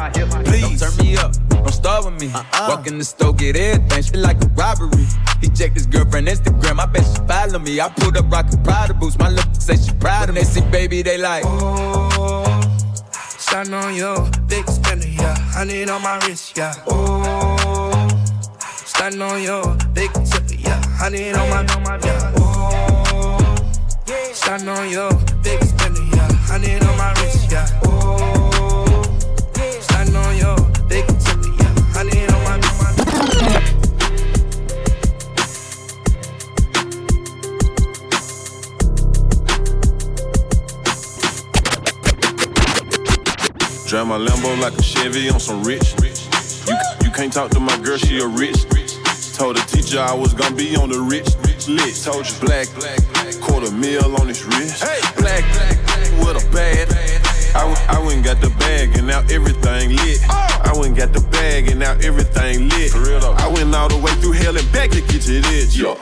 Please, 0.45 0.79
don't 0.81 0.89
turn 0.89 1.05
me 1.05 1.15
up. 1.15 1.31
Don't 1.49 1.71
start 1.71 2.05
with 2.05 2.19
me. 2.19 2.33
Uh-uh. 2.33 2.65
Walk 2.69 2.87
in 2.87 2.97
the 2.97 3.03
store, 3.03 3.33
get 3.33 3.55
everything. 3.55 4.01
Shit 4.01 4.15
like 4.15 4.43
a 4.43 4.47
robbery. 4.47 5.05
He 5.41 5.49
checked 5.49 5.75
his 5.75 5.85
girlfriend 5.85 6.27
Instagram. 6.27 6.79
I 6.79 6.87
bet 6.87 7.05
she 7.05 7.21
follow 7.27 7.59
me. 7.59 7.79
I 7.79 7.89
pulled 7.89 8.17
up 8.17 8.31
rockin' 8.31 8.63
Prada 8.63 8.95
boots. 8.95 9.19
My 9.19 9.29
lip 9.29 9.45
say 9.53 9.77
she 9.77 9.93
proud 9.93 10.29
of 10.29 10.35
me. 10.35 10.41
They 10.41 10.47
see 10.47 10.61
baby, 10.71 11.03
they 11.03 11.19
like. 11.19 11.43
Oh, 11.45 12.61
starting 13.37 13.75
on 13.75 13.93
you, 13.93 14.27
big 14.47 14.67
spender, 14.67 15.07
yeah. 15.07 15.37
Honey 15.53 15.87
on 15.87 16.01
my 16.01 16.17
wrist, 16.25 16.57
yeah. 16.57 16.73
Oh, 16.87 18.07
starting 18.73 19.21
on 19.21 19.43
you, 19.43 19.77
big 19.93 20.11
tipper, 20.13 20.25
yeah. 20.25 20.28
Honey 20.99 21.31
on 21.31 21.49
my, 21.49 21.97
yeah. 22.03 22.33
Oh, 22.35 23.55
starting 24.33 24.67
on 24.67 24.89
you, 24.89 25.09
big 25.41 25.63
spender, 25.63 26.01
yeah. 26.13 26.27
Honey 26.43 26.75
on 26.75 26.97
my 26.97 27.13
wrist, 27.13 27.49
yeah. 27.49 27.79
Oh, 27.85 29.01
starting 29.79 30.15
on 30.17 30.35
you, 30.35 30.55
big 30.89 31.07
tipper, 31.07 31.53
yeah. 31.57 31.73
Honey 31.93 32.27
on 32.27 32.43
my, 32.43 32.59
Drive 43.87 44.05
my 44.05 44.17
Lambo 44.17 44.59
like 44.61 44.77
a 44.77 44.83
Chevy 44.83 45.29
on 45.29 45.39
some 45.39 45.63
rich. 45.63 45.95
You, 46.67 46.75
you 47.03 47.09
can't 47.11 47.31
talk 47.31 47.51
to 47.51 47.59
my 47.61 47.77
girl, 47.79 47.97
she 47.97 48.19
a 48.19 48.27
rich. 48.27 48.65
Told 49.39 49.55
the 49.55 49.61
teacher 49.71 50.01
I 50.01 50.13
was 50.13 50.33
gonna 50.33 50.53
be 50.53 50.75
on 50.75 50.89
the 50.89 50.99
rich 50.99 51.31
rich 51.47 51.69
list. 51.69 52.03
Told 52.03 52.27
you 52.27 52.35
black, 52.43 52.67
black 52.75 52.99
quarter 53.39 53.71
mil 53.71 54.19
on 54.19 54.27
his 54.27 54.43
wrist. 54.43 54.83
Hey, 54.83 54.99
black, 55.15 55.47
black 55.55 55.79
with 56.19 56.43
a 56.43 56.45
bad. 56.51 56.91
I, 57.55 57.63
w- 57.63 57.87
I 57.87 58.03
went 58.05 58.25
got 58.25 58.41
the 58.41 58.49
bag 58.59 58.97
and 58.97 59.07
now 59.07 59.21
everything 59.31 59.95
lit. 59.95 60.19
Oh. 60.27 60.61
I 60.65 60.77
went 60.77 60.97
got 60.97 61.13
the 61.13 61.21
bag 61.31 61.69
and 61.69 61.79
now 61.79 61.93
everything 62.03 62.67
lit. 62.67 62.91
For 62.91 62.99
real 62.99 63.21
though. 63.21 63.31
I 63.31 63.47
went 63.47 63.73
all 63.73 63.87
the 63.87 63.95
way 63.97 64.11
through 64.19 64.33
hell 64.33 64.57
and 64.57 64.71
back 64.73 64.91
to 64.91 64.99
get 64.99 65.21
to 65.23 65.39
this. 65.39 65.71
Yeah. 65.71 65.95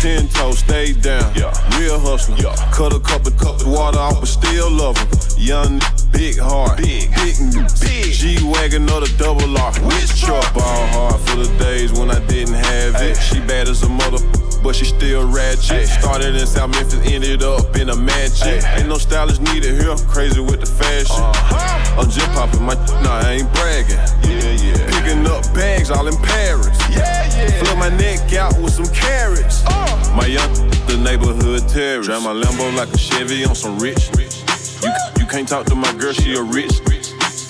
Ten 0.00 0.28
toes, 0.28 0.60
stayed 0.60 1.02
down. 1.02 1.34
Yeah. 1.34 1.50
Real 1.80 1.98
hustler. 1.98 2.36
Yeah. 2.36 2.54
Cut 2.70 2.94
a 2.94 3.00
couple 3.00 3.32
cups 3.32 3.64
of 3.64 3.72
water 3.72 3.98
off, 3.98 4.20
but 4.20 4.28
still 4.28 4.70
love 4.70 4.96
him. 4.96 5.08
Young, 5.36 5.80
big 6.12 6.38
heart. 6.38 6.78
Big, 6.78 7.10
big, 7.14 7.36
big. 7.80 8.12
G 8.12 8.38
wagon 8.44 8.88
or 8.90 9.00
the 9.00 9.12
double 9.18 9.56
R. 9.58 9.72
Which 9.80 10.20
truck? 10.20 10.54
Ball 10.54 10.86
hard 10.88 11.20
for 11.28 11.36
the 11.36 11.50
days 11.58 11.92
when 11.92 12.10
I 12.10 12.20
didn't 12.26 12.54
have 12.54 12.96
it. 13.02 13.16
She 13.16 13.40
bad 13.40 13.68
as 13.68 13.82
a 13.82 13.88
mother, 13.88 14.18
but 14.62 14.74
she 14.74 14.84
still 14.84 15.28
ratchet. 15.30 15.88
Started 15.88 16.36
in 16.36 16.46
South 16.46 16.70
Memphis, 16.70 17.00
ended 17.04 17.42
up 17.42 17.76
in 17.76 17.90
a 17.90 17.96
mansion. 17.96 18.62
Ain't 18.76 18.88
no 18.88 18.98
stylist 18.98 19.40
needed 19.42 19.80
here, 19.80 19.96
crazy 20.08 20.40
with 20.40 20.60
the 20.60 20.66
fashion. 20.66 21.22
Uh-huh. 21.22 22.00
I'm 22.00 22.10
just 22.10 22.26
popping 22.32 22.62
my, 22.62 22.74
nah, 23.02 23.20
I 23.22 23.38
ain't 23.38 23.52
bragging. 23.54 24.00
Yeah, 24.24 24.50
yeah. 24.58 25.00
Picking 25.00 25.26
up 25.26 25.44
bags 25.54 25.90
all 25.90 26.06
in 26.08 26.16
Paris. 26.16 26.68
Yeah, 26.90 27.28
yeah. 27.36 27.50
Flip 27.62 27.78
my 27.78 27.90
neck 27.96 28.32
out 28.34 28.58
with 28.58 28.72
some 28.72 28.88
carrots. 28.94 29.64
My 30.14 30.26
young, 30.26 30.52
the 30.86 30.96
neighborhood 31.02 31.68
terrorist. 31.68 32.08
Drive 32.08 32.22
my 32.22 32.32
Lambo 32.32 32.74
like 32.76 32.92
a 32.92 32.98
Chevy 32.98 33.44
on 33.44 33.54
some 33.54 33.78
rich. 33.78 34.10
Can't 35.34 35.48
talk 35.48 35.66
to 35.66 35.74
my 35.74 35.92
girl, 35.94 36.12
she 36.12 36.36
a 36.36 36.42
rich. 36.42 36.78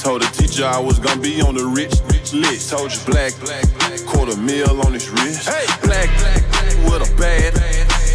Told 0.00 0.22
the 0.22 0.30
teacher 0.32 0.64
I 0.64 0.78
was 0.78 0.98
gonna 0.98 1.20
be 1.20 1.42
on 1.42 1.54
the 1.54 1.66
rich 1.66 1.92
list. 2.32 2.70
Told 2.70 2.90
you 2.90 2.98
black, 3.04 3.38
black, 3.40 3.62
black, 3.76 4.00
quarter 4.06 4.38
mil 4.38 4.80
on 4.86 4.94
his 4.94 5.10
wrist. 5.10 5.46
Hey, 5.46 5.66
black, 5.82 6.08
black, 6.16 6.40
black, 6.48 6.90
with 6.90 7.12
a 7.12 7.16
bad. 7.20 7.63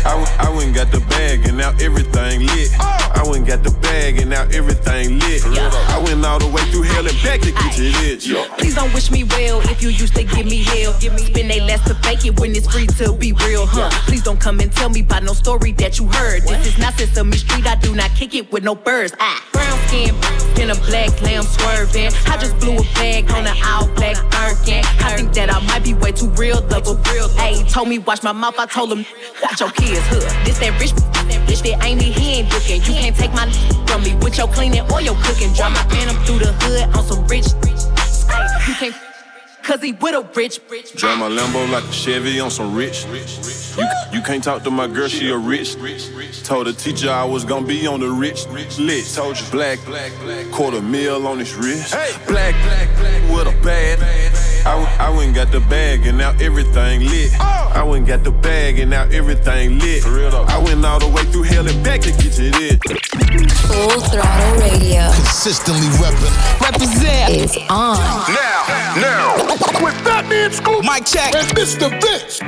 I, 0.09 0.13
w- 0.17 0.37
I 0.39 0.49
went 0.49 0.65
and 0.67 0.75
got 0.75 0.89
the 0.91 1.01
bag 1.05 1.45
and 1.45 1.57
now 1.57 1.69
everything 1.79 2.41
lit. 2.47 2.69
I 2.79 3.21
went 3.25 3.37
and 3.37 3.47
got 3.47 3.63
the 3.63 3.69
bag 3.79 4.17
and 4.17 4.31
now 4.31 4.41
everything 4.49 5.19
lit. 5.19 5.45
I 5.45 6.01
went 6.03 6.25
all 6.25 6.39
the 6.39 6.47
way 6.47 6.63
through 6.71 6.81
hell 6.83 7.05
and 7.05 7.15
back 7.21 7.41
to 7.41 7.51
get 7.51 7.73
to 7.77 7.81
this. 8.01 8.25
Please 8.57 8.73
don't 8.73 8.91
wish 8.93 9.11
me 9.11 9.23
well 9.23 9.61
if 9.69 9.83
you 9.83 9.89
used 9.89 10.15
to 10.15 10.23
give 10.23 10.47
me 10.47 10.63
hell. 10.63 10.93
Spend 10.93 11.51
they 11.51 11.61
last 11.61 11.85
to 11.87 11.93
fake 11.95 12.25
it 12.25 12.39
when 12.39 12.55
it's 12.55 12.65
free 12.65 12.87
to 12.87 13.13
be 13.13 13.33
real, 13.33 13.67
huh? 13.67 13.89
Please 14.07 14.23
don't 14.23 14.39
come 14.39 14.59
and 14.59 14.71
tell 14.71 14.89
me 14.89 15.01
about 15.01 15.21
no 15.23 15.33
story 15.33 15.73
that 15.73 15.99
you 15.99 16.07
heard. 16.07 16.41
This 16.41 16.65
is 16.65 16.77
not 16.79 16.97
Sesame 16.97 17.37
Street, 17.37 17.67
I 17.67 17.75
do 17.75 17.93
not 17.93 18.09
kick 18.15 18.33
it 18.33 18.51
with 18.51 18.63
no 18.63 18.73
birds. 18.73 19.13
Ah, 19.19 19.45
brown 19.53 19.77
skin, 19.89 20.15
in 20.59 20.71
a 20.71 20.75
black 20.89 21.21
lamb 21.21 21.43
swerving. 21.43 22.11
I 22.25 22.37
just 22.37 22.57
blew 22.59 22.77
a 22.77 22.83
bag 22.95 23.29
on 23.29 23.45
an 23.45 23.55
all 23.63 23.87
black 23.93 24.17
Birkin. 24.31 24.83
I 25.05 25.15
think 25.17 25.33
that 25.33 25.53
I 25.53 25.59
might 25.67 25.83
be 25.83 25.93
way 25.93 26.11
too 26.11 26.29
real, 26.29 26.61
double 26.61 26.95
real. 27.11 27.29
Hey, 27.29 27.63
told 27.69 27.87
me 27.89 27.99
watch 27.99 28.23
my 28.23 28.31
mouth, 28.31 28.55
I 28.57 28.65
told 28.65 28.91
him 28.91 29.05
watch 29.43 29.59
your 29.59 29.69
kids, 29.71 29.98
huh? 30.07 30.43
This 30.45 30.59
that 30.59 30.79
rich 30.79 30.93
bitch 31.49 31.63
that 31.63 31.83
ain't 31.85 31.99
me, 31.99 32.11
he 32.11 32.39
ain't 32.39 32.53
looking. 32.53 32.81
You 32.81 32.93
can't 32.99 33.15
take 33.15 33.33
my 33.33 33.49
from 33.87 34.03
me 34.03 34.15
with 34.23 34.37
your 34.37 34.47
cleaning 34.47 34.81
or 34.91 35.01
your 35.01 35.15
cooking. 35.23 35.53
Drive 35.53 35.73
my 35.73 35.83
phantom 35.89 36.15
through 36.23 36.39
the 36.39 36.53
hood 36.53 36.95
on 36.95 37.03
some 37.03 37.25
rich. 37.27 37.47
You 38.67 38.75
can't, 38.75 38.95
cause 39.63 39.81
he 39.81 39.93
with 39.93 40.15
a 40.15 40.21
rich, 40.35 40.59
rich. 40.69 40.93
Drive 40.93 41.17
my 41.17 41.27
Lambo 41.27 41.69
like 41.71 41.83
a 41.83 41.91
Chevy 41.91 42.39
on 42.39 42.51
some 42.51 42.75
rich. 42.75 43.05
You, 43.77 43.87
you 44.11 44.21
can't 44.21 44.43
talk 44.43 44.63
to 44.63 44.71
my 44.71 44.87
girl, 44.87 45.07
she 45.07 45.29
a 45.29 45.37
rich. 45.37 45.75
Told 46.43 46.67
the 46.67 46.73
teacher 46.73 47.09
I 47.09 47.23
was 47.23 47.43
gonna 47.43 47.65
be 47.65 47.87
on 47.87 47.99
the 47.99 48.09
rich 48.09 48.47
list. 48.47 49.15
Told 49.15 49.39
you 49.39 49.45
black, 49.51 49.83
black, 49.85 50.11
black, 50.21 50.51
quarter 50.51 50.81
mil 50.81 51.27
on 51.27 51.39
his 51.39 51.55
wrist. 51.55 51.91
Black, 52.27 52.55
black, 52.63 52.89
black, 52.97 53.31
with 53.31 53.47
a 53.47 53.63
bad. 53.63 54.48
I, 54.65 54.71
w- 54.79 54.87
I 54.99 55.09
went 55.09 55.25
and 55.27 55.35
got 55.35 55.51
the 55.51 55.59
bag 55.61 56.05
and 56.05 56.17
now 56.17 56.31
everything 56.39 57.01
lit. 57.09 57.31
I 57.39 57.83
went 57.83 57.99
and 57.99 58.07
got 58.07 58.23
the 58.23 58.31
bag 58.31 58.79
and 58.79 58.91
now 58.91 59.03
everything 59.11 59.79
lit. 59.79 60.05
I 60.05 60.57
went 60.63 60.85
all 60.85 60.99
the 60.99 61.07
way 61.07 61.23
through 61.31 61.43
hell 61.43 61.67
and 61.67 61.83
back 61.83 62.01
to 62.01 62.11
get 62.11 62.33
to 62.33 62.51
this. 62.51 62.77
Full 63.67 63.99
throttle 64.11 64.53
radio. 64.59 65.11
Consistently 65.13 65.87
reppin'. 65.97 66.61
Represent 66.61 67.33
is 67.35 67.57
on. 67.69 67.97
Now, 68.29 68.95
now. 68.95 69.35
With 69.83 70.03
that 70.03 70.19
Fatman 70.29 70.51
Scoop. 70.51 70.83
Mike 70.83 71.05
check. 71.05 71.33
And 71.35 71.47
Mr. 71.57 71.89
Vince. 72.01 72.41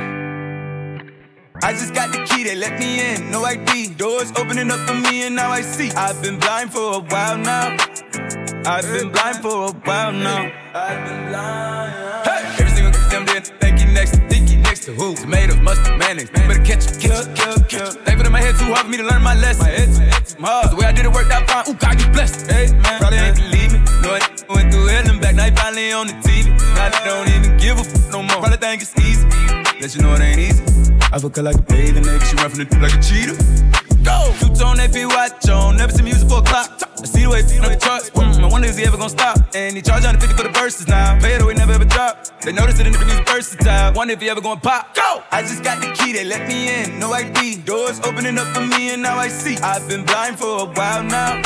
I 1.64 1.72
just 1.72 1.94
got 1.94 2.12
the 2.12 2.24
key, 2.24 2.42
they 2.42 2.56
let 2.56 2.78
me 2.78 3.14
in, 3.14 3.30
no 3.30 3.44
ID. 3.44 3.94
Doors 3.94 4.32
opening 4.36 4.70
up 4.70 4.80
for 4.80 4.94
me, 4.94 5.26
and 5.26 5.36
now 5.36 5.50
I 5.50 5.62
see. 5.62 5.92
I've 5.92 6.20
been 6.20 6.38
blind 6.38 6.72
for 6.72 6.94
a 6.94 6.98
while 6.98 7.38
now. 7.38 7.76
I've 8.66 8.84
been 8.92 9.12
blind 9.12 9.36
for 9.38 9.68
a 9.68 9.72
while 9.72 10.12
now. 10.12 10.50
I've 10.74 11.08
been 11.08 11.28
blind. 11.30 12.01
Think 14.82 14.98
you 14.98 15.04
next 15.04 15.16
to 15.16 15.22
who? 15.22 15.22
Tomatoes, 15.22 15.60
mustard, 15.60 15.98
mayonnaise. 15.98 16.30
Better 16.30 16.62
catch 16.62 16.86
it, 16.86 17.00
catch 17.00 17.26
it, 17.26 17.36
catch 17.36 17.56
it, 17.56 17.68
catch 17.68 17.96
it. 17.96 18.04
They 18.04 18.16
put 18.16 18.26
in 18.26 18.32
my 18.32 18.40
head 18.40 18.54
too 18.56 18.66
hard 18.66 18.84
for 18.84 18.88
me 18.88 18.96
to 18.96 19.04
learn 19.04 19.22
my 19.22 19.34
lesson. 19.34 19.66
My 19.66 19.70
head 19.70 19.88
too, 19.88 20.02
head 20.02 20.26
too 20.26 20.42
hard. 20.42 20.70
the 20.70 20.76
way 20.76 20.86
I 20.86 20.92
did 20.92 21.04
it 21.04 21.12
worked 21.12 21.30
out 21.30 21.48
fine. 21.48 21.64
Ooh, 21.68 21.78
God, 21.78 22.00
you 22.00 22.08
blessed. 22.10 22.50
Hey, 22.50 22.72
man, 22.72 22.98
probably 22.98 23.18
ain't 23.18 23.36
believe 23.36 23.72
me. 23.72 23.78
No, 24.02 24.14
it 24.14 24.44
went 24.48 24.72
through 24.72 24.86
hell 24.86 25.08
and 25.08 25.20
back. 25.20 25.34
Now 25.34 25.44
he 25.44 25.50
finally 25.54 25.92
on 25.92 26.06
the 26.06 26.14
TV. 26.24 26.50
Now 26.74 26.90
they 26.90 27.04
don't 27.04 27.28
even 27.28 27.56
give 27.58 27.78
a 27.78 27.84
f 27.86 28.10
no 28.10 28.22
more. 28.22 28.42
Probably 28.42 28.58
think 28.58 28.82
it's 28.82 28.94
easy. 28.98 29.26
Let 29.80 29.94
you 29.94 30.02
know 30.02 30.14
it 30.14 30.20
ain't 30.20 30.38
easy. 30.38 30.62
I 31.12 31.18
fuck 31.18 31.36
her 31.36 31.42
like 31.42 31.56
a 31.56 31.62
bathing 31.62 32.04
nigga. 32.04 32.24
She 32.24 32.36
run 32.36 32.50
from 32.50 32.64
the 32.64 32.78
like 32.78 32.94
a 32.94 33.02
cheetah. 33.02 33.71
Go! 34.12 34.34
Two 34.40 34.54
tone 34.54 34.80
AP 34.80 34.96
watch 35.08 35.48
on. 35.48 35.76
Never 35.76 35.92
see 35.92 36.02
music 36.02 36.28
for 36.28 36.38
a 36.38 36.42
clock. 36.42 36.70
I 37.02 37.04
see 37.04 37.22
the 37.24 37.30
way 37.30 37.40
it's 37.40 37.52
on 37.58 37.72
the 37.72 37.76
charts. 37.76 38.10
Mm, 38.10 38.44
I 38.44 38.48
wonder 38.48 38.68
is 38.68 38.76
he 38.76 38.84
ever 38.84 38.96
gonna 38.96 39.10
stop? 39.10 39.36
And 39.54 39.74
he 39.76 39.82
charge 39.82 40.04
150 40.04 40.36
for 40.36 40.44
the 40.48 40.54
verses 40.58 40.86
now. 40.86 41.18
Pay 41.18 41.34
it 41.34 41.42
away, 41.42 41.54
never 41.54 41.72
ever 41.72 41.84
drop. 41.84 42.14
They 42.42 42.52
notice 42.52 42.78
it 42.78 42.86
in 42.86 42.92
the 42.92 43.04
music 43.04 43.26
versatile. 43.26 43.92
Wonder 43.94 44.14
if 44.14 44.20
he 44.20 44.28
ever 44.28 44.40
gonna 44.40 44.60
pop. 44.60 44.94
Go! 44.94 45.22
I 45.30 45.42
just 45.42 45.62
got 45.64 45.80
the 45.80 45.90
key, 45.92 46.12
they 46.12 46.24
let 46.24 46.46
me 46.46 46.58
in. 46.68 46.98
No 46.98 47.12
ID. 47.12 47.62
Doors 47.62 48.00
opening 48.00 48.38
up 48.38 48.48
for 48.54 48.60
me, 48.60 48.92
and 48.92 49.02
now 49.02 49.16
I 49.16 49.28
see. 49.28 49.56
I've 49.58 49.88
been 49.88 50.04
blind 50.04 50.38
for 50.38 50.52
a 50.60 50.66
while 50.66 51.02
now. 51.02 51.42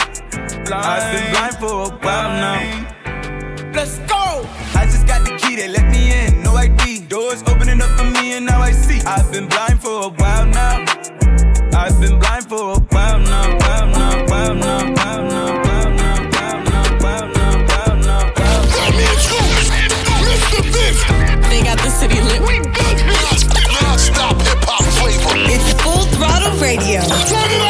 I've 0.73 1.09
been 1.15 1.31
blind 1.33 1.55
for 1.63 1.73
a 1.87 1.91
while 2.05 2.33
now. 2.45 2.61
Let's 3.73 3.99
go! 4.11 4.25
I 4.75 4.85
just 4.85 5.07
got 5.07 5.25
the 5.25 5.37
key, 5.37 5.57
they 5.57 5.69
let 5.69 5.87
me 5.91 6.03
in. 6.13 6.43
No 6.43 6.53
ID. 6.57 7.07
Doors 7.07 7.43
opening 7.47 7.81
up 7.81 7.91
for 7.99 8.05
me, 8.05 8.37
and 8.37 8.45
now 8.47 8.61
I 8.61 8.73
see. 8.73 9.01
I've 9.07 9.31
been 9.31 9.49
blind 9.49 9.81
for 9.81 9.97
a 10.05 10.09
while 10.09 10.47
now. 10.47 11.26
I've 11.77 12.01
been 12.01 12.19
blind 12.19 12.49
for 12.49 12.57
a 12.57 12.79
while 12.79 13.19
now, 13.21 13.57
while 13.59 13.87
now, 13.87 14.25
while 14.29 14.55
now, 14.55 14.95
while 14.95 15.25
now, 15.29 15.63
while 15.63 15.91
now, 15.93 16.31
while 16.33 16.63
now, 16.65 16.97
while 17.03 17.29
now, 17.29 17.69
while 17.69 17.97
now, 18.01 18.33
while 18.33 18.93
Mr. 18.97 19.37
They 21.51 21.61
got 21.63 21.79
the 21.79 21.91
city 21.91 22.21
lit. 22.23 22.41
Non-stop 23.83 24.41
hip 24.41 24.65
hop 24.65 24.85
flavor. 24.97 25.37
It's 25.53 25.75
Full 25.83 26.07
Throttle 26.17 26.57
Radio. 26.61 27.03
Turn 27.29 27.51
it 27.53 27.66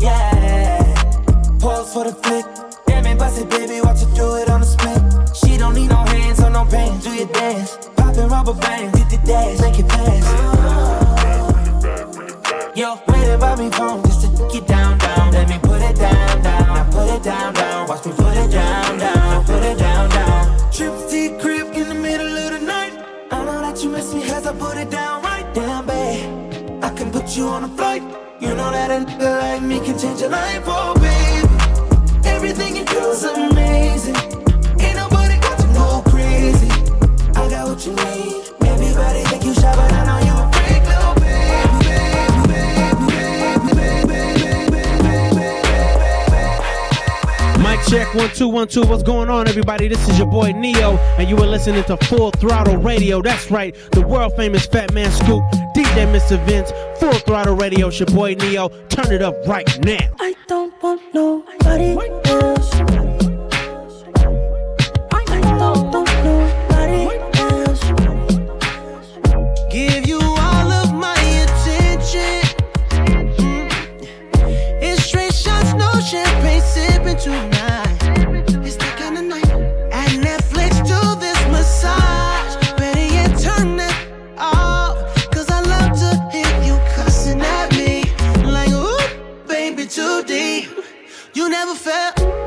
yeah. 0.00 0.82
Pause 1.60 1.92
for 1.92 2.04
the 2.04 2.12
flick. 2.22 2.46
Damn 2.86 3.06
it, 3.06 3.18
bust 3.18 3.40
it, 3.40 3.48
baby, 3.50 3.80
watch 3.80 4.00
her 4.00 4.14
do 4.14 4.36
it 4.36 4.48
on 4.50 4.60
the 4.60 4.66
split. 4.66 5.00
She 5.36 5.56
don't 5.56 5.74
need 5.74 5.88
no 5.90 6.04
hands 6.04 6.40
or 6.40 6.50
no 6.50 6.64
pants. 6.64 7.04
Do 7.04 7.12
your 7.14 7.28
dance, 7.28 7.76
poppin' 7.96 8.28
rubber 8.28 8.54
bands, 8.54 8.98
hit 8.98 9.10
the 9.10 9.18
dash, 9.26 9.60
make 9.60 9.78
it 9.78 9.88
pass. 9.88 10.22
Yo, 12.74 12.98
waiting 13.08 13.38
by 13.38 13.54
me 13.56 13.70
phone 13.70 14.02
just 14.04 14.22
to 14.22 14.48
get 14.50 14.66
down, 14.66 14.96
down. 14.98 15.30
Let 15.32 15.48
me 15.48 15.58
put 15.58 15.82
it 15.82 15.94
down, 15.96 16.42
down. 16.42 16.74
Now 16.74 16.90
put 16.90 17.08
it 17.14 17.22
down, 17.22 17.52
down. 17.52 17.86
Watch 17.86 18.06
me 18.06 18.12
put 18.12 18.36
it 18.36 18.50
down, 18.50 18.98
down. 18.98 19.44
Put 19.44 19.62
it 19.62 19.78
down, 19.78 20.08
down. 20.08 20.72
Trip 20.72 20.94
to 21.10 21.38
crib 21.38 21.74
in 21.74 21.88
the 21.88 21.94
middle 21.94 22.34
of 22.34 22.52
the 22.52 22.60
night. 22.66 22.94
I 23.30 23.44
know 23.44 23.60
that 23.60 23.82
you 23.82 23.90
miss 23.90 24.14
me 24.14 24.22
as 24.24 24.46
I 24.46 24.54
put 24.54 24.78
it 24.78 24.90
down 24.90 25.22
right 25.22 25.52
down, 25.52 25.86
babe. 25.86 26.82
I 26.82 26.90
can 26.90 27.10
put 27.10 27.36
you 27.36 27.48
on 27.48 27.64
a 27.64 27.68
flight. 27.68 28.21
You 28.42 28.56
know 28.56 28.72
that 28.72 28.90
a 28.90 29.04
nigga 29.04 29.40
like 29.40 29.62
me 29.62 29.78
can 29.78 29.96
change 29.96 30.20
your 30.20 30.30
life, 30.30 30.64
oh 30.66 30.94
baby. 30.94 32.28
Everything 32.28 32.74
you 32.74 32.84
do 32.84 32.98
is 33.10 33.22
amazing. 33.22 34.16
Ain't 34.80 34.96
nobody 34.96 35.38
got 35.38 35.60
to 35.60 35.66
go 35.68 36.02
crazy. 36.10 36.68
I 37.36 37.48
got 37.48 37.68
what 37.68 37.86
you 37.86 37.94
need. 37.94 38.41
Check 47.92 48.14
one 48.14 48.30
two 48.30 48.48
one 48.48 48.68
two. 48.68 48.80
What's 48.86 49.02
going 49.02 49.28
on, 49.28 49.48
everybody? 49.48 49.86
This 49.86 50.08
is 50.08 50.16
your 50.16 50.26
boy 50.26 50.52
Neo, 50.52 50.96
and 51.18 51.28
you 51.28 51.36
are 51.36 51.46
listening 51.46 51.84
to 51.84 51.98
Full 51.98 52.30
Throttle 52.30 52.78
Radio. 52.78 53.20
That's 53.20 53.50
right, 53.50 53.76
the 53.90 54.00
world 54.00 54.34
famous 54.34 54.66
Fatman 54.66 55.10
Scoop, 55.10 55.42
DJ 55.76 56.10
Mr. 56.10 56.42
Vince, 56.46 56.72
Full 56.98 57.12
Throttle 57.12 57.54
Radio. 57.54 57.88
It's 57.88 58.00
your 58.00 58.06
boy 58.06 58.32
Neo. 58.32 58.70
Turn 58.88 59.12
it 59.12 59.20
up 59.20 59.34
right 59.46 59.68
now. 59.84 59.98
I 60.18 60.34
don't 60.46 60.72
want 60.82 61.02
nobody 61.12 61.98
else. 62.30 62.74
I 65.12 65.24
don't 65.58 65.92
want 65.92 66.08
nobody 66.24 67.10
else. 67.34 67.84
Give 69.70 70.06
you 70.08 70.18
all 70.18 70.72
of 70.72 70.94
my 70.94 71.20
attention. 71.44 72.40
Mm. 73.36 73.68
It's 74.80 75.04
straight 75.04 75.34
shots, 75.34 75.74
no 75.74 76.00
champagne 76.00 76.62
sipping 76.62 77.18
tonight. 77.18 77.61
Never 91.52 91.74
felt 91.74 92.41